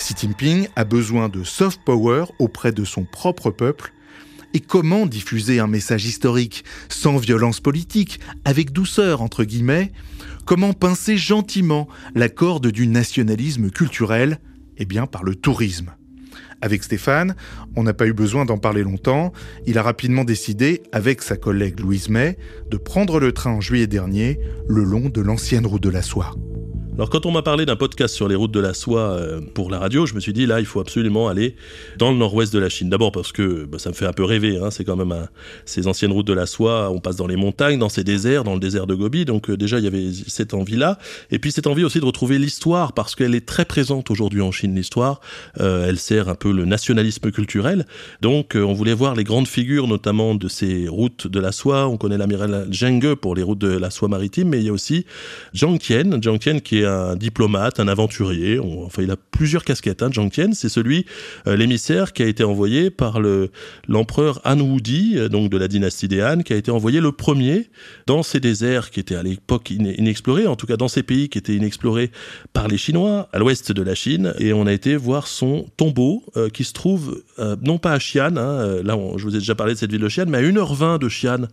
Xi 0.00 0.14
Jinping 0.18 0.66
a 0.76 0.84
besoin 0.84 1.28
de 1.28 1.44
soft 1.44 1.82
power 1.84 2.24
auprès 2.38 2.72
de 2.72 2.84
son 2.84 3.04
propre 3.04 3.50
peuple. 3.50 3.92
Et 4.54 4.60
comment 4.60 5.04
diffuser 5.04 5.60
un 5.60 5.66
message 5.66 6.06
historique 6.06 6.64
sans 6.88 7.18
violence 7.18 7.60
politique, 7.60 8.18
avec 8.46 8.72
douceur 8.72 9.20
entre 9.20 9.44
guillemets? 9.44 9.92
Comment 10.46 10.72
pincer 10.72 11.18
gentiment 11.18 11.86
la 12.14 12.30
corde 12.30 12.68
du 12.68 12.86
nationalisme 12.86 13.70
culturel? 13.70 14.38
Eh 14.78 14.86
bien 14.86 15.06
par 15.06 15.22
le 15.22 15.34
tourisme. 15.34 15.92
Avec 16.62 16.82
Stéphane, 16.82 17.36
on 17.76 17.82
n'a 17.82 17.92
pas 17.92 18.06
eu 18.06 18.14
besoin 18.14 18.46
d'en 18.46 18.58
parler 18.58 18.82
longtemps. 18.82 19.32
Il 19.66 19.76
a 19.76 19.82
rapidement 19.82 20.24
décidé, 20.24 20.82
avec 20.92 21.22
sa 21.22 21.36
collègue 21.36 21.78
Louise 21.78 22.08
May, 22.08 22.38
de 22.70 22.78
prendre 22.78 23.20
le 23.20 23.32
train 23.32 23.52
en 23.52 23.60
juillet 23.60 23.86
dernier 23.86 24.40
le 24.66 24.82
long 24.82 25.10
de 25.10 25.20
l'ancienne 25.20 25.66
route 25.66 25.82
de 25.82 25.90
la 25.90 26.02
soie. 26.02 26.34
Alors 27.00 27.08
quand 27.08 27.24
on 27.24 27.30
m'a 27.30 27.40
parlé 27.40 27.64
d'un 27.64 27.76
podcast 27.76 28.14
sur 28.14 28.28
les 28.28 28.34
routes 28.34 28.52
de 28.52 28.60
la 28.60 28.74
soie 28.74 29.12
euh, 29.12 29.40
pour 29.54 29.70
la 29.70 29.78
radio, 29.78 30.04
je 30.04 30.12
me 30.12 30.20
suis 30.20 30.34
dit 30.34 30.44
là 30.44 30.60
il 30.60 30.66
faut 30.66 30.80
absolument 30.80 31.28
aller 31.28 31.56
dans 31.96 32.10
le 32.10 32.18
nord-ouest 32.18 32.52
de 32.52 32.58
la 32.58 32.68
Chine. 32.68 32.90
D'abord 32.90 33.10
parce 33.10 33.32
que 33.32 33.64
bah, 33.64 33.78
ça 33.78 33.88
me 33.88 33.94
fait 33.94 34.04
un 34.04 34.12
peu 34.12 34.22
rêver, 34.22 34.58
hein. 34.58 34.70
c'est 34.70 34.84
quand 34.84 34.96
même 34.96 35.26
ces 35.64 35.86
anciennes 35.86 36.12
routes 36.12 36.26
de 36.26 36.34
la 36.34 36.44
soie, 36.44 36.90
on 36.90 37.00
passe 37.00 37.16
dans 37.16 37.26
les 37.26 37.36
montagnes, 37.36 37.78
dans 37.78 37.88
ces 37.88 38.04
déserts, 38.04 38.44
dans 38.44 38.52
le 38.52 38.60
désert 38.60 38.86
de 38.86 38.94
Gobi, 38.94 39.24
donc 39.24 39.48
euh, 39.48 39.56
déjà 39.56 39.78
il 39.78 39.84
y 39.84 39.86
avait 39.86 40.10
cette 40.26 40.52
envie-là. 40.52 40.98
Et 41.30 41.38
puis 41.38 41.52
cette 41.52 41.66
envie 41.66 41.84
aussi 41.84 42.00
de 42.00 42.04
retrouver 42.04 42.38
l'histoire 42.38 42.92
parce 42.92 43.14
qu'elle 43.14 43.34
est 43.34 43.46
très 43.46 43.64
présente 43.64 44.10
aujourd'hui 44.10 44.42
en 44.42 44.52
Chine, 44.52 44.74
l'histoire. 44.74 45.22
Euh, 45.58 45.88
elle 45.88 45.98
sert 45.98 46.28
un 46.28 46.34
peu 46.34 46.52
le 46.52 46.66
nationalisme 46.66 47.30
culturel. 47.30 47.86
Donc 48.20 48.52
on 48.54 48.74
voulait 48.74 48.92
voir 48.92 49.14
les 49.14 49.24
grandes 49.24 49.48
figures 49.48 49.86
notamment 49.86 50.34
de 50.34 50.48
ces 50.48 50.86
routes 50.86 51.28
de 51.28 51.40
la 51.40 51.52
soie. 51.52 51.88
On 51.88 51.96
connaît 51.96 52.18
l'amiral 52.18 52.68
Zheng 52.70 53.14
pour 53.14 53.34
les 53.34 53.42
routes 53.42 53.58
de 53.58 53.78
la 53.78 53.88
soie 53.88 54.08
maritime, 54.08 54.50
mais 54.50 54.58
il 54.58 54.66
y 54.66 54.68
a 54.68 54.72
aussi 54.74 55.06
Zhang 55.56 55.78
Tian, 55.78 56.20
Zhang 56.22 56.38
Tian 56.38 56.58
qui 56.58 56.80
est 56.80 56.89
un 56.90 57.16
diplomate, 57.16 57.80
un 57.80 57.88
aventurier. 57.88 58.58
enfin, 58.58 59.02
il 59.02 59.10
a 59.10 59.16
plusieurs 59.16 59.64
casquettes. 59.64 60.02
Hein, 60.02 60.10
Tian, 60.10 60.50
c'est 60.52 60.68
celui, 60.68 61.06
euh, 61.46 61.56
l'émissaire 61.56 62.12
qui 62.12 62.22
a 62.22 62.26
été 62.26 62.44
envoyé 62.44 62.90
par 62.90 63.20
le 63.20 63.50
l'empereur 63.88 64.40
Han 64.44 64.60
Wudi, 64.60 65.14
euh, 65.16 65.28
donc 65.28 65.50
de 65.50 65.56
la 65.56 65.68
dynastie 65.68 66.08
des 66.08 66.22
Han, 66.22 66.42
qui 66.42 66.52
a 66.52 66.56
été 66.56 66.70
envoyé 66.70 67.00
le 67.00 67.12
premier 67.12 67.70
dans 68.06 68.22
ces 68.22 68.40
déserts 68.40 68.90
qui 68.90 69.00
étaient 69.00 69.16
à 69.16 69.22
l'époque 69.22 69.70
inexplorés, 69.70 70.46
en 70.46 70.56
tout 70.56 70.66
cas 70.66 70.76
dans 70.76 70.88
ces 70.88 71.02
pays 71.02 71.28
qui 71.28 71.38
étaient 71.38 71.54
inexplorés 71.54 72.10
par 72.52 72.68
les 72.68 72.78
Chinois, 72.78 73.28
à 73.32 73.38
l'ouest 73.38 73.72
de 73.72 73.82
la 73.82 73.94
Chine. 73.94 74.34
Et 74.38 74.52
on 74.52 74.66
a 74.66 74.72
été 74.72 74.96
voir 74.96 75.26
son 75.26 75.66
tombeau 75.76 76.24
euh, 76.36 76.48
qui 76.48 76.64
se 76.64 76.72
trouve 76.72 77.22
non 77.62 77.78
pas 77.78 77.92
à 77.92 77.98
Xi'an, 77.98 78.36
hein, 78.36 78.82
là 78.82 78.98
je 79.16 79.24
vous 79.24 79.34
ai 79.34 79.38
déjà 79.38 79.54
parlé 79.54 79.72
de 79.72 79.78
cette 79.78 79.90
ville 79.90 80.00
de 80.00 80.08
Xi'an, 80.08 80.26
mais 80.28 80.38
à 80.38 80.42
1h20 80.42 80.98
de 80.98 81.08
Xi'an 81.08 81.46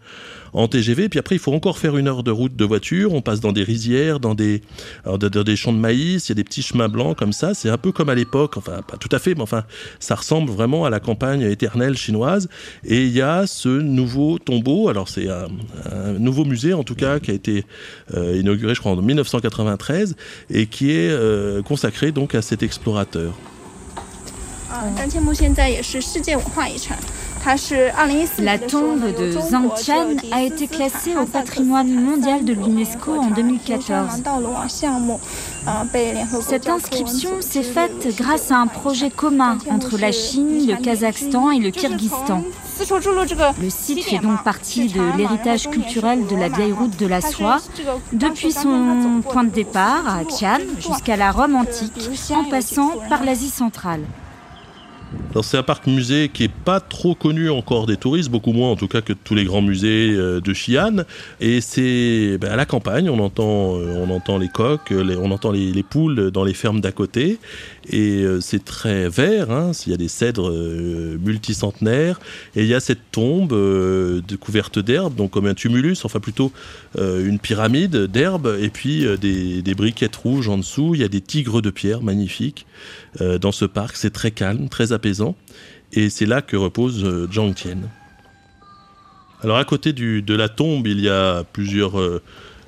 en 0.58 0.68
TGV. 0.68 1.08
Puis 1.10 1.20
après, 1.20 1.36
il 1.36 1.40
faut 1.40 1.54
encore 1.54 1.78
faire 1.78 1.98
une 1.98 2.08
heure 2.08 2.24
de 2.24 2.32
route 2.32 2.56
de 2.56 2.66
voiture. 2.66 3.14
On 3.14 3.22
passe 3.22 3.40
dans 3.40 3.52
des 3.52 3.64
rizières, 3.64 4.20
dans 4.20 4.34
des, 4.34 4.62
dans 5.06 5.18
des 5.18 5.56
champs 5.56 5.72
de 5.72 5.78
maïs. 5.78 6.28
Il 6.28 6.32
y 6.32 6.34
a 6.34 6.36
des 6.36 6.44
petits 6.44 6.64
chemins 6.64 6.90
blancs 6.90 7.16
comme 7.16 7.34
ça. 7.34 7.54
C'est 7.54 7.70
un 7.70 7.78
peu 7.78 7.92
comme 7.92 8.10
à 8.10 8.16
l'époque. 8.16 8.58
Enfin, 8.58 8.82
pas 8.82 8.98
tout 8.98 9.10
à 9.12 9.20
fait, 9.20 9.36
mais 9.36 9.42
enfin, 9.42 9.64
ça 10.00 10.16
ressemble 10.16 10.52
vraiment 10.52 10.86
à 10.86 10.90
la 10.90 11.00
campagne 11.00 11.42
éternelle 11.42 11.96
chinoise. 11.96 12.50
Et 12.84 13.06
il 13.06 13.12
y 13.12 13.22
a 13.22 13.46
ce 13.46 13.70
nouveau 13.70 14.40
tombeau. 14.40 14.90
Alors, 14.90 15.10
c'est 15.10 15.28
un, 15.30 15.48
nouveau 16.18 16.44
musée, 16.44 16.74
en 16.74 16.84
tout 16.84 16.96
cas, 16.96 17.20
qui 17.20 17.32
a 17.32 17.34
été 17.36 17.64
euh, 18.16 18.38
inauguré, 18.40 18.74
je 18.74 18.80
crois, 18.80 18.94
en 18.94 19.02
1993 19.02 20.16
et 20.50 20.66
qui 20.66 20.92
est 20.92 21.10
euh, 21.10 21.62
consacré 21.62 22.12
donc 22.12 22.34
à 22.34 22.42
cet 22.42 22.64
explorateur. 22.64 23.34
La 28.40 28.60
tombe 28.60 29.16
de 29.18 29.32
Zhang 29.32 29.74
Tian 29.76 30.18
a 30.34 30.44
été 30.44 30.68
classée 30.68 31.16
au 31.16 31.26
patrimoine 31.26 31.90
mondial 31.94 32.44
de 32.44 32.52
l'UNESCO 32.52 33.16
en 33.16 33.28
2014. 33.28 34.22
Cette 36.42 36.68
inscription 36.68 37.30
s'est 37.40 37.64
faite 37.64 38.18
grâce 38.18 38.52
à 38.52 38.58
un 38.58 38.68
projet 38.68 39.10
commun 39.10 39.60
entre 39.72 39.98
la 39.98 40.12
Chine, 40.12 40.68
le 40.68 40.76
Kazakhstan 40.76 41.52
et 41.52 41.60
le 41.60 41.72
Kyrgyzstan. 41.72 42.44
Le 43.62 43.70
site 43.70 44.04
fait 44.04 44.20
donc 44.20 44.44
partie 44.44 44.90
de 44.90 45.18
l'héritage 45.18 45.70
culturel 45.70 46.28
de 46.28 46.36
la 46.36 46.50
vieille 46.50 46.74
route 46.74 47.00
de 47.00 47.08
la 47.08 47.22
soie, 47.22 47.60
depuis 48.12 48.52
son 48.52 49.22
point 49.24 49.46
de 49.46 49.52
départ 49.52 50.04
à 50.06 50.26
Xi'an 50.26 50.60
jusqu'à 50.82 51.16
la 51.16 51.32
Rome 51.32 51.56
antique, 51.56 52.10
en 52.36 52.44
passant 52.44 52.92
par 53.08 53.24
l'Asie 53.24 53.50
centrale 53.50 54.02
c'est 55.44 55.58
un 55.58 55.64
parc 55.64 55.88
musée 55.88 56.30
qui 56.30 56.44
est 56.44 56.52
pas 56.52 56.80
trop 56.80 57.16
connu 57.16 57.50
encore 57.50 57.86
des 57.86 57.98
touristes, 57.98 58.30
beaucoup 58.30 58.54
moins 58.54 58.72
en 58.72 58.76
tout 58.76 58.88
cas 58.88 59.02
que 59.02 59.14
tous 59.14 59.36
les 59.36 59.46
grands 59.46 59.62
musées 59.62 60.12
euh, 60.12 60.42
de 60.42 60.52
Xi'an. 60.52 61.04
Et 61.40 61.62
c'est 61.62 62.38
ben, 62.40 62.52
à 62.52 62.56
la 62.56 62.66
campagne, 62.66 63.10
on 63.10 63.20
entend, 63.20 63.78
euh, 63.78 63.94
on 63.98 64.10
entend 64.10 64.38
les 64.38 64.48
coques, 64.48 64.92
on 64.92 65.32
entend 65.32 65.52
les, 65.52 65.84
poules 65.84 66.32
dans 66.32 66.44
les 66.44 66.54
fermes 66.54 66.82
d'à 66.82 66.92
côté. 66.92 67.40
Et 67.90 68.24
euh, 68.24 68.42
c'est 68.42 68.66
très 68.66 69.10
vert, 69.10 69.52
hein. 69.52 69.72
il 69.86 69.92
y 69.92 69.94
a 69.94 69.98
des 69.98 70.08
cèdres 70.08 70.52
multicentenaires. 70.52 72.20
Et 72.56 72.64
il 72.64 72.68
y 72.68 72.74
a 72.74 72.80
cette 72.80 73.12
tombe 73.12 73.56
couverte 74.40 74.80
d'herbe, 74.80 75.16
donc 75.16 75.32
comme 75.32 75.46
un 75.46 75.54
tumulus, 75.54 76.04
enfin 76.04 76.20
plutôt 76.20 76.52
une 76.98 77.40
pyramide 77.40 77.96
d'herbe, 77.96 78.58
et 78.60 78.70
puis 78.70 79.06
des, 79.20 79.62
des 79.62 79.76
briquettes 79.76 80.16
rouges 80.16 80.50
en 80.50 80.58
dessous. 80.58 80.96
Il 80.96 81.02
y 81.02 81.04
a 81.04 81.08
des 81.08 81.22
tigres 81.22 81.62
de 81.62 81.70
pierre 81.70 82.02
magnifiques 82.02 82.66
dans 83.20 83.52
ce 83.52 83.66
parc. 83.66 83.96
C'est 83.96 84.12
très 84.12 84.32
calme, 84.32 84.70
très 84.70 84.92
apaisant. 84.98 85.36
Et 85.94 86.10
c'est 86.10 86.26
là 86.26 86.42
que 86.42 86.58
repose 86.58 87.04
euh, 87.04 87.28
Zhang 87.32 87.54
Tian. 87.54 87.78
Alors 89.42 89.58
à 89.58 89.64
côté 89.64 89.94
de 89.94 90.34
la 90.34 90.50
tombe, 90.50 90.88
il 90.88 91.00
y 91.00 91.10
a 91.10 91.44
plusieurs 91.44 92.22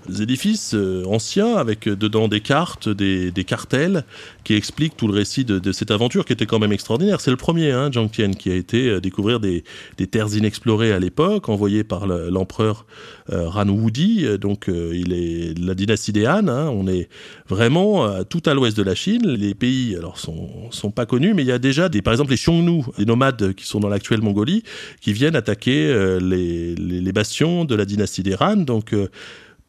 euh, 0.10 0.22
édifices 0.22 0.74
euh, 0.74 1.03
anciens 1.05 1.55
avec 1.55 1.88
dedans 1.88 2.28
des 2.28 2.41
cartes, 2.41 2.89
des, 2.89 3.32
cartels 3.45 4.03
qui 4.43 4.53
expliquent 4.53 4.97
tout 4.97 5.07
le 5.07 5.14
récit 5.14 5.45
de, 5.45 5.72
cette 5.72 5.91
aventure 5.91 6.26
qui 6.26 6.34
était 6.34 6.45
quand 6.45 6.60
même 6.60 6.72
extraordinaire. 6.72 7.22
C'est 7.22 7.32
le 7.32 7.38
premier, 7.38 7.72
hein, 7.72 7.89
Tian, 7.89 8.32
qui 8.32 8.51
a 8.51 8.55
été 8.55 8.89
euh, 8.89 8.99
découvrir 8.99 9.39
des, 9.39 9.64
terres 10.12 10.36
inexplorées 10.36 10.91
à 10.91 10.99
l'époque, 10.99 11.49
envoyé 11.49 11.84
par 11.84 12.07
l'empereur 12.07 12.86
euh, 13.32 13.47
Ran 13.47 13.68
Wudi. 13.70 14.26
Donc 14.39 14.68
il 14.68 15.14
est 15.14 15.57
la 15.57 15.76
dynastie 15.76 16.12
des 16.12 16.26
Han. 16.28 16.47
Hein. 16.47 16.70
on 16.70 16.88
est 16.88 17.10
vraiment 17.47 18.24
tout 18.24 18.41
à 18.45 18.53
l'ouest 18.53 18.76
de 18.76 18.84
la 18.84 18.95
Chine. 18.95 19.28
Les 19.28 19.53
pays, 19.53 19.95
alors 19.95 20.18
sont 20.18 20.91
pas 20.91 21.05
connus, 21.05 21.34
mais 21.34 21.43
il 21.43 21.47
y 21.47 21.51
a 21.51 21.60
déjà 21.60 21.89
des, 21.89 22.01
par 22.01 22.14
exemple 22.14 22.32
les 22.32 22.38
Xiongnu, 22.38 22.84
des 22.97 23.05
nomades 23.05 23.53
qui 23.53 23.66
sont 23.66 23.80
dans 23.80 23.89
l'actuelle 23.89 24.22
Mongolie, 24.22 24.64
qui 25.01 25.14
viennent 25.14 25.36
attaquer 25.36 26.18
les, 26.22 26.76
les, 26.76 27.12
bastions 27.12 27.66
de 27.66 27.76
la 27.76 27.86
dynastie 27.86 28.24
des 28.24 28.36
Han. 28.39 28.57
Donc 28.57 28.93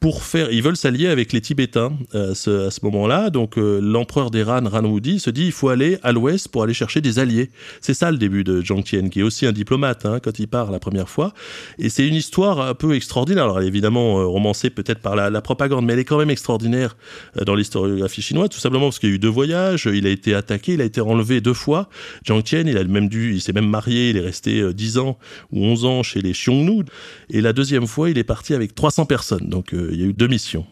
pour 0.00 0.22
faire, 0.22 0.50
ils 0.50 0.62
veulent 0.62 0.78
s'allier 0.78 1.08
avec 1.08 1.34
les 1.34 1.42
Tibétains 1.42 1.92
euh, 2.14 2.32
à 2.32 2.34
ce, 2.34 2.84
moment-là. 2.84 3.28
Donc 3.28 3.58
euh, 3.58 3.80
l'empereur 3.82 4.30
d'Iran, 4.30 4.62
Ranwoudi, 4.64 5.20
se 5.20 5.28
dit 5.28 5.44
il 5.44 5.52
faut 5.52 5.68
aller 5.68 5.98
à 6.02 6.10
l'ouest 6.12 6.48
pour 6.48 6.62
aller 6.62 6.72
chercher 6.72 7.02
des 7.02 7.18
alliés. 7.18 7.50
C'est 7.82 7.92
ça 7.92 8.10
le 8.10 8.16
début 8.16 8.42
de 8.42 8.62
Zhang 8.62 8.82
Tian, 8.82 9.10
qui 9.10 9.20
est 9.20 9.22
aussi 9.22 9.44
un 9.44 9.52
diplomate 9.52 10.06
hein, 10.06 10.18
quand 10.22 10.38
il 10.38 10.48
part 10.48 10.70
la 10.70 10.78
première 10.78 11.10
fois. 11.10 11.34
Et 11.78 11.90
c'est 11.90 12.08
une 12.08 12.14
histoire 12.14 12.62
un 12.62 12.72
peu 12.72 12.94
extraordinaire. 12.94 13.44
Alors 13.44 13.58
elle 13.58 13.66
est 13.66 13.68
évidemment 13.68 14.20
euh, 14.20 14.24
romancée 14.24 14.70
peut-être 14.70 15.00
par 15.00 15.16
la, 15.16 15.42
propagande, 15.42 15.84
mais 15.84 15.92
elle 15.92 15.98
est 15.98 16.04
quand 16.04 16.18
même 16.18 16.30
extraordinaire 16.30 16.96
dans 17.44 17.54
l'historiographie 17.54 18.22
chinoise, 18.22 18.48
tout 18.48 18.58
simplement 18.58 18.86
parce 18.86 18.98
qu'il 18.98 19.10
y 19.10 19.12
a 19.12 19.14
eu 19.14 19.18
deux 19.18 19.28
voyages, 19.28 19.88
il 19.92 20.06
a 20.06 20.10
été 20.10 20.34
attaqué, 20.34 20.74
il 20.74 20.80
a 20.80 20.84
été 20.84 21.00
enlevé 21.00 21.40
deux 21.40 21.54
fois. 21.54 21.88
Zhang 22.26 22.42
Tian, 22.42 22.64
il 22.66 22.78
a 22.78 22.84
même 22.84 23.08
dû, 23.08 23.34
il 23.34 23.40
s'est 23.40 23.52
même 23.52 23.68
marié, 23.68 24.10
il 24.10 24.16
est 24.16 24.20
resté 24.20 24.72
dix 24.72 24.98
ans 24.98 25.18
ou 25.50 25.64
onze 25.64 25.84
ans 25.84 26.02
chez 26.02 26.22
les 26.22 26.32
Xiongnu. 26.32 26.84
Et 27.30 27.40
la 27.40 27.52
deuxième 27.52 27.86
fois, 27.86 28.10
il 28.10 28.18
est 28.18 28.24
parti 28.24 28.54
avec 28.54 28.74
300 28.74 29.06
personnes. 29.06 29.48
Donc 29.48 29.74
il 29.89 29.89
y 29.98 30.02
a 30.04 30.06
eu 30.06 30.12
deux 30.12 30.28
missions. 30.28 30.66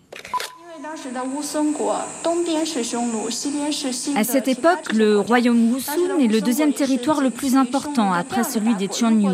À 4.17 4.25
cette 4.25 4.49
époque, 4.49 4.93
le 4.93 5.21
royaume 5.21 5.73
Wusun 5.73 6.19
est 6.21 6.27
le 6.27 6.41
deuxième 6.41 6.73
territoire 6.73 7.21
le 7.21 7.31
plus 7.31 7.57
important 7.57 8.13
après 8.13 8.43
celui 8.43 8.75
des 8.75 8.89
Xiongnu. 8.89 9.29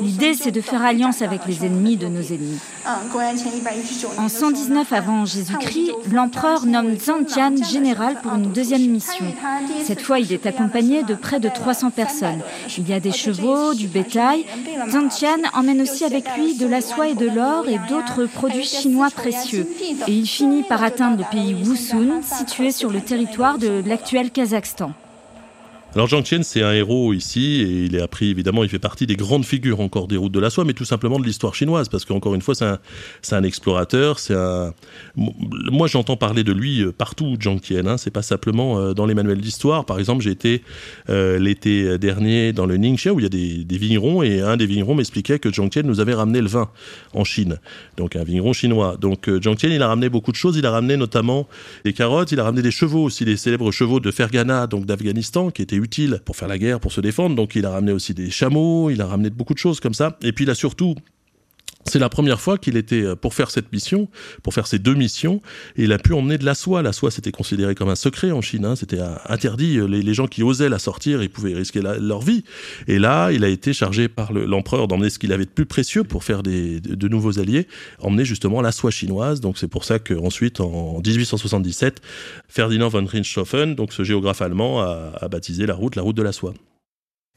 L'idée, 0.00 0.34
c'est 0.34 0.50
de 0.50 0.60
faire 0.60 0.82
alliance 0.82 1.22
avec 1.22 1.46
les 1.46 1.64
ennemis 1.64 1.96
de 1.96 2.08
nos 2.08 2.22
ennemis. 2.22 2.58
En 4.18 4.28
119 4.28 4.92
avant 4.92 5.24
Jésus-Christ, 5.24 5.92
l'empereur 6.10 6.66
nomme 6.66 6.96
Tian 6.96 7.54
général 7.62 8.20
pour 8.22 8.34
une 8.34 8.50
deuxième 8.50 8.86
mission. 8.88 9.26
Cette 9.84 10.00
fois, 10.00 10.18
il 10.18 10.32
est 10.32 10.46
accompagné 10.46 11.02
de 11.04 11.14
près 11.14 11.38
de 11.38 11.48
300 11.48 11.90
personnes. 11.90 12.40
Il 12.76 12.88
y 12.88 12.92
a 12.92 13.00
des 13.00 13.12
chevaux, 13.12 13.74
du 13.74 13.86
bétail. 13.86 14.46
Tian 15.10 15.38
emmène 15.52 15.80
aussi 15.80 16.04
avec 16.04 16.24
lui 16.36 16.54
de 16.54 16.66
la 16.66 16.80
soie 16.80 17.08
et 17.08 17.14
de 17.14 17.28
l'or 17.28 17.68
et 17.68 17.78
d'autres 17.88 18.26
produits 18.26 18.64
chinois 18.64 19.10
précieux. 19.10 19.68
Et 20.08 20.12
il 20.12 20.26
finit 20.26 20.62
par 20.62 20.82
atteindre 20.82 21.03
le 21.12 21.30
pays 21.30 21.54
Wusun, 21.54 22.22
situé 22.22 22.70
sur 22.70 22.90
le 22.90 23.00
territoire 23.00 23.58
de 23.58 23.82
l'actuel 23.86 24.30
Kazakhstan. 24.30 24.92
Alors 25.94 26.08
Zhang 26.08 26.24
Tian, 26.24 26.40
c'est 26.42 26.62
un 26.62 26.72
héros 26.72 27.12
ici, 27.12 27.60
et 27.60 27.84
il 27.84 27.94
est 27.94 28.02
appris, 28.02 28.28
évidemment, 28.28 28.64
il 28.64 28.68
fait 28.68 28.80
partie 28.80 29.06
des 29.06 29.14
grandes 29.14 29.44
figures 29.44 29.78
encore 29.78 30.08
des 30.08 30.16
routes 30.16 30.32
de 30.32 30.40
la 30.40 30.50
soie, 30.50 30.64
mais 30.64 30.72
tout 30.72 30.84
simplement 30.84 31.20
de 31.20 31.24
l'histoire 31.24 31.54
chinoise, 31.54 31.88
parce 31.88 32.04
qu'encore 32.04 32.34
une 32.34 32.42
fois, 32.42 32.56
c'est 32.56 33.36
un, 33.36 33.42
explorateur, 33.44 34.18
c'est 34.18 34.34
un... 34.34 34.74
Moi, 35.14 35.86
j'entends 35.86 36.16
parler 36.16 36.42
de 36.42 36.50
lui 36.50 36.82
euh, 36.82 36.90
partout, 36.90 37.36
Zhang 37.40 37.60
Tian, 37.60 37.86
hein, 37.86 37.96
c'est 37.96 38.10
pas 38.10 38.22
simplement 38.22 38.80
euh, 38.80 38.92
dans 38.92 39.06
les 39.06 39.14
manuels 39.14 39.40
d'histoire. 39.40 39.84
Par 39.84 40.00
exemple, 40.00 40.24
j'ai 40.24 40.32
été 40.32 40.62
euh, 41.10 41.38
l'été 41.38 41.96
dernier 41.96 42.52
dans 42.52 42.66
le 42.66 42.76
Ningxia, 42.76 43.12
où 43.12 43.20
il 43.20 43.22
y 43.22 43.26
a 43.26 43.28
des, 43.28 43.78
vignerons, 43.78 44.24
et 44.24 44.40
un 44.40 44.56
des 44.56 44.66
vignerons 44.66 44.96
m'expliquait 44.96 45.38
que 45.38 45.52
Zhang 45.52 45.70
Tian 45.70 45.82
nous 45.84 46.00
avait 46.00 46.14
ramené 46.14 46.40
le 46.40 46.48
vin 46.48 46.70
en 47.12 47.22
Chine, 47.22 47.60
donc 47.96 48.16
un 48.16 48.24
vigneron 48.24 48.52
chinois. 48.52 48.96
Donc 49.00 49.28
Zhang 49.28 49.54
Tian, 49.56 49.70
il 49.70 49.80
a 49.80 49.86
ramené 49.86 50.08
beaucoup 50.08 50.32
de 50.32 50.36
choses, 50.36 50.56
il 50.56 50.66
a 50.66 50.72
ramené 50.72 50.96
notamment 50.96 51.46
des 51.84 51.92
carottes, 51.92 52.32
il 52.32 52.40
a 52.40 52.42
ramené 52.42 52.62
des 52.62 52.72
chevaux 52.72 53.04
aussi, 53.04 53.24
les 53.24 53.36
célèbres 53.36 53.70
chevaux 53.70 54.00
de 54.00 54.10
Fergana, 54.10 54.66
donc 54.66 54.86
d'Afghanistan, 54.86 55.52
qui 55.52 55.62
étaient 55.62 55.83
utile 55.84 56.20
pour 56.24 56.36
faire 56.36 56.48
la 56.48 56.58
guerre, 56.58 56.80
pour 56.80 56.92
se 56.92 57.00
défendre. 57.00 57.36
Donc 57.36 57.54
il 57.54 57.64
a 57.66 57.70
ramené 57.70 57.92
aussi 57.92 58.14
des 58.14 58.30
chameaux, 58.30 58.90
il 58.90 59.00
a 59.00 59.06
ramené 59.06 59.30
beaucoup 59.30 59.54
de 59.54 59.58
choses 59.58 59.80
comme 59.80 59.94
ça. 59.94 60.18
Et 60.22 60.32
puis 60.32 60.44
il 60.44 60.50
a 60.50 60.54
surtout 60.54 60.96
c'est 61.86 61.98
la 61.98 62.08
première 62.08 62.40
fois 62.40 62.58
qu'il 62.58 62.76
était, 62.76 63.02
euh, 63.02 63.16
pour 63.16 63.34
faire 63.34 63.50
cette 63.50 63.72
mission, 63.72 64.08
pour 64.42 64.54
faire 64.54 64.66
ces 64.66 64.78
deux 64.78 64.94
missions, 64.94 65.42
et 65.76 65.84
il 65.84 65.92
a 65.92 65.98
pu 65.98 66.12
emmener 66.12 66.38
de 66.38 66.44
la 66.44 66.54
soie. 66.54 66.82
La 66.82 66.92
soie, 66.92 67.10
c'était 67.10 67.32
considéré 67.32 67.74
comme 67.74 67.88
un 67.88 67.94
secret 67.94 68.30
en 68.30 68.40
Chine, 68.40 68.64
hein. 68.64 68.76
c'était 68.76 69.00
euh, 69.00 69.14
interdit. 69.28 69.78
Euh, 69.78 69.86
les, 69.86 70.14
gens 70.14 70.26
qui 70.26 70.42
osaient 70.42 70.68
la 70.68 70.78
sortir, 70.78 71.22
ils 71.22 71.28
pouvaient 71.28 71.54
risquer 71.54 71.80
leur 71.82 72.20
vie. 72.20 72.44
Et 72.86 72.98
là, 72.98 73.32
il 73.32 73.44
a 73.44 73.48
été 73.48 73.72
chargé 73.72 74.08
par 74.08 74.32
l'empereur 74.32 74.86
d'emmener 74.86 75.10
ce 75.10 75.18
qu'il 75.18 75.32
avait 75.32 75.44
de 75.44 75.50
plus 75.50 75.66
précieux 75.66 76.04
pour 76.04 76.22
faire 76.22 76.42
des, 76.44 76.80
de, 76.80 77.08
nouveaux 77.08 77.40
alliés, 77.40 77.66
emmener 77.98 78.24
justement 78.24 78.62
la 78.62 78.70
soie 78.70 78.92
chinoise. 78.92 79.40
Donc 79.40 79.58
c'est 79.58 79.68
pour 79.68 79.84
ça 79.84 79.98
qu'ensuite, 79.98 80.60
en 80.60 81.00
1877, 81.04 82.00
Ferdinand 82.48 82.88
von 82.88 83.04
Richthofen, 83.04 83.74
donc 83.74 83.92
ce 83.92 84.04
géographe 84.04 84.40
allemand, 84.40 84.82
a 84.82 85.28
baptisé 85.28 85.66
la 85.66 85.74
route 85.74 85.96
la 85.96 86.02
route 86.02 86.16
de 86.16 86.22
la 86.22 86.32
soie. 86.32 86.54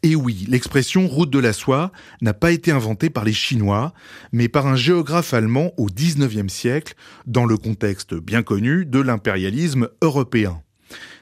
Et 0.03 0.15
oui, 0.15 0.45
l'expression 0.47 1.07
route 1.07 1.31
de 1.31 1.39
la 1.39 1.53
soie 1.53 1.91
n'a 2.21 2.33
pas 2.33 2.51
été 2.51 2.71
inventée 2.71 3.09
par 3.09 3.25
les 3.25 3.33
Chinois, 3.33 3.93
mais 4.31 4.47
par 4.47 4.67
un 4.67 4.75
géographe 4.75 5.33
allemand 5.33 5.71
au 5.77 5.87
XIXe 5.87 6.53
siècle, 6.53 6.93
dans 7.25 7.45
le 7.45 7.57
contexte 7.57 8.13
bien 8.13 8.43
connu 8.43 8.85
de 8.85 8.99
l'impérialisme 8.99 9.89
européen. 10.01 10.61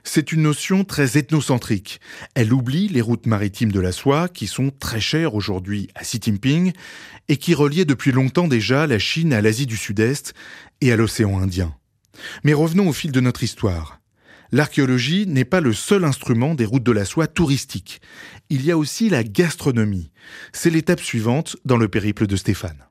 C'est 0.03 0.31
une 0.31 0.43
notion 0.43 0.83
très 0.83 1.17
ethnocentrique. 1.17 1.99
Elle 2.35 2.53
oublie 2.53 2.87
les 2.89 3.01
routes 3.01 3.25
maritimes 3.25 3.71
de 3.71 3.79
la 3.79 3.91
soie, 3.91 4.27
qui 4.27 4.45
sont 4.45 4.71
très 4.71 4.99
chères 4.99 5.35
aujourd'hui 5.35 5.87
à 5.95 6.03
Xi 6.03 6.19
Jinping, 6.21 6.73
et 7.27 7.37
qui 7.37 7.55
reliaient 7.55 7.85
depuis 7.85 8.11
longtemps 8.11 8.47
déjà 8.47 8.87
la 8.87 8.99
Chine 8.99 9.33
à 9.33 9.41
l'Asie 9.41 9.65
du 9.65 9.77
Sud-Est 9.77 10.33
et 10.81 10.91
à 10.91 10.95
l'océan 10.95 11.39
Indien. 11.39 11.73
Mais 12.43 12.53
revenons 12.53 12.89
au 12.89 12.93
fil 12.93 13.11
de 13.11 13.19
notre 13.21 13.43
histoire. 13.43 13.99
L'archéologie 14.51 15.25
n'est 15.27 15.45
pas 15.45 15.61
le 15.61 15.73
seul 15.73 16.03
instrument 16.03 16.55
des 16.55 16.65
routes 16.65 16.83
de 16.83 16.91
la 16.91 17.05
soie 17.05 17.27
touristiques. 17.27 18.01
Il 18.49 18.65
y 18.65 18.71
a 18.71 18.77
aussi 18.77 19.09
la 19.09 19.23
gastronomie. 19.23 20.11
C'est 20.53 20.69
l'étape 20.69 21.01
suivante 21.01 21.57
dans 21.65 21.77
le 21.77 21.87
périple 21.87 22.27
de 22.27 22.35
Stéphane. 22.35 22.85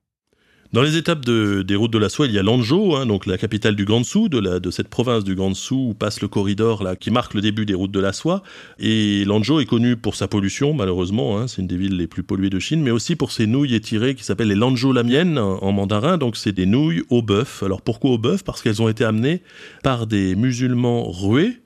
Dans 0.75 0.83
les 0.83 0.97
étapes 0.97 1.25
des 1.25 1.77
routes 1.77 1.93
de 1.93 1.99
la 1.99 2.09
soie, 2.09 2.27
il 2.27 2.33
y 2.33 2.39
a 2.41 2.43
Lanzhou, 2.43 2.97
hein, 2.97 3.07
donc 3.07 3.27
la 3.27 3.39
capitale 3.39 3.77
du 3.77 3.85
Gansu, 3.85 4.29
de, 4.29 4.59
de 4.59 4.71
cette 4.73 4.89
province 4.89 5.23
du 5.23 5.37
Gansu 5.37 5.73
où 5.73 5.95
passe 5.95 6.21
le 6.21 6.27
corridor 6.27 6.83
là, 6.83 6.97
qui 6.97 7.13
marque 7.13 7.35
le 7.35 7.41
début 7.41 7.65
des 7.65 7.75
routes 7.75 7.93
de 7.93 8.01
la 8.01 8.13
soie. 8.13 8.43
Et 8.81 9.25
Lanzhou 9.25 9.61
est 9.61 9.67
connu 9.67 9.97
pour 9.97 10.17
sa 10.17 10.27
pollution, 10.27 10.75
malheureusement, 10.75 11.39
hein, 11.39 11.47
c'est 11.47 11.63
une 11.63 11.69
des 11.69 11.77
villes 11.77 11.97
les 11.97 12.09
plus 12.09 12.25
polluées 12.25 12.51
de 12.51 12.59
Chine, 12.59 12.83
mais 12.83 12.91
aussi 12.91 13.15
pour 13.15 13.31
ses 13.31 13.47
nouilles 13.47 13.77
étirées 13.77 14.17
qui 14.17 14.25
s'appellent 14.25 14.49
les 14.49 14.57
Lanzhou 14.57 14.93
Lamien 14.93 15.37
en 15.37 15.71
mandarin. 15.71 16.19
Donc 16.19 16.37
c'est 16.37 16.51
des 16.51 16.67
nouilles 16.67 17.05
au 17.09 17.23
bœuf. 17.23 17.63
Alors 17.63 17.81
pourquoi 17.81 18.11
au 18.11 18.19
bœuf? 18.19 18.43
Parce 18.43 18.61
qu'elles 18.61 18.83
ont 18.83 18.89
été 18.89 19.05
amenées 19.05 19.43
par 19.85 20.09
des 20.09 20.35
musulmans 20.35 21.09
rués 21.09 21.61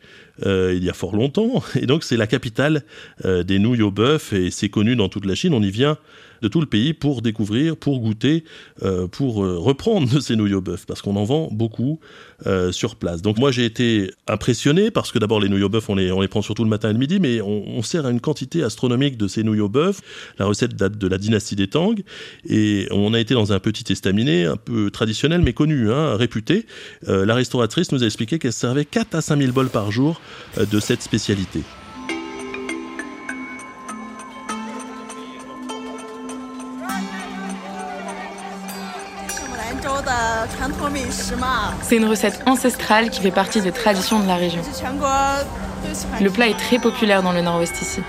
euh, 0.46 0.72
il 0.76 0.84
y 0.84 0.90
a 0.90 0.92
fort 0.92 1.16
longtemps. 1.16 1.62
Et 1.80 1.86
donc 1.86 2.04
c'est 2.04 2.16
la 2.16 2.26
capitale 2.26 2.84
euh, 3.24 3.42
des 3.42 3.58
nouilles 3.58 3.82
au 3.82 3.90
bœuf 3.90 4.32
et 4.32 4.50
c'est 4.50 4.68
connu 4.68 4.96
dans 4.96 5.08
toute 5.08 5.24
la 5.24 5.34
Chine. 5.34 5.54
On 5.54 5.62
y 5.62 5.70
vient 5.70 5.96
de 6.42 6.48
tout 6.48 6.60
le 6.60 6.66
pays 6.66 6.94
pour 6.94 7.22
découvrir, 7.22 7.76
pour 7.76 8.00
goûter, 8.00 8.44
euh, 8.82 9.06
pour 9.06 9.44
euh, 9.44 9.58
reprendre 9.58 10.20
ces 10.20 10.36
nouilles 10.36 10.54
au 10.54 10.60
bœuf, 10.60 10.86
parce 10.86 11.02
qu'on 11.02 11.16
en 11.16 11.24
vend 11.24 11.48
beaucoup 11.50 12.00
euh, 12.46 12.72
sur 12.72 12.96
place. 12.96 13.22
Donc 13.22 13.38
moi 13.38 13.50
j'ai 13.50 13.64
été 13.64 14.10
impressionné, 14.26 14.90
parce 14.90 15.12
que 15.12 15.18
d'abord 15.18 15.40
les 15.40 15.48
nouilles 15.48 15.62
au 15.62 15.68
bœuf, 15.68 15.88
on 15.88 15.94
les, 15.94 16.12
on 16.12 16.20
les 16.20 16.28
prend 16.28 16.42
surtout 16.42 16.64
le 16.64 16.70
matin 16.70 16.90
et 16.90 16.92
le 16.92 16.98
midi, 16.98 17.18
mais 17.20 17.40
on, 17.40 17.82
sert 17.82 18.04
à 18.04 18.10
une 18.10 18.20
quantité 18.20 18.62
astronomique 18.62 19.16
de 19.16 19.28
ces 19.28 19.42
nouilles 19.42 19.60
au 19.60 19.68
bœuf. 19.68 20.00
La 20.38 20.44
recette 20.44 20.74
date 20.74 20.98
de 20.98 21.06
la 21.06 21.16
dynastie 21.16 21.56
des 21.56 21.68
Tang, 21.68 21.98
et 22.46 22.86
on 22.90 23.14
a 23.14 23.20
été 23.20 23.32
dans 23.34 23.52
un 23.52 23.60
petit 23.60 23.90
estaminet, 23.92 24.44
un 24.44 24.56
peu 24.56 24.90
traditionnel, 24.90 25.40
mais 25.42 25.54
connu, 25.54 25.90
hein, 25.90 26.16
réputé. 26.16 26.66
la 27.06 27.34
restauratrice 27.34 27.92
nous 27.92 28.02
a 28.02 28.06
expliqué 28.06 28.38
qu'elle 28.38 28.52
servait 28.52 28.84
4 28.84 29.14
à 29.14 29.20
5 29.22 29.40
000 29.40 29.52
bols 29.52 29.70
par 29.70 29.90
jour 29.90 30.20
de 30.58 30.80
cette 30.80 31.02
spécialité. 31.02 31.62
C'est 41.82 41.96
une 41.96 42.04
recette 42.04 42.42
ancestrale 42.46 43.10
qui 43.10 43.20
fait 43.20 43.30
partie 43.30 43.60
des 43.60 43.72
traditions 43.72 44.20
de 44.20 44.26
la 44.26 44.36
région. 44.36 44.62
Le 46.20 46.30
plat 46.30 46.48
est 46.48 46.58
très 46.58 46.78
populaire 46.78 47.22
dans 47.22 47.32
le 47.32 47.40
nord-ouest 47.40 47.80
ici. 47.82 48.02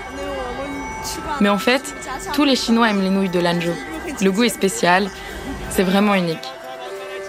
Mais 1.40 1.48
en 1.48 1.58
fait, 1.58 1.94
tous 2.34 2.44
les 2.44 2.56
Chinois 2.56 2.90
aiment 2.90 3.02
les 3.02 3.10
nouilles 3.10 3.30
de 3.30 3.40
Lanzhou. 3.40 3.72
Le 4.20 4.30
goût 4.30 4.44
est 4.44 4.50
spécial, 4.50 5.08
c'est 5.70 5.82
vraiment 5.82 6.14
unique. 6.14 6.46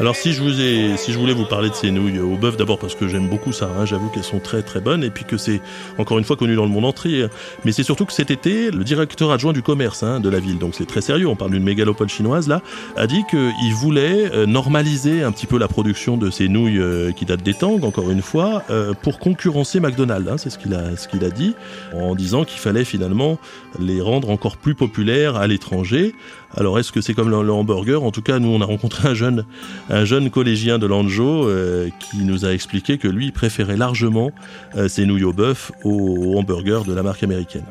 Alors 0.01 0.15
si 0.15 0.33
je 0.33 0.41
vous 0.41 0.59
ai, 0.59 0.95
voulais 1.15 1.35
vous 1.35 1.45
parler 1.45 1.69
de 1.69 1.75
ces 1.75 1.91
nouilles 1.91 2.17
au 2.17 2.35
bœuf, 2.35 2.57
d'abord 2.57 2.79
parce 2.79 2.95
que 2.95 3.07
j'aime 3.07 3.29
beaucoup 3.29 3.51
ça, 3.51 3.69
hein, 3.77 3.85
j'avoue 3.85 4.09
qu'elles 4.09 4.23
sont 4.23 4.39
très 4.39 4.63
très 4.63 4.81
bonnes, 4.81 5.03
et 5.03 5.11
puis 5.11 5.25
que 5.25 5.37
c'est 5.37 5.61
encore 5.99 6.17
une 6.17 6.23
fois 6.23 6.35
connu 6.35 6.55
dans 6.55 6.63
le 6.63 6.71
monde 6.71 6.85
entier. 6.85 7.27
Mais 7.65 7.71
c'est 7.71 7.83
surtout 7.83 8.07
que 8.07 8.11
cet 8.11 8.31
été, 8.31 8.71
le 8.71 8.83
directeur 8.83 9.29
adjoint 9.29 9.53
du 9.53 9.61
commerce 9.61 10.01
hein, 10.01 10.19
de 10.19 10.27
la 10.27 10.39
ville, 10.39 10.57
donc 10.57 10.73
c'est 10.73 10.87
très 10.87 11.01
sérieux, 11.01 11.27
on 11.27 11.35
parle 11.35 11.51
d'une 11.51 11.63
mégalopole 11.63 12.09
chinoise 12.09 12.47
là, 12.47 12.63
a 12.97 13.05
dit 13.05 13.21
qu'il 13.29 13.75
voulait 13.75 14.31
euh, 14.33 14.47
normaliser 14.47 15.21
un 15.21 15.31
petit 15.31 15.45
peu 15.45 15.59
la 15.59 15.67
production 15.67 16.17
de 16.17 16.31
ces 16.31 16.47
nouilles 16.47 16.79
euh, 16.79 17.11
qui 17.11 17.25
datent 17.25 17.43
des 17.43 17.53
Tang, 17.53 17.83
encore 17.83 18.09
une 18.09 18.23
fois, 18.23 18.63
euh, 18.71 18.93
pour 19.03 19.19
concurrencer 19.19 19.79
McDonald's. 19.79 20.27
Hein, 20.31 20.37
c'est 20.39 20.49
ce 20.49 20.57
qu'il 20.57 20.73
a 20.73 21.29
dit, 21.29 21.53
en 21.93 22.15
disant 22.15 22.43
qu'il 22.43 22.59
fallait 22.59 22.85
finalement 22.85 23.37
les 23.79 24.01
rendre 24.01 24.31
encore 24.31 24.57
plus 24.57 24.73
populaires 24.73 25.35
à 25.35 25.45
l'étranger. 25.45 26.15
Alors 26.57 26.77
est-ce 26.79 26.91
que 26.91 27.01
c'est 27.01 27.13
comme 27.13 27.29
le, 27.29 27.51
hamburger? 27.51 28.03
En 28.03 28.11
tout 28.11 28.21
cas, 28.21 28.39
nous 28.39 28.49
on 28.49 28.61
a 28.61 28.65
rencontré 28.65 29.07
un 29.07 29.13
jeune, 29.13 29.45
un 29.89 30.05
jeune 30.05 30.29
collégien 30.29 30.79
de 30.79 30.85
Lanzhou 30.85 31.45
euh, 31.45 31.89
qui 31.99 32.17
nous 32.17 32.45
a 32.45 32.51
expliqué 32.51 32.97
que 32.97 33.07
lui 33.07 33.31
préférait 33.31 33.77
largement 33.77 34.31
euh, 34.75 34.87
ses 34.87 35.05
nouilles 35.05 35.23
au 35.23 35.33
bœuf 35.33 35.71
aux, 35.83 36.37
hamburgers 36.37 36.81
de 36.85 36.93
la 36.93 37.03
marque 37.03 37.23
américaine. 37.23 37.65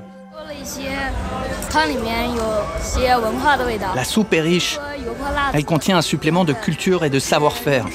La 3.94 4.04
soupe 4.04 4.32
est 4.32 4.40
riche. 4.40 4.78
Elle 5.52 5.64
contient 5.64 5.98
un 5.98 6.02
supplément 6.02 6.44
de 6.44 6.52
culture 6.52 7.04
et 7.04 7.10
de 7.10 7.18
savoir-faire. 7.18 7.86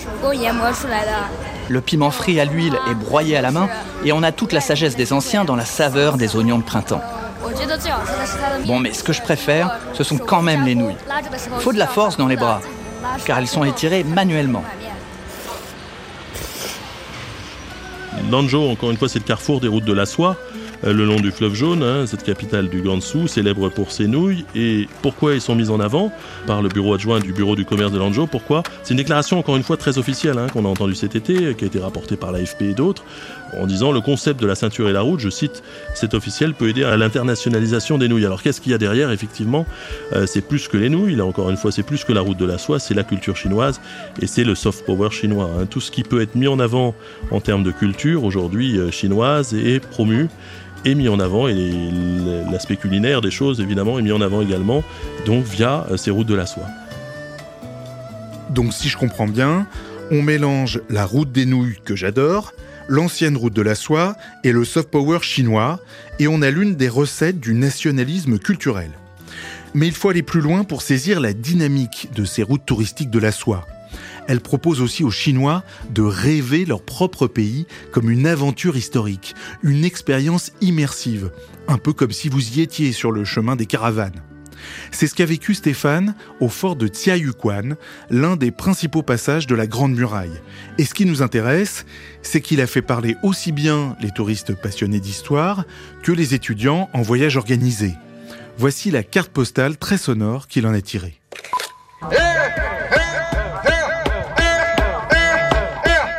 Le 1.67 1.81
piment 1.81 2.11
frit 2.11 2.39
à 2.39 2.45
l'huile 2.45 2.77
est 2.89 2.93
broyé 2.93 3.35
à 3.35 3.41
la 3.41 3.51
main 3.51 3.67
et 4.03 4.11
on 4.11 4.21
a 4.21 4.31
toute 4.31 4.53
la 4.53 4.61
sagesse 4.61 4.95
des 4.95 5.13
anciens 5.13 5.45
dans 5.45 5.55
la 5.55 5.65
saveur 5.65 6.17
des 6.17 6.35
oignons 6.35 6.59
de 6.59 6.63
printemps. 6.63 7.01
Bon, 8.65 8.79
mais 8.79 8.93
ce 8.93 9.03
que 9.03 9.13
je 9.13 9.21
préfère, 9.21 9.77
ce 9.93 10.03
sont 10.03 10.17
quand 10.17 10.41
même 10.41 10.65
les 10.65 10.75
nouilles. 10.75 10.95
Il 11.57 11.61
faut 11.61 11.73
de 11.73 11.79
la 11.79 11.87
force 11.87 12.17
dans 12.17 12.27
les 12.27 12.37
bras, 12.37 12.61
car 13.25 13.39
elles 13.39 13.47
sont 13.47 13.63
étirées 13.63 14.03
manuellement. 14.03 14.63
Lanzhou, 18.31 18.71
encore 18.71 18.91
une 18.91 18.97
fois, 18.97 19.09
c'est 19.09 19.19
le 19.19 19.25
carrefour 19.25 19.59
des 19.59 19.67
routes 19.67 19.85
de 19.85 19.93
la 19.93 20.05
soie. 20.05 20.35
Euh, 20.83 20.93
le 20.93 21.05
long 21.05 21.19
du 21.19 21.31
fleuve 21.31 21.53
jaune, 21.53 21.83
hein, 21.83 22.05
cette 22.05 22.23
capitale 22.23 22.69
du 22.69 22.81
Gansu, 22.81 23.27
célèbre 23.27 23.69
pour 23.69 23.91
ses 23.91 24.07
nouilles. 24.07 24.45
Et 24.55 24.87
pourquoi 25.01 25.33
ils 25.33 25.41
sont 25.41 25.55
mis 25.55 25.69
en 25.69 25.79
avant 25.79 26.11
par 26.47 26.61
le 26.61 26.69
bureau 26.69 26.93
adjoint 26.93 27.19
du 27.19 27.33
bureau 27.33 27.55
du 27.55 27.65
commerce 27.65 27.91
de 27.91 27.97
Lanzhou? 27.97 28.27
Pourquoi? 28.27 28.63
C'est 28.83 28.91
une 28.91 28.97
déclaration, 28.97 29.39
encore 29.39 29.55
une 29.55 29.63
fois, 29.63 29.77
très 29.77 29.97
officielle 29.97 30.37
hein, 30.37 30.47
qu'on 30.51 30.65
a 30.65 30.67
entendue 30.67 30.95
cet 30.95 31.15
été, 31.15 31.55
qui 31.55 31.63
a 31.63 31.67
été 31.67 31.79
rapportée 31.79 32.17
par 32.17 32.31
l'AFP 32.31 32.63
et 32.63 32.73
d'autres, 32.73 33.03
en 33.53 33.67
disant 33.67 33.91
le 33.91 34.01
concept 34.01 34.41
de 34.41 34.47
la 34.47 34.55
ceinture 34.55 34.89
et 34.89 34.93
la 34.93 35.01
route, 35.01 35.19
je 35.19 35.29
cite, 35.29 35.63
cet 35.93 36.13
officiel 36.13 36.53
peut 36.53 36.69
aider 36.69 36.83
à 36.83 36.97
l'internationalisation 36.97 37.97
des 37.97 38.07
nouilles. 38.07 38.25
Alors 38.25 38.41
qu'est-ce 38.41 38.61
qu'il 38.61 38.71
y 38.71 38.75
a 38.75 38.77
derrière 38.77 39.11
Effectivement, 39.11 39.65
euh, 40.13 40.25
c'est 40.25 40.41
plus 40.41 40.67
que 40.67 40.77
les 40.77 40.89
nouilles, 40.89 41.15
là 41.15 41.25
encore 41.25 41.49
une 41.49 41.57
fois, 41.57 41.71
c'est 41.71 41.83
plus 41.83 42.03
que 42.03 42.13
la 42.13 42.21
route 42.21 42.37
de 42.37 42.45
la 42.45 42.57
soie, 42.57 42.79
c'est 42.79 42.93
la 42.93 43.03
culture 43.03 43.37
chinoise 43.37 43.79
et 44.21 44.27
c'est 44.27 44.43
le 44.43 44.55
soft 44.55 44.85
power 44.85 45.11
chinois. 45.11 45.49
Hein. 45.57 45.65
Tout 45.65 45.81
ce 45.81 45.91
qui 45.91 46.03
peut 46.03 46.21
être 46.21 46.35
mis 46.35 46.47
en 46.47 46.59
avant 46.59 46.95
en 47.31 47.39
termes 47.39 47.63
de 47.63 47.71
culture 47.71 48.23
aujourd'hui 48.23 48.77
euh, 48.77 48.91
chinoise 48.91 49.53
est 49.53 49.79
promu 49.79 50.27
est 50.85 50.95
mis 50.95 51.09
en 51.09 51.19
avant 51.19 51.47
et 51.47 51.91
l'aspect 52.51 52.75
culinaire 52.75 53.21
des 53.21 53.31
choses 53.31 53.59
évidemment 53.59 53.97
est 53.97 54.03
mis 54.03 54.11
en 54.11 54.21
avant 54.21 54.41
également, 54.41 54.83
donc 55.25 55.43
via 55.43 55.87
euh, 55.89 55.97
ces 55.97 56.11
routes 56.11 56.27
de 56.27 56.35
la 56.35 56.45
soie. 56.45 56.67
Donc 58.49 58.73
si 58.73 58.89
je 58.89 58.97
comprends 58.97 59.27
bien, 59.27 59.67
on 60.11 60.21
mélange 60.21 60.81
la 60.89 61.05
route 61.05 61.31
des 61.31 61.45
nouilles 61.45 61.79
que 61.83 61.95
j'adore, 61.95 62.53
l'ancienne 62.87 63.37
route 63.37 63.53
de 63.53 63.61
la 63.61 63.75
soie 63.75 64.15
et 64.43 64.51
le 64.51 64.65
soft 64.65 64.89
power 64.89 65.19
chinois, 65.21 65.79
et 66.19 66.27
on 66.27 66.41
a 66.41 66.51
l'une 66.51 66.75
des 66.75 66.89
recettes 66.89 67.39
du 67.39 67.53
nationalisme 67.53 68.39
culturel. 68.39 68.91
Mais 69.73 69.87
il 69.87 69.93
faut 69.93 70.09
aller 70.09 70.23
plus 70.23 70.41
loin 70.41 70.63
pour 70.63 70.81
saisir 70.81 71.19
la 71.19 71.33
dynamique 71.33 72.09
de 72.15 72.25
ces 72.25 72.43
routes 72.43 72.65
touristiques 72.65 73.11
de 73.11 73.19
la 73.19 73.31
soie 73.31 73.65
elle 74.27 74.41
propose 74.41 74.81
aussi 74.81 75.03
aux 75.03 75.11
Chinois 75.11 75.63
de 75.91 76.01
rêver 76.01 76.65
leur 76.65 76.81
propre 76.83 77.27
pays 77.27 77.67
comme 77.91 78.09
une 78.09 78.27
aventure 78.27 78.77
historique, 78.77 79.35
une 79.63 79.85
expérience 79.85 80.51
immersive, 80.61 81.31
un 81.67 81.77
peu 81.77 81.93
comme 81.93 82.11
si 82.11 82.29
vous 82.29 82.57
y 82.57 82.61
étiez 82.61 82.91
sur 82.91 83.11
le 83.11 83.23
chemin 83.23 83.55
des 83.55 83.65
caravanes. 83.65 84.21
C'est 84.91 85.07
ce 85.07 85.15
qu'a 85.15 85.25
vécu 85.25 85.53
Stéphane 85.53 86.15
au 86.39 86.49
fort 86.49 86.75
de 86.75 86.87
Tiayuquan, 86.87 87.75
l'un 88.09 88.35
des 88.35 88.51
principaux 88.51 89.03
passages 89.03 89.47
de 89.47 89.55
la 89.55 89.67
Grande 89.67 89.95
Muraille. 89.95 90.41
Et 90.77 90.85
ce 90.85 90.93
qui 90.93 91.05
nous 91.05 91.21
intéresse, 91.21 91.85
c'est 92.21 92.41
qu'il 92.41 92.61
a 92.61 92.67
fait 92.67 92.81
parler 92.81 93.15
aussi 93.23 93.51
bien 93.51 93.95
les 94.01 94.11
touristes 94.11 94.53
passionnés 94.55 94.99
d'histoire 94.99 95.65
que 96.03 96.11
les 96.11 96.33
étudiants 96.33 96.89
en 96.93 97.01
voyage 97.01 97.37
organisé. 97.37 97.93
Voici 98.57 98.91
la 98.91 99.03
carte 99.03 99.31
postale 99.31 99.77
très 99.77 99.97
sonore 99.97 100.47
qu'il 100.47 100.65
en 100.65 100.73
a 100.73 100.81
tirée. 100.81 101.19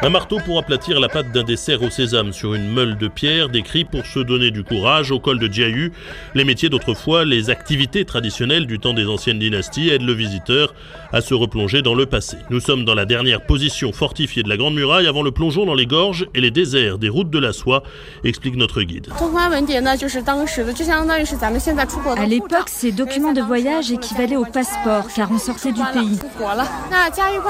Un 0.07 0.11
marteau 0.11 0.39
pour 0.39 0.57
aplatir 0.61 1.01
la 1.01 1.09
pâte 1.09 1.33
d'un 1.33 1.43
dessert 1.43 1.83
au 1.83 1.91
sésame 1.91 2.33
sur 2.33 2.55
une 2.55 2.73
meule 2.73 2.97
de 2.97 3.09
pierre 3.09 3.49
décrit 3.49 3.85
pour 3.85 4.07
se 4.07 4.21
donner 4.21 4.53
du 4.53 4.63
courage 4.63 5.11
au 5.11 5.19
col 5.19 5.41
de 5.41 5.53
Jiayu. 5.53 5.93
Les 6.37 6.45
métiers 6.45 6.69
d'autrefois, 6.69 7.25
les 7.25 7.51
activités 7.51 8.05
traditionnelles 8.05 8.69
du 8.69 8.79
temps 8.79 8.95
des 8.95 9.07
anciennes 9.07 9.41
dynasties 9.41 9.89
aident 9.89 10.03
le 10.03 10.13
visiteur 10.13 10.75
à 11.17 11.23
se 11.23 11.33
replonger 11.33 11.81
dans 11.81 11.95
le 11.95 12.05
passé. 12.05 12.37
Nous 12.51 12.61
sommes 12.61 12.85
dans 12.85 12.95
la 12.95 13.07
dernière 13.07 13.41
position 13.41 13.91
fortifiée 13.91 14.43
de 14.43 14.51
la 14.51 14.59
Grande 14.59 14.75
Muraille 14.75 15.07
avant 15.07 15.23
le 15.23 15.31
plongeon 15.31 15.65
dans 15.65 15.75
les 15.75 15.87
gorges 15.87 16.27
et 16.35 16.43
les 16.43 16.51
déserts 16.51 16.99
des 16.99 17.09
routes 17.09 17.31
de 17.31 17.39
la 17.39 17.55
soie, 17.55 17.83
explique 18.23 18.55
notre 18.55 18.83
guide. 18.83 19.09
À 22.17 22.27
l'époque, 22.27 22.69
ces 22.69 22.93
documents 22.93 23.33
de 23.33 23.41
voyage 23.41 23.91
équivalaient 23.91 24.37
au 24.37 24.45
passeport 24.45 25.07
car 25.15 25.33
on 25.33 25.39
sortait 25.39 25.73
du 25.73 25.81
pays. 25.95 26.19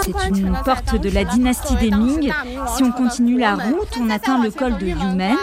C'est 0.04 0.38
une 0.38 0.56
porte 0.64 1.00
de 1.00 1.10
la 1.10 1.24
dynastie 1.24 1.74
des 1.74 1.90
Ming 1.90 2.32
si 2.76 2.84
on 2.84 2.92
continue 2.92 3.36
la 3.36 3.56
route, 3.56 3.98
on 4.00 4.10
atteint 4.10 4.40
le 4.40 4.52
col 4.52 4.78
de 4.78 4.86
Yumen. 4.86 5.36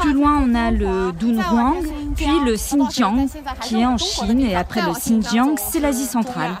Plus 0.00 0.12
loin, 0.12 0.44
on 0.46 0.54
a 0.54 0.70
le 0.70 1.10
Dunhuang, 1.18 1.82
puis 2.14 2.26
le 2.46 2.54
Xinjiang, 2.54 3.26
qui 3.62 3.80
est 3.80 3.86
en 3.86 3.98
Chine. 3.98 4.38
Et 4.38 4.54
après 4.54 4.82
le 4.82 4.92
Xinjiang, 4.92 5.56
c'est 5.58 5.80
l'Asie 5.80 6.04
centrale. 6.04 6.52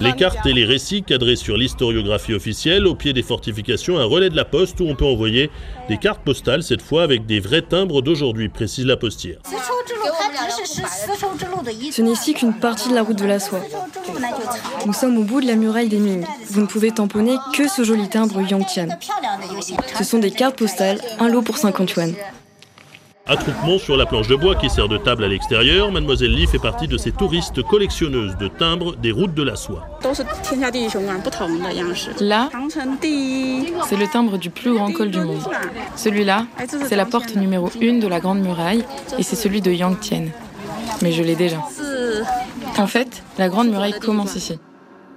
Les 0.00 0.12
cartes 0.12 0.44
et 0.46 0.52
les 0.52 0.64
récits 0.64 1.02
cadrés 1.02 1.36
sur 1.36 1.56
l'historiographie 1.56 2.34
officielle, 2.34 2.86
au 2.86 2.94
pied 2.94 3.12
des 3.12 3.22
fortifications, 3.22 3.98
un 3.98 4.04
relais 4.04 4.30
de 4.30 4.36
la 4.36 4.44
poste 4.44 4.80
où 4.80 4.84
on 4.84 4.94
peut 4.94 5.04
envoyer 5.04 5.50
des 5.88 5.96
cartes 5.96 6.22
postales, 6.22 6.62
cette 6.62 6.82
fois 6.82 7.02
avec 7.02 7.26
des 7.26 7.40
vrais 7.40 7.62
timbres 7.62 8.02
d'aujourd'hui, 8.02 8.48
précise 8.48 8.86
la 8.86 8.96
postière. 8.96 9.38
Ce 11.90 12.02
n'est 12.02 12.10
ici 12.10 12.34
qu'une 12.34 12.54
partie 12.54 12.88
de 12.88 12.94
la 12.94 13.02
route 13.02 13.18
de 13.18 13.24
la 13.24 13.38
soie. 13.38 13.60
Nous 14.84 14.92
sommes 14.92 15.18
au 15.18 15.22
bout 15.22 15.40
de 15.40 15.46
la 15.46 15.56
muraille 15.56 15.88
des 15.88 15.98
Ming. 15.98 16.24
Vous 16.50 16.60
ne 16.60 16.66
pouvez 16.66 16.90
tamponner 16.90 17.36
que 17.54 17.68
ce 17.68 17.84
joli 17.84 18.08
timbre 18.08 18.40
Yangtian. 18.42 18.88
Ce 19.96 20.04
sont 20.04 20.18
des 20.18 20.30
cartes 20.30 20.56
postales, 20.56 21.00
un 21.18 21.28
lot 21.28 21.42
pour 21.42 21.56
50 21.56 21.92
yuan. 21.92 22.14
Attroupement 23.28 23.78
sur 23.78 23.96
la 23.96 24.06
planche 24.06 24.28
de 24.28 24.36
bois 24.36 24.54
qui 24.54 24.70
sert 24.70 24.88
de 24.88 24.98
table 24.98 25.24
à 25.24 25.28
l'extérieur, 25.28 25.90
Mademoiselle 25.90 26.32
Lee 26.32 26.46
fait 26.46 26.60
partie 26.60 26.86
de 26.86 26.96
ces 26.96 27.10
touristes 27.10 27.60
collectionneuses 27.60 28.36
de 28.36 28.46
timbres 28.46 28.94
des 28.94 29.10
routes 29.10 29.34
de 29.34 29.42
la 29.42 29.56
soie. 29.56 29.84
Là, 32.20 32.48
c'est 33.88 33.96
le 33.96 34.06
timbre 34.12 34.38
du 34.38 34.50
plus 34.50 34.74
grand 34.74 34.92
col 34.92 35.10
du 35.10 35.18
monde. 35.18 35.42
Celui-là, 35.96 36.46
c'est 36.88 36.94
la 36.94 37.04
porte 37.04 37.34
numéro 37.34 37.68
1 37.82 37.98
de 37.98 38.06
la 38.06 38.20
Grande 38.20 38.40
Muraille 38.40 38.84
et 39.18 39.24
c'est 39.24 39.36
celui 39.36 39.60
de 39.60 39.72
Yangtian. 39.72 40.26
Mais 41.02 41.10
je 41.10 41.24
l'ai 41.24 41.34
déjà. 41.34 41.58
En 42.78 42.86
fait, 42.86 43.24
la 43.38 43.48
Grande 43.48 43.70
Muraille 43.70 43.98
commence 43.98 44.36
ici. 44.36 44.58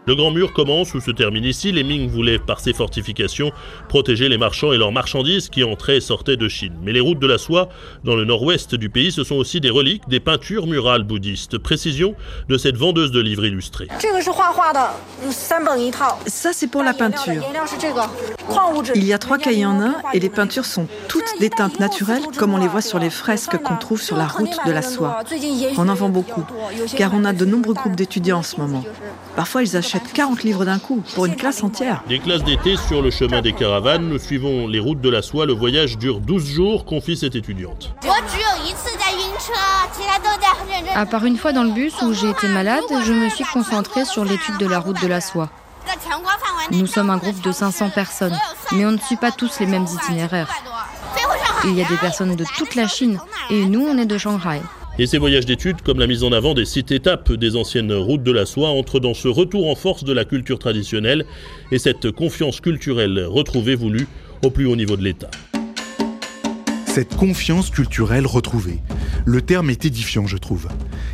Le 0.09 0.15
Grand 0.15 0.31
Mur 0.31 0.53
commence 0.53 0.95
ou 0.95 1.01
se 1.01 1.11
termine 1.11 1.45
ici. 1.45 1.71
Les 1.71 1.83
Ming 1.83 2.09
voulaient, 2.09 2.39
par 2.39 2.61
ces 2.61 2.73
fortifications, 2.73 3.51
protéger 3.89 4.27
les 4.27 4.39
marchands 4.39 4.73
et 4.73 4.77
leurs 4.79 4.91
marchandises 4.91 5.49
qui 5.49 5.63
entraient 5.63 5.97
et 5.97 6.01
sortaient 6.01 6.35
de 6.35 6.47
Chine. 6.47 6.73
Mais 6.81 6.91
les 6.93 6.99
routes 6.99 7.19
de 7.19 7.27
la 7.27 7.37
soie, 7.37 7.69
dans 8.03 8.15
le 8.15 8.25
nord-ouest 8.25 8.73
du 8.73 8.89
pays, 8.89 9.11
ce 9.11 9.23
sont 9.23 9.35
aussi 9.35 9.61
des 9.61 9.69
reliques, 9.69 10.09
des 10.09 10.19
peintures 10.19 10.65
murales 10.65 11.03
bouddhistes. 11.03 11.59
Précision 11.59 12.15
de 12.47 12.57
cette 12.57 12.75
vendeuse 12.75 13.11
de 13.11 13.19
livres 13.19 13.45
illustrés. 13.45 13.87
Ça, 16.25 16.53
c'est 16.53 16.71
pour 16.71 16.81
la 16.81 16.93
peinture. 16.95 17.43
Il 18.95 19.03
y 19.03 19.13
a 19.13 19.19
trois 19.19 19.37
cahiers 19.37 19.67
en 19.67 19.79
un 19.79 19.93
et 20.15 20.19
les 20.19 20.29
peintures 20.29 20.65
sont 20.65 20.87
toutes 21.07 21.39
des 21.39 21.51
teintes 21.51 21.79
naturelles 21.79 22.23
comme 22.35 22.55
on 22.55 22.57
les 22.57 22.67
voit 22.67 22.81
sur 22.81 22.97
les 22.97 23.11
fresques 23.11 23.59
qu'on 23.61 23.75
trouve 23.75 24.01
sur 24.01 24.17
la 24.17 24.25
route 24.25 24.57
de 24.65 24.71
la 24.71 24.81
soie. 24.81 25.19
On 25.77 25.87
en 25.87 25.93
vend 25.93 26.09
beaucoup, 26.09 26.45
car 26.97 27.11
on 27.13 27.25
a 27.25 27.33
de 27.33 27.45
nombreux 27.45 27.75
groupes 27.75 27.95
d'étudiants 27.95 28.39
en 28.39 28.43
ce 28.43 28.57
moment. 28.57 28.83
Parfois, 29.35 29.61
ils 29.61 29.77
achètent 29.77 29.98
40 30.13 30.43
livres 30.43 30.65
d'un 30.65 30.79
coup, 30.79 31.03
pour 31.15 31.25
une 31.25 31.35
classe 31.35 31.63
entière. 31.63 32.03
Des 32.07 32.19
classes 32.19 32.43
d'été 32.43 32.75
sur 32.77 33.01
le 33.01 33.11
chemin 33.11 33.41
des 33.41 33.53
caravanes, 33.53 34.07
nous 34.07 34.19
suivons 34.19 34.67
les 34.67 34.79
routes 34.79 35.01
de 35.01 35.09
la 35.09 35.21
soie. 35.21 35.45
Le 35.45 35.53
voyage 35.53 35.97
dure 35.97 36.19
12 36.19 36.45
jours, 36.45 36.85
confie 36.85 37.17
cette 37.17 37.35
étudiante. 37.35 37.93
À 40.95 41.05
part 41.05 41.25
une 41.25 41.37
fois 41.37 41.51
dans 41.51 41.63
le 41.63 41.71
bus 41.71 41.93
où 42.01 42.13
j'ai 42.13 42.29
été 42.29 42.47
malade, 42.47 42.83
je 43.05 43.13
me 43.13 43.29
suis 43.29 43.45
concentrée 43.45 44.05
sur 44.05 44.25
l'étude 44.25 44.57
de 44.57 44.67
la 44.67 44.79
route 44.79 45.01
de 45.01 45.07
la 45.07 45.21
soie. 45.21 45.49
Nous 46.71 46.87
sommes 46.87 47.09
un 47.09 47.17
groupe 47.17 47.41
de 47.41 47.51
500 47.51 47.89
personnes, 47.89 48.37
mais 48.71 48.85
on 48.85 48.91
ne 48.91 48.97
suit 48.97 49.15
pas 49.15 49.31
tous 49.31 49.59
les 49.59 49.65
mêmes 49.65 49.85
itinéraires. 49.85 50.49
Il 51.65 51.75
y 51.75 51.83
a 51.83 51.87
des 51.87 51.97
personnes 51.97 52.35
de 52.35 52.45
toute 52.57 52.75
la 52.75 52.87
Chine, 52.87 53.19
et 53.49 53.65
nous, 53.65 53.81
on 53.81 53.97
est 53.97 54.05
de 54.05 54.17
Shanghai. 54.17 54.61
Et 55.01 55.07
ces 55.07 55.17
voyages 55.17 55.45
d'études, 55.45 55.81
comme 55.81 55.97
la 55.97 56.07
mise 56.07 56.25
en 56.25 56.33
avant 56.33 56.53
des 56.53 56.65
sites 56.65 56.91
étapes 56.91 57.31
des 57.31 57.55
anciennes 57.55 57.93
routes 57.93 58.21
de 58.21 58.33
la 58.33 58.45
soie, 58.45 58.71
entrent 58.71 58.99
dans 58.99 59.13
ce 59.13 59.29
retour 59.29 59.69
en 59.69 59.75
force 59.75 60.03
de 60.03 60.11
la 60.11 60.25
culture 60.25 60.59
traditionnelle 60.59 61.25
et 61.71 61.79
cette 61.79 62.11
confiance 62.11 62.59
culturelle 62.59 63.25
retrouvée 63.25 63.75
voulue 63.75 64.07
au 64.43 64.49
plus 64.49 64.65
haut 64.65 64.75
niveau 64.75 64.97
de 64.97 65.03
l'État. 65.03 65.31
Cette 66.85 67.15
confiance 67.15 67.69
culturelle 67.69 68.27
retrouvée. 68.27 68.81
Le 69.23 69.41
terme 69.41 69.69
est 69.69 69.85
édifiant, 69.85 70.27
je 70.27 70.35
trouve. 70.35 70.67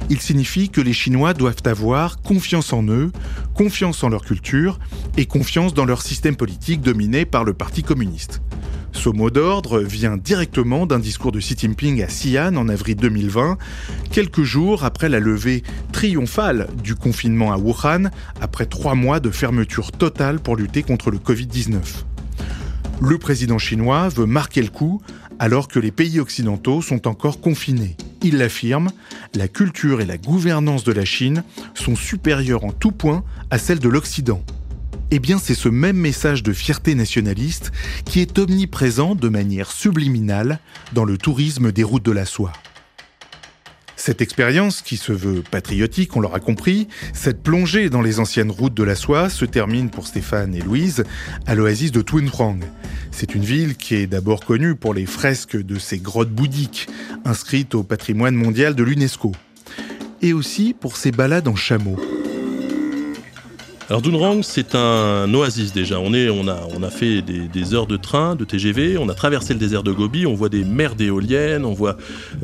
Il 0.10 0.20
signifie 0.20 0.70
que 0.70 0.82
les 0.82 0.94
Chinois 0.94 1.36
doivent 1.36 1.62
avoir 1.66 2.24
confiance 2.24 2.74
en 2.74 2.88
eux, 2.88 3.12
confiance 3.54 4.04
en 4.04 4.10
leur 4.10 4.24
culture 4.24 4.80
et 5.16 5.28
confiance 5.28 5.76
dans 5.76 5.86
leur 5.86 6.02
système 6.02 6.36
politique 6.36 6.82
dominé 6.82 7.26
par 7.26 7.44
le 7.44 7.54
Parti 7.54 7.84
communiste. 7.84 8.42
Ce 8.96 9.10
mot 9.10 9.30
d'ordre 9.30 9.82
vient 9.82 10.18
directement 10.18 10.88
d'un 10.88 11.00
discours 11.00 11.32
de 11.32 11.40
Xi 11.40 11.56
Jinping 11.56 12.02
à 12.02 12.08
Xi'an 12.08 12.56
en 12.56 12.70
avril 12.70 12.96
2020, 12.96 13.58
quelques 14.10 14.42
jours 14.42 14.84
après 14.84 15.10
la 15.10 15.20
levée 15.20 15.62
triomphale 15.92 16.70
du 16.82 16.96
confinement 16.96 17.52
à 17.52 17.58
Wuhan, 17.58 18.10
après 18.42 18.66
trois 18.66 18.96
mois 18.96 19.20
de 19.20 19.30
fermeture 19.30 19.92
totale 19.92 20.40
pour 20.40 20.56
lutter 20.56 20.82
contre 20.82 21.12
le 21.12 21.20
Covid-19. 21.20 21.78
Le 23.02 23.18
président 23.20 23.60
chinois 23.60 24.10
veut 24.10 24.26
marquer 24.26 24.62
le 24.62 24.70
coup 24.70 25.02
alors 25.38 25.68
que 25.68 25.80
les 25.80 25.92
pays 25.92 26.20
occidentaux 26.20 26.82
sont 26.82 27.08
encore 27.08 27.42
confinés. 27.42 27.98
Il 28.24 28.38
l'affirme, 28.38 28.90
la 29.36 29.48
culture 29.48 30.02
et 30.02 30.06
la 30.06 30.18
gouvernance 30.18 30.84
de 30.84 30.94
la 30.94 31.06
Chine 31.06 31.44
sont 31.76 31.96
supérieures 31.96 32.64
en 32.64 32.72
tout 32.72 32.94
point 32.94 33.24
à 33.52 33.60
celles 33.60 33.80
de 33.80 33.90
l'Occident. 33.90 34.42
Eh 35.18 35.20
bien, 35.20 35.40
c'est 35.40 35.56
ce 35.56 35.70
même 35.70 35.96
message 35.96 36.44
de 36.44 36.52
fierté 36.52 36.94
nationaliste 36.94 37.72
qui 38.04 38.20
est 38.20 38.38
omniprésent 38.38 39.16
de 39.16 39.30
manière 39.30 39.72
subliminale 39.72 40.60
dans 40.92 41.06
le 41.06 41.18
tourisme 41.18 41.72
des 41.72 41.84
routes 41.84 42.04
de 42.04 42.12
la 42.12 42.26
soie. 42.26 42.52
Cette 43.96 44.20
expérience, 44.20 44.82
qui 44.82 44.98
se 44.98 45.14
veut 45.14 45.42
patriotique, 45.42 46.18
on 46.18 46.20
l'aura 46.20 46.42
compris, 46.42 46.90
cette 47.14 47.42
plongée 47.42 47.90
dans 47.90 48.02
les 48.02 48.20
anciennes 48.20 48.52
routes 48.52 48.74
de 48.74 48.84
la 48.84 48.96
soie 48.96 49.30
se 49.30 49.46
termine 49.46 49.90
pour 49.90 50.06
Stéphane 50.06 50.54
et 50.54 50.60
Louise 50.60 51.06
à 51.46 51.56
l'oasis 51.56 51.94
de 51.94 52.02
Twinrang. 52.02 52.60
C'est 53.12 53.36
une 53.36 53.46
ville 53.46 53.78
qui 53.78 53.96
est 53.96 54.08
d'abord 54.08 54.44
connue 54.44 54.76
pour 54.76 54.94
les 54.94 55.06
fresques 55.06 55.56
de 55.56 55.80
ses 55.80 56.00
grottes 56.00 56.32
bouddhiques, 56.32 56.90
inscrites 57.24 57.74
au 57.74 57.84
patrimoine 57.84 58.36
mondial 58.36 58.76
de 58.76 58.84
l'UNESCO, 58.84 59.32
et 60.22 60.34
aussi 60.34 60.76
pour 60.78 60.98
ses 60.98 61.14
balades 61.14 61.48
en 61.48 61.56
chameau. 61.56 61.98
Alors 63.88 64.02
Dunrang, 64.02 64.42
c'est 64.42 64.74
un 64.74 65.32
oasis 65.32 65.72
déjà. 65.72 66.00
On, 66.00 66.12
est, 66.16 66.28
on, 66.28 66.48
a, 66.48 66.58
on 66.76 66.82
a 66.82 66.90
fait 66.90 67.22
des, 67.22 67.74
heures 67.76 67.86
de 67.86 67.98
train, 67.98 68.36
de 68.36 68.44
TGV, 68.44 68.98
on 68.98 69.10
a 69.10 69.14
traversé 69.14 69.54
le 69.54 69.60
désert 69.60 69.84
de 69.84 69.92
Gobi, 69.92 70.26
on 70.26 70.34
voit 70.34 70.50
des 70.50 70.64
mers 70.64 70.96
d'éoliennes, 70.96 71.66
on 71.66 71.74
voit 71.74 71.96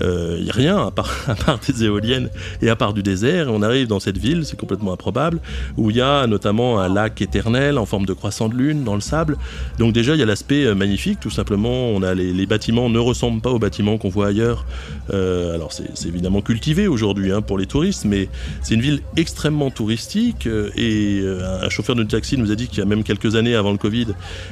euh, 0.02 0.38
rien 0.50 0.86
à 0.86 0.92
part, 0.92 1.12
à 1.28 1.34
part, 1.34 1.58
des 1.58 1.84
éoliennes 1.84 2.30
et 2.62 2.70
à 2.70 2.76
part 2.76 2.94
du 2.94 3.02
désert. 3.02 3.48
On 3.50 3.64
arrive 3.64 3.88
dans 3.88 4.00
cette 4.00 4.20
ville, 4.20 4.46
c'est 4.46 4.56
complètement 4.56 4.94
improbable, 4.94 5.39
où 5.78 5.89
il 5.89 5.96
y 5.96 6.02
a 6.02 6.28
notamment 6.28 6.80
un 6.80 6.88
lac 6.88 7.20
éternel 7.24 7.80
en 7.80 7.88
forme 7.88 8.06
de 8.06 8.14
croissant 8.14 8.48
de 8.48 8.54
lune 8.54 8.84
dans 8.84 8.94
le 8.94 9.02
sable. 9.02 9.36
Donc 9.80 9.94
déjà, 9.94 10.14
il 10.14 10.20
y 10.20 10.24
a 10.24 10.28
l'aspect 10.28 10.66
euh, 10.66 10.76
magnifique, 10.76 11.20
tout 11.20 11.32
simplement. 11.32 11.89
On 11.89 12.04
a 12.04 12.14
les, 12.14 12.46
bâtiments 12.46 12.88
ne 12.88 13.00
ressemblent 13.00 13.42
pas 13.42 13.50
aux 13.50 13.60
bâtiments 13.60 13.98
qu'on 13.98 14.10
voit 14.10 14.28
ailleurs. 14.28 14.64
Euh, 15.12 15.56
alors 15.56 15.74
c'est 15.74 16.08
évidemment 16.08 16.42
cultivé 16.42 16.88
aujourd'hui 16.88 17.32
hein, 17.32 17.42
pour 17.42 17.58
les 17.58 17.66
touristes, 17.66 18.06
mais 18.06 18.30
c'est 18.62 18.76
une 18.76 18.82
ville 18.82 19.02
extrêmement 19.18 19.72
touristique 19.72 20.46
euh, 20.46 20.70
et 20.76 21.31
un 21.64 21.70
chauffeur 21.70 21.96
de 21.96 22.04
taxi 22.04 22.38
nous 22.38 22.52
a 22.52 22.56
dit 22.56 22.68
qu'il 22.68 22.80
y 22.80 22.82
a 22.82 22.86
même 22.86 23.04
quelques 23.04 23.36
années 23.36 23.56
avant 23.56 23.72
le 23.72 23.78
Covid, 23.78 24.08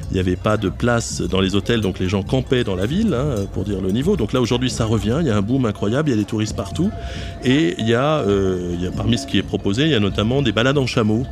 il 0.10 0.14
n'y 0.14 0.20
avait 0.20 0.36
pas 0.36 0.58
de 0.58 0.70
place 0.70 1.22
dans 1.22 1.42
les 1.42 1.56
hôtels, 1.56 1.82
donc 1.82 2.00
les 2.00 2.10
gens 2.10 2.24
campaient 2.24 2.64
dans 2.64 2.76
la 2.76 2.86
ville, 2.86 3.14
hein, 3.14 3.46
pour 3.54 3.64
dire 3.64 3.82
le 3.82 3.92
niveau. 3.92 4.16
Donc 4.16 4.34
là 4.34 4.42
aujourd'hui 4.42 4.70
ça 4.70 4.86
revient, 4.86 5.18
il 5.22 5.28
y 5.28 5.30
a 5.30 5.38
un 5.38 5.42
boom 5.42 5.66
incroyable, 5.66 6.10
il 6.10 6.12
y 6.14 6.18
a 6.18 6.20
des 6.20 6.26
touristes 6.26 6.56
partout. 6.56 6.92
Et 7.44 7.76
il 7.78 7.88
y 7.88 7.94
a, 7.94 8.20
euh, 8.20 8.74
il 8.74 8.84
y 8.84 8.88
a 8.88 8.92
parmi 8.92 9.18
ce 9.18 9.28
qui 9.28 9.38
est 9.38 9.44
proposé, 9.44 9.84
il 9.84 9.92
y 9.92 9.96
a 9.96 10.00
notamment 10.00 10.42
des 10.42 10.52
balades 10.52 10.78
en 10.78 10.86
chameau. 10.86 11.26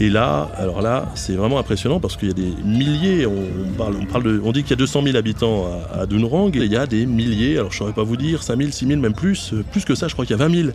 Et 0.00 0.10
là, 0.10 0.50
alors 0.56 0.82
là, 0.82 1.12
c'est 1.14 1.34
vraiment 1.34 1.58
impressionnant 1.58 2.00
parce 2.00 2.16
qu'il 2.16 2.28
y 2.28 2.30
a 2.30 2.34
des 2.34 2.52
milliers, 2.64 3.26
on, 3.26 4.52
dit 4.52 4.62
qu'il 4.62 4.70
y 4.70 4.72
a 4.72 4.76
200 4.76 5.02
000 5.04 5.16
habitants 5.16 5.66
à, 5.92 6.00
à 6.00 6.06
Dunrang, 6.06 6.50
et 6.54 6.64
il 6.64 6.72
y 6.72 6.76
a 6.76 6.86
des 6.86 7.06
milliers, 7.06 7.58
alors 7.58 7.70
je 7.70 7.76
ne 7.76 7.78
saurais 7.78 7.92
pas 7.92 8.02
vous 8.02 8.16
dire, 8.16 8.42
5 8.42 8.58
000, 8.58 8.70
6 8.72 8.86
000, 8.88 9.00
même 9.00 9.14
plus, 9.14 9.52
euh, 9.52 9.62
plus 9.70 9.84
que 9.84 9.94
ça, 9.94 10.08
je 10.08 10.14
crois 10.14 10.26
qu'il 10.26 10.36
y 10.36 10.40
a 10.40 10.44
20 10.44 10.54
000 10.54 10.68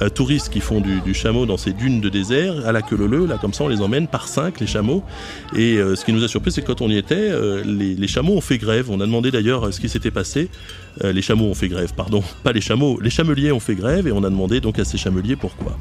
euh, 0.00 0.08
touristes 0.08 0.48
qui 0.48 0.60
font 0.60 0.80
du, 0.80 1.12
chameau 1.12 1.44
dans 1.44 1.58
ces 1.58 1.74
dunes 1.74 2.00
de 2.00 2.08
désert, 2.08 2.66
à 2.66 2.72
la 2.72 2.80
queue 2.80 2.96
leu 2.96 3.26
là 3.26 3.36
comme 3.38 3.52
ça 3.52 3.64
on 3.64 3.68
les 3.68 3.82
emmène 3.82 4.06
par 4.06 4.26
5, 4.26 4.58
les 4.60 4.66
chameaux. 4.66 5.02
Et 5.54 5.76
euh, 5.76 5.94
ce 5.94 6.04
qui 6.04 6.12
nous 6.14 6.24
a 6.24 6.28
surpris, 6.28 6.50
c'est 6.52 6.62
que 6.62 6.68
quand 6.68 6.80
on 6.80 6.88
y 6.88 6.96
était, 6.96 7.30
les, 7.64 8.08
chameaux 8.08 8.36
ont 8.36 8.40
fait 8.40 8.58
grève. 8.58 8.90
On 8.90 9.00
a 9.00 9.06
demandé 9.06 9.30
d'ailleurs 9.30 9.72
ce 9.72 9.80
qui 9.80 9.88
s'était 9.88 10.10
passé. 10.10 10.48
les 11.02 11.22
chameaux 11.22 11.46
ont 11.46 11.54
fait 11.54 11.68
grève, 11.68 11.92
pardon, 11.94 12.22
pas 12.42 12.52
les 12.52 12.60
chameaux, 12.60 12.98
les 13.00 13.10
chameliers 13.10 13.52
ont 13.52 13.60
fait 13.60 13.74
grève, 13.74 14.06
et 14.06 14.12
on 14.12 14.24
a 14.24 14.30
demandé 14.30 14.60
donc 14.60 14.78
à 14.78 14.84
ces 14.84 14.96
chameliers 14.96 15.36
pourquoi. 15.36 15.76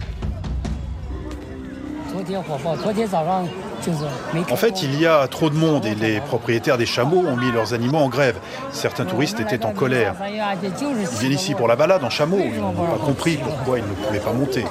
En 4.52 4.56
fait, 4.56 4.84
il 4.84 5.00
y 5.00 5.08
a 5.08 5.28
trop 5.28 5.50
de 5.50 5.56
monde 5.56 5.86
et 5.86 5.96
les 5.96 6.20
propriétaires 6.22 6.78
des 6.78 6.86
chameaux 6.86 7.24
ont 7.28 7.36
mis 7.36 7.52
leurs 7.52 7.74
animaux 7.74 7.98
en 7.98 8.10
grève. 8.10 8.38
Certains 8.72 9.06
touristes 9.06 9.40
étaient 9.40 9.66
en 9.66 9.72
colère. 9.74 10.16
Ils 10.22 11.20
viennent 11.20 11.32
ici 11.32 11.56
pour 11.56 11.68
la 11.68 11.76
balade 11.76 12.04
en 12.04 12.10
chameau. 12.10 12.40
Ils 12.44 12.60
n'ont 12.60 12.74
pas 12.74 13.04
compris 13.04 13.38
pourquoi 13.38 13.80
ils 13.80 13.86
ne 13.86 13.94
pouvaient 13.94 14.20
pas 14.20 14.34
monter. 14.34 14.66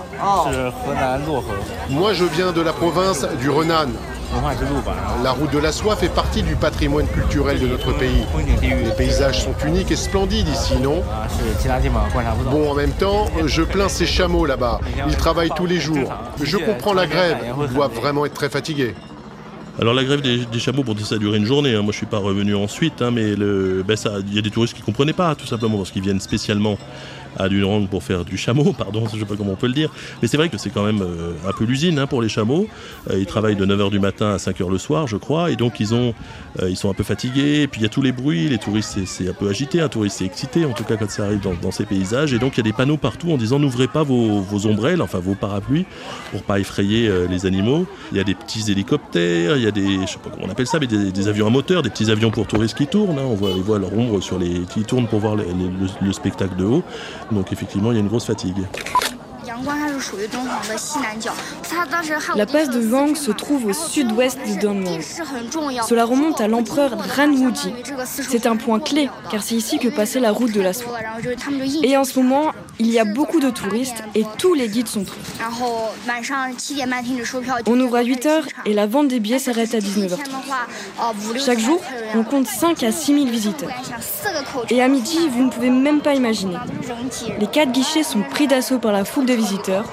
Moi, 1.91 2.13
je 2.13 2.25
viens 2.25 2.53
de 2.53 2.61
la 2.61 2.73
province 2.73 3.27
du 3.41 3.51
Renan. 3.51 3.89
La 5.22 5.33
route 5.33 5.53
de 5.53 5.59
la 5.59 5.72
soie 5.72 5.97
fait 5.97 6.09
partie 6.09 6.43
du 6.43 6.55
patrimoine 6.55 7.07
culturel 7.07 7.59
de 7.59 7.66
notre 7.66 7.93
pays. 7.93 8.24
Les 8.62 8.93
paysages 8.97 9.43
sont 9.43 9.55
uniques 9.66 9.91
et 9.91 9.97
splendides 9.97 10.49
ici, 10.49 10.74
non? 10.81 11.03
Bon, 12.51 12.70
en 12.70 12.74
même 12.74 12.93
temps, 12.93 13.26
je 13.47 13.62
plains 13.62 13.89
ces 13.89 14.07
chameaux 14.07 14.47
là-bas. 14.47 14.81
Ils 15.09 15.16
travaillent 15.16 15.53
tous 15.57 15.66
les 15.66 15.81
jours. 15.81 16.12
Je 16.43 16.57
comprends 16.57 16.95
la 16.95 17.07
grève. 17.07 17.39
Ils 17.68 17.74
doivent 17.74 17.95
vraiment 17.95 18.24
être 18.24 18.35
très 18.35 18.51
fatigués. 18.51 18.95
Alors 19.81 19.95
la 19.95 20.05
grève 20.05 20.20
des, 20.20 20.59
chameaux, 20.59 20.83
dire 20.83 21.07
ça 21.07 21.14
a 21.14 21.18
duré 21.18 21.39
une 21.39 21.47
journée. 21.47 21.74
Hein. 21.74 21.83
Moi, 21.83 21.93
je 21.93 21.99
suis 21.99 22.07
pas 22.07 22.18
revenu 22.18 22.55
ensuite, 22.55 23.01
hein, 23.01 23.11
mais 23.11 23.35
ben, 23.35 23.97
il 24.26 24.35
y 24.35 24.39
a 24.39 24.43
des 24.43 24.51
touristes 24.51 24.74
qui 24.74 24.83
comprenaient 24.83 25.14
pas, 25.14 25.35
tout 25.35 25.47
simplement, 25.47 25.78
parce 25.78 25.91
qu'ils 25.91 26.03
viennent 26.03 26.20
spécialement 26.20 26.76
à 27.37 27.49
Dunrang 27.49 27.87
pour 27.87 28.03
faire 28.03 28.24
du 28.24 28.37
chameau, 28.37 28.72
pardon, 28.78 29.05
je 29.12 29.18
sais 29.18 29.24
pas 29.24 29.37
comment 29.37 29.53
on 29.53 29.57
peut 29.57 29.66
le 29.66 29.72
dire. 29.72 29.91
Mais 30.22 30.28
c'est 30.28 30.37
vrai 30.37 30.49
que 30.49 30.59
c'est 30.59 30.70
quand 30.70 30.85
même 30.85 31.05
un 31.47 31.53
peu 31.53 31.64
l'usine 31.64 31.99
hein, 31.99 32.07
pour 32.07 32.22
les 32.22 32.28
chameaux. 32.28 32.66
ils 33.12 33.26
travaillent 33.26 33.57
de 33.57 33.66
9h 33.66 33.91
du 33.91 34.01
matin 34.01 34.33
à 34.33 34.37
5h 34.37 34.70
le 34.70 34.78
soir, 34.78 35.07
je 35.07 35.16
crois, 35.16 35.51
et 35.51 35.57
donc 35.57 35.81
ils, 35.81 35.95
ont, 35.95 36.14
ils 36.62 36.76
sont 36.76 36.91
un 36.91 36.95
peu 36.95 37.05
fatigués. 37.05 37.62
Et 37.62 37.68
puis 37.68 37.81
il 37.81 37.85
y 37.85 37.87
a 37.87 37.91
tous 37.91 38.03
les 38.03 38.12
bruits, 38.12 38.49
les 38.49 38.59
touristes 38.59 38.99
c'est 39.05 39.28
un 39.28 39.33
peu 39.33 39.49
agité, 39.49 39.81
un 39.81 39.89
touriste 39.89 40.18
c'est 40.18 40.24
excité, 40.24 40.64
en 40.64 40.72
tout 40.72 40.85
cas 40.85 40.97
quand 40.97 41.11
ça 41.11 41.24
arrive 41.24 41.41
dans, 41.41 41.70
ces 41.70 41.85
paysages. 41.85 42.33
Et 42.33 42.39
donc 42.39 42.55
il 42.55 42.59
y 42.59 42.61
a 42.61 42.64
des 42.64 42.72
panneaux 42.72 42.97
partout 42.97 43.31
en 43.31 43.37
disant 43.37 43.59
n'ouvrez 43.59 43.89
pas 43.89 44.03
vos, 44.03 44.66
ombrelles, 44.66 45.03
enfin 45.03 45.18
vos 45.18 45.35
parapluies, 45.35 45.87
pour 46.33 46.43
pas 46.43 46.59
effrayer 46.59 47.11
les 47.28 47.47
animaux. 47.47 47.87
Il 48.12 48.18
y 48.18 48.20
a 48.20 48.24
des 48.24 48.35
petits 48.35 48.70
hélicoptères, 48.70 49.57
il 49.57 49.62
y 49.62 49.66
a 49.66 49.70
des, 49.70 50.01
je 50.03 50.12
sais 50.12 50.18
pas 50.18 50.31
comment 50.31 50.47
on 50.47 50.51
appelle 50.51 50.66
ça, 50.66 50.78
mais 50.78 50.87
des, 50.87 51.28
avions 51.28 51.47
à 51.47 51.51
moteur, 51.51 51.83
des 51.83 51.91
petits 51.91 52.11
avions 52.11 52.31
pour 52.31 52.47
touristes 52.47 52.76
qui 52.76 52.87
tournent. 52.87 53.18
Hein. 53.18 53.24
On 53.24 53.35
voit, 53.35 53.51
les 53.55 53.62
voit 53.62 53.78
leur 53.78 53.97
ombre 53.97 54.20
sur 54.20 54.39
les, 54.39 54.61
qui 54.72 54.83
tournent 54.83 55.07
pour 55.07 55.20
voir 55.20 55.37
le 55.37 56.12
spectacle 56.12 56.57
de 56.57 56.64
haut. 56.64 56.83
Donc 57.31 57.53
effectivement, 57.53 57.93
il 57.93 57.95
y 57.95 57.99
a 57.99 58.01
une 58.01 58.09
grosse 58.09 58.26
fatigue. 58.26 58.66
La 62.37 62.47
passe 62.47 62.71
de 62.71 62.87
Wang 62.91 63.17
se 63.17 63.31
trouve 63.31 63.67
au 63.67 63.73
sud-ouest 63.73 64.39
de 64.47 64.61
Dunwang. 64.61 65.01
Cela 65.89 66.05
remonte 66.05 66.41
à 66.41 66.49
l'empereur 66.49 66.93
Ranwuji. 67.17 67.75
C'est 68.07 68.47
un 68.47 68.57
point 68.57 68.81
clé 68.81 69.09
car 69.31 69.43
c'est 69.43 69.55
ici 69.55 69.79
que 69.79 69.89
passait 69.89 70.21
la 70.21 70.33
route 70.33 70.53
de 70.53 70.61
la 70.61 70.73
soie. 70.73 70.99
Et 71.83 71.97
en 71.97 72.05
ce 72.05 72.19
moment, 72.19 72.53
il 72.79 72.91
y 72.91 72.99
a 72.99 73.05
beaucoup 73.05 73.41
de 73.41 73.51
touristes 73.51 74.03
et 74.15 74.25
tous 74.39 74.55
les 74.55 74.69
guides 74.69 74.89
sont 74.89 75.05
pris. 75.05 75.21
On 77.67 77.81
ouvre 77.81 77.97
à 77.97 78.03
8h 78.03 78.43
et 78.67 78.73
la 78.73 78.87
vente 78.87 79.09
des 79.09 79.21
billets 79.21 79.39
s'arrête 79.39 79.75
à 79.75 79.79
19h30. 79.79 81.45
Chaque 81.45 81.59
jour, 81.59 81.81
on 82.15 82.25
compte 82.25 82.47
5 82.47 82.83
à 82.83 82.93
6 82.93 83.15
000 83.15 83.27
visiteurs. 83.27 83.71
Et 84.71 84.83
à 84.83 84.89
midi, 84.89 85.19
vous 85.31 85.45
ne 85.45 85.51
pouvez 85.51 85.71
même 85.71 86.01
pas 86.01 86.15
imaginer. 86.15 86.57
Les 87.39 87.47
quatre 87.47 87.73
guichets 87.73 88.03
sont 88.03 88.23
pris 88.23 88.47
d'assaut 88.47 88.79
par 88.79 88.93
la 88.93 89.05
foule 89.05 89.27
de 89.27 89.35
visiteurs. 89.35 89.85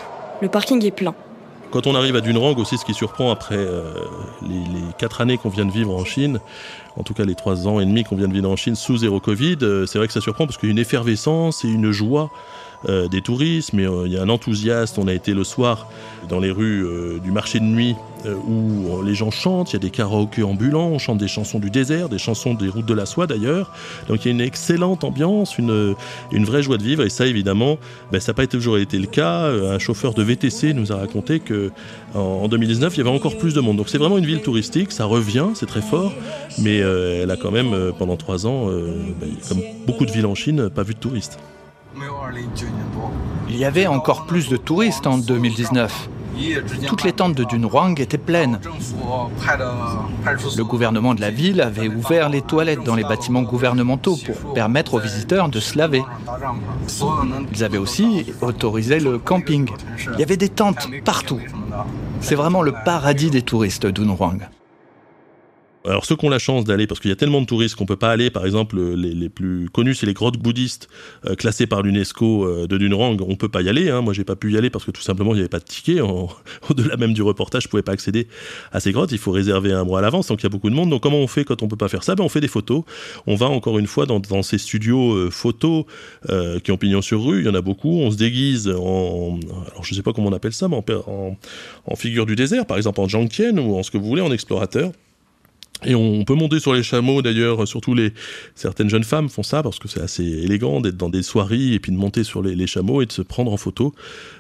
Le 0.42 0.48
parking 0.50 0.84
est 0.86 0.92
plein. 0.92 1.16
Quand 1.72 1.86
on 1.86 1.96
arrive 1.96 2.16
à 2.16 2.22
Dunrang 2.22 2.56
aussi, 2.58 2.78
ce 2.78 2.86
qui 2.86 2.94
surprend 2.94 3.32
après 3.32 3.58
euh, 3.58 3.92
les, 4.42 4.60
quatre 4.98 5.20
années 5.20 5.38
qu'on 5.38 5.50
vient 5.50 5.66
de 5.66 5.72
vivre 5.72 5.94
en 5.94 6.06
Chine, 6.06 6.40
en 6.96 7.04
tout 7.04 7.14
cas 7.14 7.26
les 7.26 7.36
trois 7.36 7.68
ans 7.68 7.80
et 7.80 7.86
demi 7.86 8.04
qu'on 8.04 8.16
vient 8.16 8.28
de 8.28 8.34
vivre 8.34 8.50
en 8.50 8.56
Chine 8.56 8.76
sous 8.76 8.98
zéro 8.98 9.20
Covid, 9.20 9.58
euh, 9.64 9.86
c'est 9.86 9.98
vrai 9.98 10.08
que 10.08 10.14
ça 10.14 10.22
surprend 10.22 10.46
parce 10.46 10.58
qu'il 10.58 10.70
y 10.70 10.72
a 10.72 10.74
une 10.74 10.80
effervescence 10.80 11.66
et 11.66 11.68
une 11.68 11.92
joie 11.92 12.30
euh, 12.88 13.08
des 13.08 13.22
touristes, 13.22 13.74
mais 13.74 13.86
il 14.06 14.12
y 14.12 14.18
a 14.18 14.22
un 14.22 14.30
enthousiasme. 14.30 15.02
On 15.02 15.08
a 15.08 15.14
été 15.14 15.34
le 15.34 15.44
soir 15.44 15.88
dans 16.30 16.40
les 16.40 16.52
rues 16.52 16.86
du 17.24 17.32
marché 17.32 17.60
de 17.60 17.66
nuit 17.66 17.96
où 18.26 19.02
les 19.04 19.16
gens 19.16 19.32
chantent, 19.32 19.72
il 19.72 19.74
y 19.74 19.78
a 19.78 19.80
des 19.80 19.90
karaokés 19.90 20.44
ambulants, 20.44 20.88
on 20.88 21.00
chante 21.00 21.18
des 21.18 21.28
chansons 21.28 21.60
du 21.60 21.70
désert, 21.70 22.10
des 22.10 22.18
chansons 22.18 22.54
des 22.54 22.68
routes 22.68 22.86
de 22.86 22.94
la 22.94 23.06
soie 23.06 23.28
d'ailleurs. 23.28 23.72
Donc 24.08 24.26
il 24.26 24.28
y 24.28 24.32
a 24.32 24.34
une 24.34 24.42
excellente 24.42 25.04
ambiance, 25.04 25.58
une, 25.58 25.96
une 26.32 26.46
vraie 26.46 26.62
joie 26.62 26.78
de 26.78 26.84
vivre, 26.84 27.04
et 27.04 27.10
ça 27.10 27.26
évidemment, 27.26 27.78
ben, 28.12 28.20
ça 28.20 28.32
n'a 28.32 28.36
pas 28.36 28.48
toujours 28.48 28.78
été 28.78 28.98
le 28.98 29.08
cas. 29.08 29.48
Un 29.48 29.80
chauffeur 29.80 30.14
de 30.14 30.24
VTC 30.24 30.74
nous 30.74 30.92
a 30.92 30.98
raconté 30.98 31.40
que 31.40 31.72
en 32.14 32.48
2019, 32.48 32.96
il 32.96 32.98
y 32.98 33.02
avait 33.02 33.16
encore 33.16 33.38
plus 33.38 33.54
de 33.54 33.62
monde. 33.62 33.78
Donc 33.78 33.90
c'est 33.90 33.98
vraiment 33.98 34.18
une 34.18 34.26
ville 34.26 34.42
touristique, 34.42 34.92
ça 34.92 35.06
revient, 35.06 35.48
c'est 35.54 35.68
très 35.68 35.82
fort, 35.82 36.14
mais 36.60 36.78
elle 36.78 37.32
a 37.32 37.38
quand 37.38 37.52
même 37.52 37.94
pendant 37.98 38.18
trois 38.18 38.46
ans, 38.46 38.68
ben, 38.68 39.30
comme 39.48 39.62
beaucoup 39.86 40.06
de 40.06 40.12
villes 40.12 40.26
en 40.26 40.36
Chine, 40.36 40.70
pas 40.70 40.84
vu 40.84 40.94
de 40.94 41.00
touristes. 41.00 41.40
Il 43.50 43.58
y 43.58 43.66
avait 43.66 43.88
encore 43.88 44.26
plus 44.26 44.50
de 44.50 44.58
touristes 44.58 45.08
en 45.08 45.18
2019. 45.18 46.10
Toutes 46.86 47.04
les 47.04 47.14
tentes 47.14 47.36
de 47.36 47.44
Dunhuang 47.44 48.00
étaient 48.00 48.18
pleines. 48.18 48.60
Le 50.56 50.64
gouvernement 50.64 51.16
de 51.16 51.22
la 51.22 51.32
ville 51.32 51.62
avait 51.62 51.88
ouvert 51.88 52.30
les 52.30 52.42
toilettes 52.42 52.84
dans 52.84 52.96
les 52.96 53.04
bâtiments 53.04 53.42
gouvernementaux 53.42 54.18
pour 54.18 54.54
permettre 54.54 54.96
aux 54.96 55.00
visiteurs 55.00 55.50
de 55.50 55.60
se 55.60 55.78
laver. 55.78 56.04
Ils 57.54 57.64
avaient 57.64 57.78
aussi 57.78 58.34
autorisé 58.42 59.00
le 59.00 59.18
camping. 59.18 59.70
Il 60.14 60.20
y 60.20 60.24
avait 60.24 60.38
des 60.38 60.50
tentes 60.50 60.88
partout. 61.04 61.40
C'est 62.22 62.36
vraiment 62.36 62.62
le 62.62 62.74
paradis 62.86 63.32
des 63.32 63.42
touristes 63.42 63.88
Dunhuang. 63.88 64.40
Alors 65.88 66.06
ceux 66.06 66.16
qui 66.18 66.26
ont 66.26 66.30
la 66.30 66.40
chance 66.40 66.66
d'aller, 66.66 66.86
parce 66.86 67.00
qu'il 67.00 67.10
y 67.10 67.14
a 67.14 67.16
tellement 67.16 67.40
de 67.40 67.46
touristes 67.46 67.76
qu'on 67.76 67.86
peut 67.86 67.96
pas 67.96 68.12
aller, 68.12 68.30
par 68.30 68.46
exemple 68.46 68.80
les, 68.80 69.30
plus 69.30 69.70
connus 69.70 69.96
c'est 69.96 70.06
les 70.06 70.14
grottes 70.14 70.38
bouddhistes 70.38 70.90
euh, 71.26 71.36
classées 71.36 71.66
par 71.66 71.82
l'UNESCO 71.82 72.46
euh, 72.46 72.68
de 72.68 72.78
Dunrang, 72.78 73.18
on 73.22 73.36
peut 73.36 73.48
pas 73.48 73.62
y 73.62 73.70
aller. 73.70 73.90
Hein. 73.90 74.02
Moi 74.02 74.14
j'ai 74.14 74.26
pas 74.26 74.36
pu 74.36 74.52
y 74.52 74.58
aller 74.58 74.70
parce 74.70 74.84
que 74.84 74.92
tout 74.92 75.02
simplement 75.02 75.32
il 75.32 75.36
n'y 75.36 75.42
avait 75.42 75.50
pas 75.50 75.60
de 75.60 75.64
ticket. 75.64 76.02
Au-delà 76.70 76.98
même 76.98 77.14
du 77.14 77.22
reportage, 77.22 77.64
je 77.64 77.68
pouvais 77.70 77.84
pas 77.84 77.94
accéder 77.94 78.28
à 78.72 78.80
ces 78.80 78.92
grottes. 78.92 79.12
Il 79.12 79.18
faut 79.18 79.32
réserver 79.32 79.72
un 79.72 79.86
mois 79.86 80.00
à 80.00 80.02
l'avance, 80.02 80.28
donc 80.28 80.42
il 80.42 80.44
y 80.44 80.48
a 80.48 80.50
beaucoup 80.50 80.70
de 80.70 80.76
monde. 80.76 80.90
Donc 80.90 81.04
comment 81.04 81.20
on 81.20 81.28
fait 81.28 81.46
quand 81.46 81.64
on 81.64 81.68
peut 81.68 81.78
pas 81.78 81.88
faire 81.88 82.04
ça? 82.04 82.16
Ben, 82.16 82.24
on 82.24 82.30
fait 82.30 82.42
des 82.42 82.48
photos. 82.50 82.84
On 83.26 83.36
va 83.36 83.48
encore 83.48 83.80
une 83.80 83.88
fois 83.88 84.06
dans, 84.06 84.44
ces 84.44 84.58
studios 84.58 85.14
euh, 85.14 85.30
photos 85.32 85.86
qui 86.64 86.72
ont 86.72 86.78
pignon 86.78 87.02
sur 87.02 87.24
rue. 87.24 87.40
Il 87.40 87.46
y 87.46 87.50
en 87.50 87.56
a 87.56 87.62
beaucoup. 87.62 88.00
On 88.00 88.12
se 88.12 88.18
déguise 88.18 88.68
en, 88.68 89.40
alors 89.72 89.84
je 89.84 89.94
sais 89.94 90.04
pas 90.04 90.14
comment 90.14 90.28
on 90.28 90.34
appelle 90.34 90.54
ça, 90.54 90.68
mais 90.68 90.76
en, 90.76 91.38
en, 91.86 91.96
figure 91.96 92.26
du 92.26 92.36
désert, 92.36 92.66
par 92.66 92.78
exemple 92.78 93.00
en 93.00 93.08
Jiangtian 93.08 93.58
ou 93.58 93.78
en 93.78 93.84
ce 93.84 93.92
que 93.92 93.98
vous 93.98 94.06
voulez, 94.06 94.22
en 94.22 94.32
explorateur. 94.32 94.92
Et 95.86 95.94
on 95.96 96.24
peut 96.24 96.34
monter 96.34 96.60
sur 96.60 96.74
les 96.74 96.82
chameaux 96.82 97.22
d'ailleurs, 97.22 97.68
surtout 97.68 97.94
les 97.94 98.14
certaines 98.56 98.90
jeunes 98.90 99.04
femmes 99.04 99.30
font 99.30 99.44
ça 99.44 99.62
parce 99.62 99.78
que 99.78 99.88
c'est 99.88 100.02
assez 100.02 100.24
élégant 100.24 100.82
d'être 100.82 100.98
dans 100.98 101.10
des 101.10 101.22
soirées 101.22 101.74
et 101.74 101.80
puis 101.80 101.92
de 101.92 101.98
monter 101.98 102.24
sur 102.24 102.42
les, 102.42 102.68
chameaux 102.68 103.02
et 103.02 103.06
de 103.06 103.12
se 103.12 103.22
prendre 103.22 103.52
en 103.54 103.58
photo, 103.58 103.94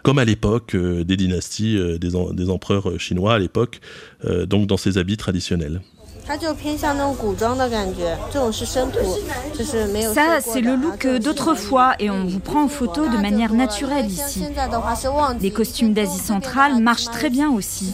comme 0.03 0.17
à 0.19 0.25
l'époque 0.25 0.75
euh, 0.75 1.03
des 1.03 1.15
dynasties, 1.15 1.77
euh, 1.77 1.97
des, 1.97 2.49
empereurs 2.49 2.89
euh, 2.89 2.97
chinois 2.97 3.35
à 3.35 3.39
l'époque, 3.39 3.79
donc 4.47 4.67
dans 4.67 4.77
ces 4.77 4.97
habits 4.97 5.17
traditionnels. 5.17 5.81
Ça, 10.13 10.39
c'est 10.41 10.61
le 10.61 10.75
look 10.75 11.07
d'autrefois 11.23 11.95
et 11.99 12.09
on 12.09 12.25
vous 12.25 12.39
prend 12.39 12.63
en 12.63 12.67
photo 12.67 13.07
de 13.07 13.17
manière 13.17 13.53
naturelle 13.53 14.07
ici. 14.07 14.43
Les 15.39 15.51
costumes 15.51 15.93
d'Asie 15.93 16.19
centrale 16.19 16.81
marchent 16.81 17.11
très 17.11 17.29
bien 17.29 17.49
aussi. 17.49 17.93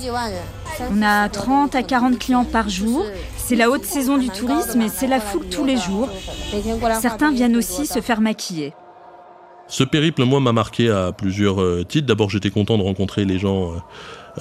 On 0.91 1.01
a 1.01 1.29
30 1.29 1.75
à 1.75 1.83
40 1.83 2.19
clients 2.19 2.45
par 2.45 2.69
jour. 2.69 3.05
C'est 3.37 3.55
la 3.55 3.69
haute 3.69 3.83
saison 3.83 4.17
du 4.17 4.29
tourisme 4.29 4.81
et 4.81 4.89
c'est 4.89 5.07
la 5.07 5.19
foule 5.19 5.47
tous 5.49 5.65
les 5.65 5.77
jours. 5.77 6.09
Certains 7.01 7.31
viennent 7.31 7.55
aussi 7.55 7.85
se 7.85 8.01
faire 8.01 8.21
maquiller. 8.21 8.73
Ce 9.67 9.83
périple, 9.83 10.23
moi, 10.25 10.39
m'a 10.39 10.51
marqué 10.51 10.89
à 10.89 11.11
plusieurs 11.11 11.61
euh, 11.61 11.83
titres. 11.83 12.05
D'abord, 12.05 12.29
j'étais 12.29 12.49
content 12.49 12.77
de 12.77 12.83
rencontrer 12.83 13.25
les 13.25 13.39
gens 13.39 13.71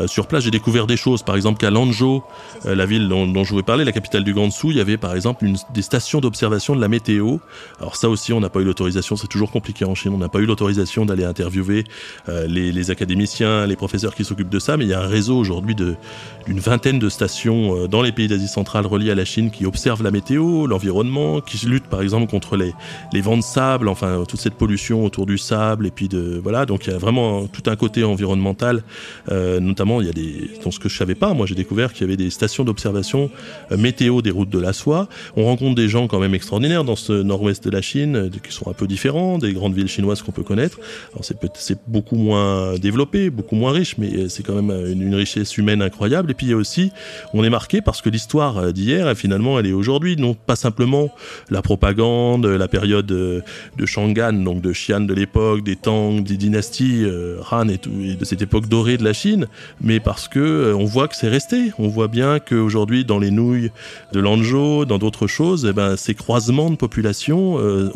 euh, 0.01 0.07
sur 0.07 0.27
place, 0.27 0.45
j'ai 0.45 0.51
découvert 0.51 0.87
des 0.87 0.97
choses. 0.97 1.23
Par 1.23 1.37
exemple, 1.37 1.59
qu'à 1.59 1.71
Lanzhou, 1.71 2.23
euh, 2.67 2.75
la 2.75 2.87
ville 2.87 3.09
dont, 3.09 3.45
je 3.45 3.51
voulais 3.51 3.63
parler, 3.63 3.85
la 3.85 3.93
capitale 3.93 4.25
du 4.25 4.33
Gansu, 4.33 4.69
il 4.71 4.77
y 4.77 4.81
avait 4.81 4.97
par 4.97 5.15
exemple 5.15 5.47
des 5.75 5.83
stations 5.83 6.21
d'observation 6.21 6.75
de 6.75 6.81
la 6.81 6.89
météo. 6.89 7.37
Alors 7.79 7.97
ça 7.97 8.09
aussi, 8.09 8.33
on 8.33 8.41
n'a 8.41 8.49
pas 8.49 8.61
eu 8.61 8.65
l'autorisation. 8.65 9.17
C'est 9.17 9.27
toujours 9.27 9.51
compliqué 9.51 9.85
en 9.85 9.95
Chine. 9.95 10.13
On 10.15 10.19
n'a 10.19 10.29
pas 10.29 10.39
eu 10.39 10.47
l'autorisation 10.47 11.05
d'aller 11.05 11.25
interviewer 11.25 11.85
euh, 12.29 12.47
les, 12.47 12.73
les, 12.73 12.91
académiciens, 12.91 13.67
les 13.67 13.77
professeurs 13.77 14.15
qui 14.15 14.25
s'occupent 14.25 14.49
de 14.49 14.59
ça. 14.59 14.77
Mais 14.77 14.85
il 14.85 14.91
y 14.91 14.95
a 14.95 15.01
un 15.01 15.07
réseau 15.07 15.37
aujourd'hui 15.37 15.75
d'une 15.75 16.61
vingtaine 16.61 16.99
de 16.99 17.09
stations 17.09 17.87
dans 17.87 18.03
les 18.03 18.13
pays 18.13 18.29
d'Asie 18.29 18.49
centrale 18.49 18.87
reliées 18.87 19.11
à 19.11 19.15
la 19.15 19.25
Chine 19.25 19.51
qui 19.51 19.67
observent 19.67 20.03
la 20.03 20.11
météo, 20.11 20.67
l'environnement, 20.67 21.41
qui 21.41 21.65
luttent 21.67 21.87
par 21.87 22.03
exemple 22.03 22.31
contre 22.31 22.57
les, 22.57 22.73
les 23.13 23.21
vents 23.21 23.37
de 23.37 23.43
sable, 23.43 23.89
enfin 23.89 24.25
toute 24.29 24.41
cette 24.41 24.55
pollution 24.55 25.05
autour 25.05 25.27
du 25.27 25.39
sable. 25.39 25.87
Et 25.87 25.91
puis 25.91 26.09
de 26.09 26.41
voilà, 26.43 26.67
donc 26.67 26.87
il 26.87 26.93
y 26.93 26.95
a 26.95 26.99
vraiment 26.99 27.47
tout 27.47 27.63
un 27.67 27.77
côté 27.77 28.05
environnemental, 28.05 28.83
notamment 29.31 29.82
il 30.01 30.07
y 30.07 30.11
a 30.11 30.13
des, 30.13 30.51
dans 30.65 30.71
ce 30.71 30.79
que 30.79 30.89
je 30.89 30.97
savais 30.97 31.15
pas, 31.15 31.35
moi 31.35 31.47
j'ai 31.47 31.55
découvert 31.55 31.93
qu'il 31.93 32.03
y 32.03 32.05
avait 32.05 32.17
des 32.17 32.31
stations 32.31 32.65
d'observation 32.65 33.31
euh, 33.71 33.77
météo 33.77 34.23
des 34.23 34.31
routes 34.31 34.51
de 34.51 34.59
la 34.59 34.73
soie. 34.73 35.09
On 35.37 35.45
rencontre 35.45 35.75
des 35.75 35.89
gens 35.89 36.07
quand 36.07 36.19
même 36.19 36.35
extraordinaires 36.35 36.85
dans 36.85 36.97
ce 36.97 37.13
nord-ouest 37.13 37.65
de 37.65 37.71
la 37.71 37.83
Chine, 37.83 38.17
euh, 38.17 38.29
qui 38.29 38.53
sont 38.53 38.69
un 38.69 38.73
peu 38.73 38.87
différents 38.87 39.39
des 39.39 39.53
grandes 39.53 39.75
villes 39.75 39.89
chinoises 39.89 40.23
qu'on 40.23 40.33
peut 40.33 40.43
connaître. 40.43 40.79
C'est, 41.21 41.79
beaucoup 41.87 42.17
moins 42.17 42.75
développé, 42.79 43.31
beaucoup 43.31 43.57
moins 43.57 43.73
riche, 43.73 43.97
mais 43.99 44.13
euh, 44.15 44.29
c'est 44.29 44.43
quand 44.43 44.61
même 44.61 44.71
une, 44.91 45.13
richesse 45.15 45.59
humaine 45.59 45.83
incroyable. 45.83 46.31
Et 46.31 46.35
puis 46.35 46.47
il 46.47 46.51
y 46.51 46.53
a 46.53 46.57
aussi, 46.57 46.91
on 47.35 47.45
est 47.45 47.51
marqué 47.51 47.83
parce 47.83 48.01
que 48.01 48.09
l'histoire 48.09 48.73
d'hier, 48.73 49.15
finalement, 49.17 49.59
elle 49.59 49.67
est 49.67 49.73
aujourd'hui, 49.73 50.17
non 50.17 50.35
pas 50.35 50.57
simplement 50.57 51.11
la 51.51 51.61
propagande, 51.61 52.47
la 52.47 52.69
période 52.69 53.07
de 53.07 53.43
Shangan, 53.85 54.33
donc 54.33 54.63
de 54.63 54.73
Xi'an 54.73 55.01
de 55.01 55.13
l'époque, 55.13 55.63
des 55.65 55.77
Tang, 55.77 56.23
des 56.23 56.37
dynasties 56.39 57.05
Han 57.51 57.69
et 57.69 57.79
de 57.79 58.25
cette 58.25 58.41
époque 58.41 58.69
dorée 58.69 58.97
de 58.97 59.05
la 59.05 59.13
Chine, 59.13 59.49
mais 59.81 60.01
parce 60.01 60.29
que 60.29 60.39
euh, 60.39 60.77
on 60.77 60.85
voit 60.85 61.09
que 61.09 61.17
c'est 61.17 61.29
resté. 61.29 61.73
On 61.79 61.89
voit 61.89 62.09
bien 62.09 62.39
qu'aujourd'hui, 62.39 63.05
dans 63.05 63.19
les 63.19 63.31
nouilles 63.31 63.71
de 64.13 64.21
Lanzhou, 64.21 64.85
dans 64.85 64.99
d'autres 64.99 65.27
choses, 65.27 65.67
eh 65.69 65.73
ben, 65.73 65.97
ces 65.97 66.15
croisements 66.15 66.71
de 66.71 66.77
population, 66.77 67.59
euh, 67.59 67.91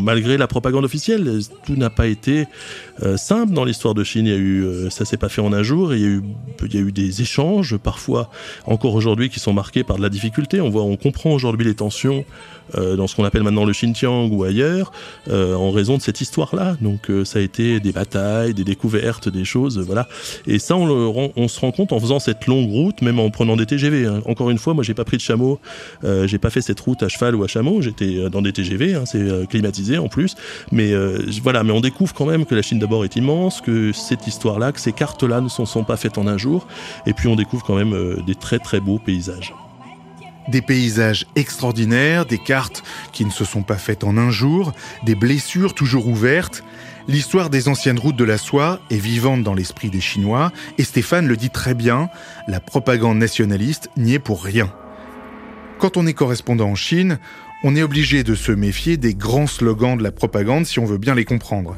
malgré 0.00 0.36
la 0.36 0.46
propagande 0.46 0.84
officielle, 0.84 1.40
tout 1.64 1.76
n'a 1.76 1.90
pas 1.90 2.06
été 2.06 2.46
euh, 3.02 3.16
simple 3.16 3.52
dans 3.52 3.64
l'histoire 3.64 3.94
de 3.94 4.04
Chine. 4.04 4.26
Il 4.26 4.32
y 4.32 4.34
a 4.34 4.38
eu, 4.38 4.90
ça 4.90 5.04
s'est 5.04 5.16
pas 5.16 5.28
fait 5.28 5.40
en 5.40 5.52
un 5.52 5.62
jour. 5.62 5.94
il 5.94 6.00
y 6.00 6.04
a 6.04 6.08
eu, 6.08 6.22
il 6.62 6.74
y 6.74 6.78
a 6.78 6.80
eu 6.80 6.92
des 6.92 7.22
échanges, 7.22 7.76
parfois 7.76 8.30
encore 8.66 8.94
aujourd'hui, 8.94 9.28
qui 9.28 9.40
sont 9.40 9.52
marqués 9.52 9.84
par 9.84 9.96
de 9.96 10.02
la 10.02 10.08
difficulté. 10.08 10.60
On 10.60 10.70
voit, 10.70 10.82
on 10.82 10.96
comprend 10.96 11.30
aujourd'hui 11.30 11.66
les 11.66 11.74
tensions 11.74 12.24
euh, 12.76 12.96
dans 12.96 13.06
ce 13.06 13.14
qu'on 13.14 13.24
appelle 13.24 13.42
maintenant 13.42 13.64
le 13.64 13.72
Xinjiang 13.72 14.28
ou 14.30 14.44
ailleurs, 14.44 14.92
euh, 15.28 15.54
en 15.54 15.70
raison 15.70 15.96
de 15.96 16.02
cette 16.02 16.20
histoire-là. 16.20 16.76
Donc 16.80 17.10
euh, 17.10 17.24
ça 17.24 17.38
a 17.38 17.42
été 17.42 17.80
des 17.80 17.92
batailles, 17.92 18.54
des 18.54 18.64
découvertes, 18.64 19.28
des 19.28 19.44
choses, 19.44 19.78
voilà. 19.78 20.08
Et 20.46 20.58
ça, 20.58 20.76
on 20.76 21.48
se 21.48 21.60
rend 21.60 21.72
compte 21.72 21.92
en 21.92 22.00
faisant 22.00 22.18
cette 22.18 22.46
longue 22.46 22.70
route, 22.70 23.02
même 23.02 23.18
en 23.18 23.30
prenant 23.30 23.56
des 23.56 23.66
TGV. 23.66 24.06
Hein. 24.06 24.22
Encore 24.26 24.50
une 24.50 24.58
fois, 24.58 24.74
moi, 24.74 24.84
j'ai 24.84 24.94
pas 24.94 25.04
pris 25.04 25.16
de 25.16 25.22
chameau, 25.22 25.60
j'ai 26.02 26.38
pas 26.38 26.50
fait 26.50 26.60
cette 26.60 26.80
route 26.80 27.02
à 27.02 27.08
cheval 27.08 27.34
ou 27.34 27.44
à 27.44 27.46
chameau. 27.46 27.80
J'étais 27.82 28.28
dans 28.30 28.42
des 28.42 28.52
TGV, 28.52 28.94
hein, 28.94 29.04
c'est 29.06 29.48
climatisé 29.48 29.98
en 29.98 30.08
plus. 30.08 30.34
Mais 30.72 30.92
voilà, 31.42 31.62
mais 31.62 31.72
on 31.72 31.80
découvre 31.80 32.14
quand 32.14 32.26
même 32.26 32.44
que 32.46 32.54
la 32.54 32.62
Chine 32.62 32.78
d'abord 32.78 33.04
est 33.04 33.16
immense, 33.16 33.60
que 33.60 33.92
cette 33.92 34.26
histoire-là, 34.26 34.72
que 34.72 34.80
ces 34.80 34.92
cartes-là 34.92 35.40
ne 35.40 35.48
sont, 35.48 35.66
sont 35.66 35.84
pas 35.84 35.96
faites 35.96 36.18
en 36.18 36.26
un 36.26 36.38
jour. 36.38 36.66
Et 37.06 37.12
puis 37.12 37.28
on 37.28 37.36
découvre 37.36 37.64
quand 37.64 37.76
même 37.76 38.22
des 38.26 38.34
très 38.34 38.58
très 38.58 38.80
beaux 38.80 38.98
paysages. 38.98 39.52
Des 40.48 40.62
paysages 40.62 41.26
extraordinaires, 41.36 42.26
des 42.26 42.38
cartes 42.38 42.82
qui 43.12 43.24
ne 43.24 43.30
se 43.30 43.44
sont 43.44 43.62
pas 43.62 43.78
faites 43.78 44.04
en 44.04 44.16
un 44.16 44.30
jour, 44.30 44.72
des 45.04 45.14
blessures 45.14 45.74
toujours 45.74 46.06
ouvertes. 46.06 46.62
L'histoire 47.08 47.50
des 47.50 47.68
anciennes 47.68 47.98
routes 47.98 48.16
de 48.16 48.24
la 48.24 48.38
soie 48.38 48.80
est 48.90 48.98
vivante 48.98 49.42
dans 49.42 49.54
l'esprit 49.54 49.90
des 49.90 50.00
Chinois, 50.00 50.52
et 50.78 50.84
Stéphane 50.84 51.26
le 51.26 51.36
dit 51.36 51.50
très 51.50 51.74
bien, 51.74 52.08
la 52.48 52.60
propagande 52.60 53.18
nationaliste 53.18 53.88
n'y 53.96 54.14
est 54.14 54.18
pour 54.18 54.44
rien. 54.44 54.72
Quand 55.78 55.96
on 55.96 56.06
est 56.06 56.14
correspondant 56.14 56.68
en 56.68 56.74
Chine, 56.74 57.18
on 57.62 57.74
est 57.76 57.82
obligé 57.82 58.22
de 58.22 58.34
se 58.34 58.52
méfier 58.52 58.96
des 58.96 59.14
grands 59.14 59.46
slogans 59.46 59.96
de 59.96 60.02
la 60.02 60.12
propagande 60.12 60.66
si 60.66 60.78
on 60.78 60.84
veut 60.84 60.98
bien 60.98 61.14
les 61.14 61.24
comprendre. 61.24 61.76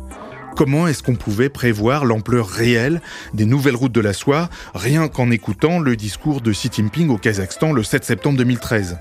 Comment 0.57 0.89
est-ce 0.89 1.03
qu'on 1.03 1.17
pouvait 1.17 1.51
prévoir 1.51 2.07
l'ampleur 2.07 2.49
réelle 2.49 3.03
des 3.35 3.45
nouvelles 3.45 3.77
routes 3.77 3.93
de 3.93 4.01
la 4.01 4.15
soie 4.15 4.49
rien 4.75 5.07
qu'en 5.07 5.31
écoutant 5.31 5.81
le 5.81 5.97
discours 5.97 6.41
de 6.41 6.51
Xi 6.51 6.71
Jinping 6.73 7.11
au 7.11 7.19
Kazakhstan 7.19 7.75
le 7.75 7.83
7 7.83 8.05
septembre 8.05 8.39
2013 8.39 8.99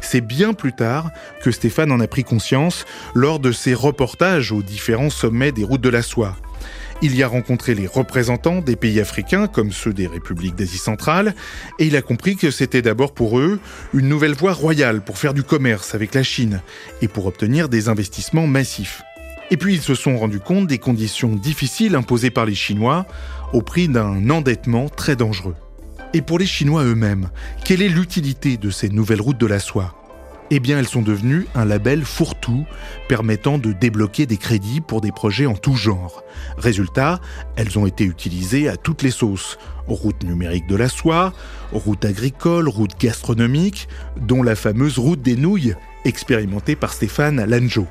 c'est 0.00 0.20
bien 0.20 0.52
plus 0.52 0.72
tard 0.72 1.10
que 1.42 1.52
Stéphane 1.52 1.92
en 1.92 2.00
a 2.00 2.08
pris 2.08 2.24
conscience 2.24 2.84
lors 3.14 3.38
de 3.38 3.52
ses 3.52 3.72
reportages 3.72 4.50
aux 4.50 4.62
différents 4.62 5.10
sommets 5.10 5.52
des 5.52 5.64
routes 5.64 5.80
de 5.80 5.88
la 5.88 6.02
soie. 6.02 6.36
Il 7.02 7.14
y 7.16 7.22
a 7.22 7.28
rencontré 7.28 7.74
les 7.74 7.86
représentants 7.86 8.60
des 8.60 8.76
pays 8.76 9.00
africains, 9.00 9.46
comme 9.46 9.72
ceux 9.72 9.92
des 9.92 10.06
républiques 10.06 10.54
d'Asie 10.54 10.78
centrale, 10.78 11.34
et 11.78 11.86
il 11.86 11.96
a 11.96 12.02
compris 12.02 12.36
que 12.36 12.50
c'était 12.50 12.82
d'abord 12.82 13.14
pour 13.14 13.38
eux 13.38 13.58
une 13.94 14.08
nouvelle 14.08 14.34
voie 14.34 14.52
royale 14.52 15.02
pour 15.02 15.18
faire 15.18 15.34
du 15.34 15.42
commerce 15.42 15.94
avec 15.94 16.14
la 16.14 16.22
Chine 16.22 16.60
et 17.00 17.08
pour 17.08 17.26
obtenir 17.26 17.68
des 17.68 17.88
investissements 17.88 18.46
massifs. 18.46 19.02
Et 19.50 19.56
puis 19.56 19.74
ils 19.74 19.82
se 19.82 19.94
sont 19.94 20.18
rendus 20.18 20.40
compte 20.40 20.66
des 20.66 20.78
conditions 20.78 21.34
difficiles 21.34 21.94
imposées 21.94 22.30
par 22.30 22.46
les 22.46 22.54
Chinois 22.54 23.06
au 23.52 23.62
prix 23.62 23.88
d'un 23.88 24.28
endettement 24.28 24.88
très 24.88 25.14
dangereux. 25.14 25.54
Et 26.14 26.22
pour 26.22 26.38
les 26.38 26.46
Chinois 26.46 26.84
eux-mêmes, 26.84 27.30
quelle 27.64 27.82
est 27.82 27.88
l'utilité 27.88 28.56
de 28.56 28.70
ces 28.70 28.88
nouvelles 28.88 29.20
routes 29.20 29.38
de 29.38 29.46
la 29.46 29.60
soie? 29.60 29.94
Eh 30.50 30.60
bien, 30.60 30.78
elles 30.78 30.86
sont 30.86 31.02
devenues 31.02 31.46
un 31.56 31.64
label 31.64 32.04
fourre-tout 32.04 32.66
permettant 33.08 33.58
de 33.58 33.72
débloquer 33.72 34.26
des 34.26 34.36
crédits 34.36 34.80
pour 34.80 35.00
des 35.00 35.10
projets 35.10 35.46
en 35.46 35.56
tout 35.56 35.74
genre. 35.74 36.22
Résultat, 36.56 37.20
elles 37.56 37.78
ont 37.78 37.86
été 37.86 38.04
utilisées 38.04 38.68
à 38.68 38.76
toutes 38.76 39.02
les 39.02 39.10
sauces. 39.10 39.58
Route 39.88 40.22
numérique 40.22 40.68
de 40.68 40.76
la 40.76 40.88
soie, 40.88 41.32
route 41.72 42.04
agricole, 42.04 42.68
route 42.68 42.98
gastronomique, 43.00 43.88
dont 44.20 44.42
la 44.42 44.54
fameuse 44.54 44.98
route 44.98 45.22
des 45.22 45.36
nouilles, 45.36 45.74
expérimentée 46.04 46.76
par 46.76 46.92
Stéphane 46.92 47.44
Langeau. 47.44 47.86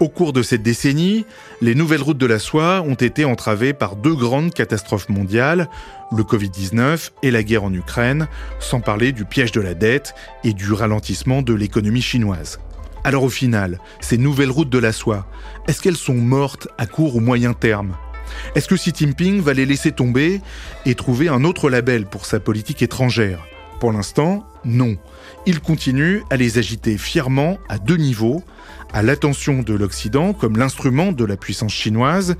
Au 0.00 0.08
cours 0.08 0.32
de 0.32 0.42
cette 0.42 0.62
décennie, 0.62 1.24
les 1.60 1.76
nouvelles 1.76 2.02
routes 2.02 2.18
de 2.18 2.26
la 2.26 2.40
soie 2.40 2.82
ont 2.82 2.94
été 2.94 3.24
entravées 3.24 3.72
par 3.72 3.94
deux 3.94 4.14
grandes 4.14 4.52
catastrophes 4.52 5.08
mondiales, 5.08 5.68
le 6.10 6.24
Covid-19 6.24 7.10
et 7.22 7.30
la 7.30 7.44
guerre 7.44 7.62
en 7.62 7.72
Ukraine, 7.72 8.26
sans 8.58 8.80
parler 8.80 9.12
du 9.12 9.24
piège 9.24 9.52
de 9.52 9.60
la 9.60 9.74
dette 9.74 10.14
et 10.42 10.52
du 10.52 10.72
ralentissement 10.72 11.42
de 11.42 11.54
l'économie 11.54 12.02
chinoise. 12.02 12.58
Alors 13.04 13.22
au 13.22 13.28
final, 13.28 13.78
ces 14.00 14.18
nouvelles 14.18 14.50
routes 14.50 14.70
de 14.70 14.78
la 14.78 14.92
soie, 14.92 15.26
est-ce 15.68 15.80
qu'elles 15.80 15.96
sont 15.96 16.14
mortes 16.14 16.66
à 16.76 16.86
court 16.86 17.14
ou 17.14 17.20
moyen 17.20 17.52
terme? 17.52 17.96
Est-ce 18.56 18.66
que 18.66 18.74
Xi 18.74 18.92
Jinping 18.92 19.40
va 19.40 19.54
les 19.54 19.66
laisser 19.66 19.92
tomber 19.92 20.40
et 20.86 20.96
trouver 20.96 21.28
un 21.28 21.44
autre 21.44 21.70
label 21.70 22.06
pour 22.06 22.26
sa 22.26 22.40
politique 22.40 22.82
étrangère? 22.82 23.46
Pour 23.78 23.92
l'instant, 23.92 24.46
non. 24.64 24.96
Il 25.46 25.60
continue 25.60 26.22
à 26.30 26.36
les 26.36 26.58
agiter 26.58 26.96
fièrement 26.96 27.58
à 27.68 27.78
deux 27.78 27.96
niveaux, 27.96 28.42
à 28.94 29.02
l'attention 29.02 29.62
de 29.62 29.74
l'Occident 29.74 30.32
comme 30.32 30.56
l'instrument 30.56 31.12
de 31.12 31.24
la 31.24 31.36
puissance 31.36 31.74
chinoise, 31.74 32.36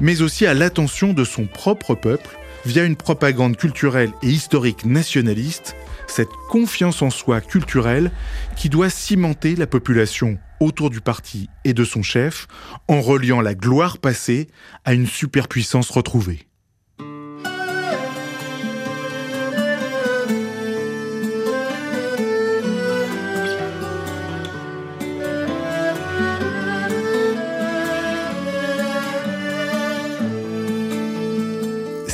mais 0.00 0.22
aussi 0.22 0.46
à 0.46 0.54
l'attention 0.54 1.12
de 1.12 1.24
son 1.24 1.46
propre 1.46 1.96
peuple 1.96 2.38
via 2.64 2.84
une 2.84 2.96
propagande 2.96 3.56
culturelle 3.56 4.12
et 4.22 4.28
historique 4.28 4.84
nationaliste, 4.84 5.74
cette 6.06 6.30
confiance 6.48 7.02
en 7.02 7.10
soi 7.10 7.40
culturelle 7.40 8.12
qui 8.56 8.68
doit 8.68 8.90
cimenter 8.90 9.56
la 9.56 9.66
population 9.66 10.38
autour 10.60 10.88
du 10.88 11.00
parti 11.00 11.50
et 11.64 11.74
de 11.74 11.84
son 11.84 12.02
chef 12.02 12.46
en 12.86 13.00
reliant 13.00 13.40
la 13.40 13.54
gloire 13.54 13.98
passée 13.98 14.46
à 14.84 14.94
une 14.94 15.06
superpuissance 15.06 15.90
retrouvée. 15.90 16.47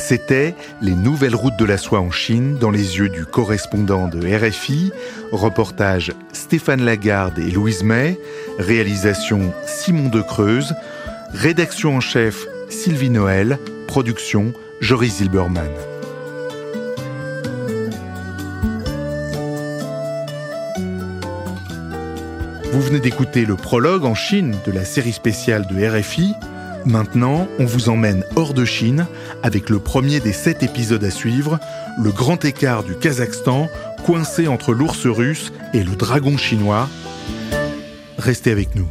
C'était 0.07 0.53
Les 0.81 0.93
nouvelles 0.93 1.33
routes 1.35 1.57
de 1.57 1.65
la 1.65 1.79
soie 1.79 1.99
en 1.99 2.11
Chine 2.11 2.59
dans 2.59 2.69
les 2.69 2.99
yeux 2.99 3.09
du 3.09 3.25
correspondant 3.25 4.07
de 4.07 4.19
RFI, 4.19 4.91
reportage 5.31 6.13
Stéphane 6.31 6.85
Lagarde 6.85 7.39
et 7.39 7.49
Louise 7.49 7.81
May, 7.81 8.19
réalisation 8.59 9.51
Simon 9.65 10.09
de 10.09 10.21
Creuse, 10.21 10.75
rédaction 11.31 11.95
en 11.95 12.01
chef 12.01 12.45
Sylvie 12.69 13.09
Noël, 13.09 13.57
production 13.87 14.53
Joris 14.79 15.15
Zilberman. 15.15 15.71
Vous 22.71 22.81
venez 22.81 22.99
d'écouter 22.99 23.43
le 23.45 23.55
prologue 23.55 24.05
en 24.05 24.13
Chine 24.13 24.55
de 24.67 24.71
la 24.71 24.85
série 24.85 25.13
spéciale 25.13 25.65
de 25.65 25.83
RFI 25.83 26.35
Maintenant, 26.85 27.47
on 27.57 27.65
vous 27.65 27.89
emmène 27.89 28.23
hors 28.35 28.53
de 28.53 28.63
Chine 28.63 29.07
avec 29.41 29.69
le 29.71 29.79
premier 29.79 30.19
des 30.19 30.33
sept 30.33 30.61
épisodes 30.61 31.03
à 31.03 31.09
suivre, 31.09 31.59
le 31.97 32.11
grand 32.11 32.45
écart 32.45 32.83
du 32.83 32.95
Kazakhstan 32.95 33.67
coincé 34.05 34.47
entre 34.47 34.71
l'ours 34.71 35.07
russe 35.07 35.51
et 35.73 35.83
le 35.83 35.95
dragon 35.95 36.37
chinois. 36.37 36.87
Restez 38.19 38.51
avec 38.51 38.75
nous. 38.75 38.87